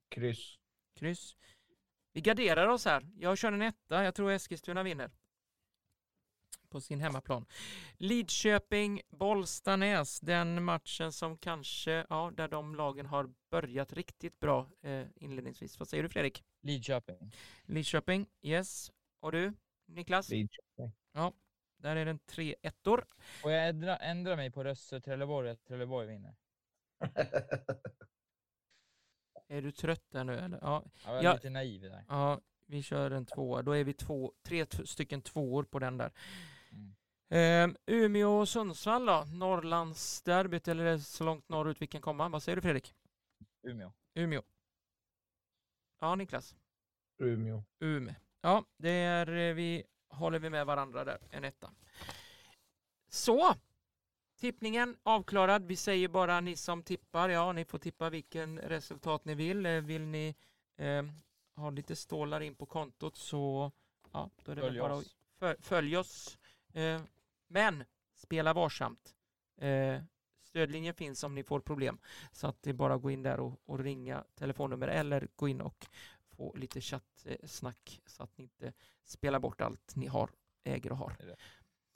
Kryss. 0.09 0.59
Kryss. 0.95 1.37
Vi 2.13 2.21
garderar 2.21 2.69
oss 2.69 2.85
här. 2.85 3.09
Jag 3.17 3.39
kör 3.39 3.53
en 3.53 3.63
etta. 3.63 4.05
Jag 4.05 4.15
tror 4.15 4.31
Eskilstuna 4.31 4.83
vinner. 4.83 5.11
På 6.69 6.81
sin 6.81 7.01
hemmaplan. 7.01 7.47
Lidköping, 7.97 9.01
Bollstanäs. 9.11 10.21
Den 10.21 10.65
matchen 10.65 11.13
som 11.13 11.39
kanske, 11.39 12.07
ja, 12.09 12.33
där 12.37 12.49
de 12.49 12.75
lagen 12.75 13.07
har 13.07 13.35
börjat 13.51 13.93
riktigt 13.93 14.41
bra 14.41 14.71
eh, 14.83 15.07
inledningsvis. 15.17 15.79
Vad 15.79 15.89
säger 15.89 16.03
du 16.03 16.09
Fredrik? 16.09 16.45
Lidköping. 16.61 17.33
Lidköping, 17.63 18.27
yes. 18.43 18.93
Och 19.21 19.33
du, 19.33 19.53
Niklas? 19.87 20.31
Lidköping. 20.31 20.93
Där 21.77 21.97
är 21.97 22.05
den 22.05 22.19
tre 22.19 22.55
ettor. 22.63 23.07
Och 23.45 23.51
jag 23.51 23.69
ändrar, 23.69 23.99
ändrar 24.01 24.37
mig 24.37 24.51
på 24.51 24.65
Rösse 24.65 25.01
Trelleborg 25.01 25.51
att 25.51 25.65
Trelleborg 25.65 26.07
vinner. 26.07 26.35
Är 29.49 29.63
du 29.63 29.73
trött 29.73 30.05
där 30.11 30.25
nu 30.25 30.39
eller? 30.39 30.59
Ja, 30.63 30.85
Jag 31.05 31.13
var 31.13 31.23
Ja. 31.23 31.33
lite 31.35 31.51
naiv 31.51 31.81
där. 31.83 32.05
ja 32.09 32.41
vi 32.67 32.83
kör 32.83 33.11
en 33.11 33.27
tvåa. 33.27 33.63
Då 33.63 33.73
är 33.73 33.85
vi 33.85 33.93
två, 33.93 34.33
tre 34.43 34.67
stycken 34.85 35.23
tvåor 35.23 35.65
på 35.65 35.79
den 35.79 35.99
där. 35.99 36.13
Mm. 36.73 36.95
Ehm, 37.29 37.77
Umeå 37.87 38.31
och 38.41 38.49
Sundsvall 38.49 39.07
då? 39.07 39.25
Norrlandsderbyt 39.25 40.69
eller 40.69 40.85
är 40.85 40.99
så 40.99 41.25
långt 41.25 41.49
norrut 41.49 41.83
vi 41.83 41.87
kan 41.87 42.01
komma? 42.01 42.29
Vad 42.29 42.43
säger 42.43 42.57
du 42.57 42.63
Fredrik? 42.63 42.95
Umeå. 43.63 43.93
Umeå. 44.15 44.43
Ja, 46.01 46.15
Niklas. 46.15 46.57
Umeå. 47.19 47.63
Umeå. 47.79 48.15
Ja, 48.41 48.65
det 48.77 48.91
är 48.91 49.27
eh, 49.37 49.55
vi 49.55 49.85
håller 50.09 50.39
vi 50.39 50.51
med 50.51 50.67
varandra 50.67 51.05
där. 51.05 51.19
En 51.31 51.45
etta. 51.45 51.71
Så. 53.09 53.55
Tippningen 54.43 54.97
avklarad. 55.03 55.67
Vi 55.67 55.77
säger 55.77 56.09
bara 56.09 56.41
ni 56.41 56.57
som 56.57 56.83
tippar. 56.83 57.29
Ja, 57.29 57.53
ni 57.53 57.65
får 57.65 57.79
tippa 57.79 58.11
vilken 58.11 58.59
resultat 58.59 59.25
ni 59.25 59.35
vill. 59.35 59.67
Eh, 59.67 59.81
Vill 59.81 60.03
ni 60.03 60.35
eh, 60.77 61.05
ha 61.57 61.71
lite 61.71 61.97
stålar 61.97 62.41
in 62.41 62.55
på 62.55 62.67
kontot 62.67 63.17
så 63.17 63.73
ja, 64.13 64.31
då 64.45 64.53
är 64.53 64.57
det 64.57 64.63
Följ 64.63 64.79
bara 64.81 64.95
oss. 64.95 65.17
för, 65.39 65.57
följ 65.61 65.97
oss. 65.97 66.39
Eh, 66.73 67.03
men 67.49 67.85
spela 68.15 68.53
varsamt. 68.53 69.15
Eh, 69.57 70.03
stödlinjen 70.43 70.95
finns 70.95 71.25
om 71.25 71.35
ni 71.35 71.43
får 71.45 71.61
problem. 71.61 71.99
Så 72.33 72.47
att 72.47 72.63
det 72.63 72.71
är 72.71 72.75
bara 72.75 72.95
att 72.95 73.03
gå 73.03 73.11
in 73.11 73.23
där 73.23 73.41
och, 73.41 73.61
och 73.65 73.79
ringa 73.79 74.25
telefonnummer 74.35 74.89
eller 74.89 75.29
gå 75.37 75.49
in 75.49 75.61
och 75.61 75.87
få 76.37 76.55
lite 76.57 76.81
chattsnack 76.81 78.01
så 78.07 78.23
att 78.23 78.39
ni 78.39 78.43
inte 78.45 78.73
spelar 79.05 79.39
bort 79.41 79.61
allt 79.61 79.97
ni 79.97 80.07
har, 80.07 80.31
äger 80.65 80.93
och 80.93 80.99
har. 80.99 81.17
Det 81.19 81.25
är. 81.25 81.37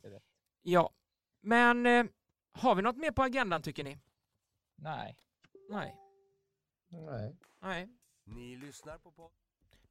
Det 0.03 0.16
är. 0.16 0.20
Ja, 0.62 0.90
men 1.40 1.86
eh, 1.86 2.07
har 2.59 2.74
vi 2.74 2.82
något 2.82 2.96
mer 2.96 3.11
på 3.11 3.22
agendan 3.22 3.62
tycker 3.62 3.84
ni? 3.84 3.98
Nej. 4.76 5.16
Nej. 5.70 5.94
Nej. 6.88 7.36
Nej, 7.62 7.88
Ni 8.24 8.57
lyssnar 8.57 8.98
på 8.98 9.11
podden. 9.11 9.32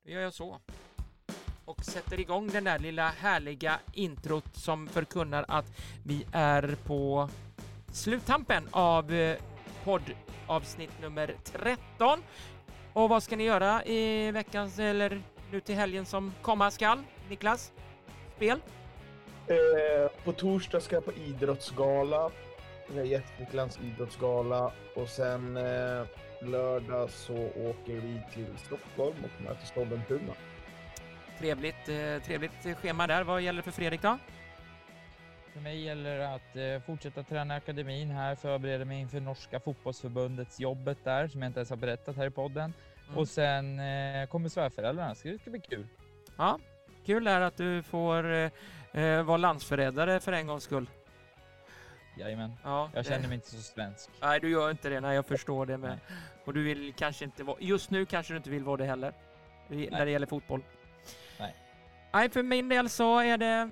då 0.04 0.10
gör 0.12 0.22
jag 0.22 0.34
så. 0.34 0.60
Och 1.66 1.86
sätter 1.86 2.20
igång 2.20 2.48
den 2.48 2.64
där 2.64 2.80
lilla 2.80 3.10
härliga 3.10 3.80
introt 3.94 4.56
som 4.56 4.88
förkunnar 4.88 5.46
att 5.48 5.66
vi 6.06 6.26
är 6.32 6.78
på 6.86 7.30
sluttampen 7.94 8.68
av 8.72 9.14
eh, 9.14 9.38
poddavsnitt 9.84 11.02
nummer 11.02 11.36
13. 11.44 12.24
Och 12.94 13.10
vad 13.10 13.24
ska 13.24 13.36
ni 13.36 13.44
göra 13.44 13.86
i 13.86 14.32
veckans, 14.32 14.80
eller 14.80 15.22
nu 15.52 15.62
till 15.62 15.76
helgen 15.76 16.06
som 16.06 16.34
komma 16.42 16.72
skall? 16.72 17.04
Niklas? 17.30 17.74
Spel? 18.36 18.60
Eh, 19.48 20.24
på 20.24 20.32
torsdag 20.34 20.80
ska 20.82 20.96
jag 20.96 21.06
på 21.06 21.14
idrottsgala. 21.14 22.32
Det 22.88 23.00
är 23.00 23.04
Gästriklands 23.04 23.80
idrottsgala. 23.84 24.72
Och 24.96 25.10
sen 25.10 25.58
eh, 25.58 26.06
lördag 26.42 27.10
så 27.10 27.34
åker 27.46 27.94
vi 27.94 28.22
till 28.34 28.58
Stockholm 28.58 29.16
och 29.24 29.44
möter 29.44 29.66
Sollentuna. 29.66 30.34
Trevligt, 31.40 31.90
eh, 31.90 32.24
trevligt 32.26 32.78
schema 32.82 33.08
där. 33.08 33.24
Vad 33.24 33.42
gäller 33.42 33.62
för 33.62 33.72
Fredrik 33.72 34.02
då? 34.02 34.18
För 35.54 35.62
mig 35.62 35.82
gäller 35.82 36.18
det 36.18 36.34
att 36.34 36.56
eh, 36.56 36.86
fortsätta 36.86 37.24
träna 37.24 37.54
i 37.54 37.58
akademin 37.58 38.10
här, 38.10 38.36
förbereda 38.36 38.86
mig 38.86 39.02
inför 39.02 39.20
norska 39.20 39.60
fotbollsförbundets 39.60 40.60
jobbet 40.60 40.98
där, 41.04 41.28
som 41.28 41.42
jag 41.42 41.50
inte 41.50 41.60
ens 41.60 41.70
har 41.70 41.78
berättat 41.78 42.16
här 42.16 42.28
i 42.28 42.32
podden. 42.32 42.74
Mm. 43.08 43.18
Och 43.18 43.28
sen 43.28 43.80
eh, 43.80 44.28
kommer 44.28 44.50
svärföräldrarna, 44.50 45.16
så 45.16 45.28
det 45.28 45.42
ska 45.42 45.52
bli 45.52 45.60
kul. 45.60 45.88
Ja, 46.38 46.60
kul 47.06 47.28
är 47.28 47.42
att 47.42 47.58
du 47.58 47.84
får 47.84 48.34
eh, 48.34 48.52
eh, 48.94 49.24
vara 49.24 49.38
landsförrädare 49.38 50.20
för 50.20 50.32
en 50.32 50.48
gångs 50.48 50.64
skull. 50.64 50.90
Jajamän. 52.18 52.54
Ja, 52.64 52.90
Jag 52.94 53.06
känner 53.06 53.28
mig 53.28 53.36
inte 53.36 53.50
så 53.50 53.58
svensk. 53.62 54.10
Nej, 54.22 54.40
du 54.40 54.50
gör 54.50 54.72
inte 54.72 54.90
det. 54.90 55.00
Nej, 55.00 55.16
jag 55.16 55.26
förstår 55.26 55.66
det 55.66 55.78
med. 55.78 55.90
Nej. 55.90 56.18
Och 56.46 56.54
du 56.54 56.64
vill 56.64 56.94
kanske 56.98 57.26
inte 57.26 57.44
vara... 57.44 57.58
Just 57.60 57.90
nu 57.90 58.06
kanske 58.06 58.34
du 58.34 58.38
inte 58.38 58.50
vill 58.50 58.64
vara 58.64 58.78
det 58.78 58.86
heller. 58.86 59.14
I, 59.70 59.88
när 59.92 60.06
det 60.06 60.12
gäller 60.12 60.28
fotboll. 60.28 60.64
Nej. 61.40 61.56
Nej, 62.14 62.30
för 62.30 62.44
min 62.44 62.70
del 62.70 62.90
så 62.90 63.20
är 63.20 63.38
det 63.38 63.70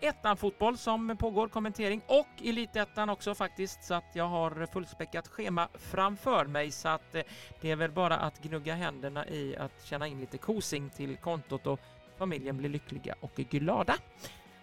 ettan 0.00 0.36
fotboll 0.36 0.78
som 0.78 1.16
pågår, 1.16 1.48
kommentering 1.48 2.02
och 2.06 2.26
elitettan 2.44 3.10
också 3.10 3.34
faktiskt. 3.34 3.84
Så 3.84 3.94
att 3.94 4.04
jag 4.12 4.24
har 4.28 4.66
fullspäckat 4.66 5.28
schema 5.28 5.68
framför 5.74 6.44
mig. 6.44 6.70
Så 6.70 6.88
att 6.88 7.14
eh, 7.14 7.22
det 7.60 7.70
är 7.70 7.76
väl 7.76 7.90
bara 7.90 8.16
att 8.16 8.42
gnugga 8.42 8.74
händerna 8.74 9.28
i 9.28 9.56
att 9.56 9.84
tjäna 9.84 10.06
in 10.06 10.20
lite 10.20 10.38
kosing 10.38 10.90
till 10.90 11.16
kontot 11.16 11.66
och 11.66 11.80
familjen 12.18 12.56
blir 12.56 12.68
lyckliga 12.68 13.14
och 13.20 13.34
glada. 13.34 13.94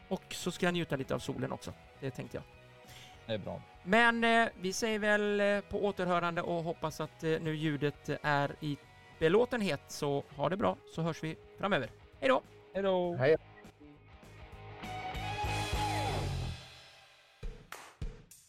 Och 0.08 0.24
så 0.30 0.52
ska 0.52 0.66
jag 0.66 0.74
njuta 0.74 0.96
lite 0.96 1.16
av 1.16 1.20
solen 1.20 1.52
också. 1.52 1.74
Det 2.00 2.12
tänkte 2.12 2.38
jag. 2.38 2.61
Det 3.32 3.36
är 3.36 3.40
bra. 3.40 3.62
Men 3.84 4.24
eh, 4.24 4.50
vi 4.62 4.74
säger 4.74 5.00
väl 5.00 5.40
eh, 5.40 5.62
på 5.62 5.86
återhörande 5.86 6.42
och 6.42 6.64
hoppas 6.64 7.02
att 7.02 7.24
eh, 7.24 7.40
nu 7.42 7.56
ljudet 7.56 8.10
är 8.22 8.56
i 8.60 8.78
belåtenhet. 9.20 9.82
Så 9.88 10.24
ha 10.36 10.50
det 10.50 10.58
bra 10.58 10.78
så 10.96 11.02
hörs 11.02 11.24
vi 11.24 11.36
framöver. 11.58 11.90
Hej 12.20 12.30
då! 12.30 12.42
Hej 12.74 12.84
då! 12.84 13.16
Hej. 13.16 13.38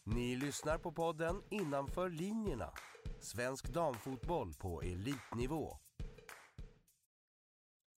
Ni 0.05 0.37
lyssnar 0.37 0.79
på 0.79 0.93
podden 0.93 1.43
Innanför 1.51 2.09
linjerna. 2.09 2.71
Svensk 3.21 3.69
damfotboll 3.69 4.53
på 4.55 4.83
elitnivå. 4.83 5.77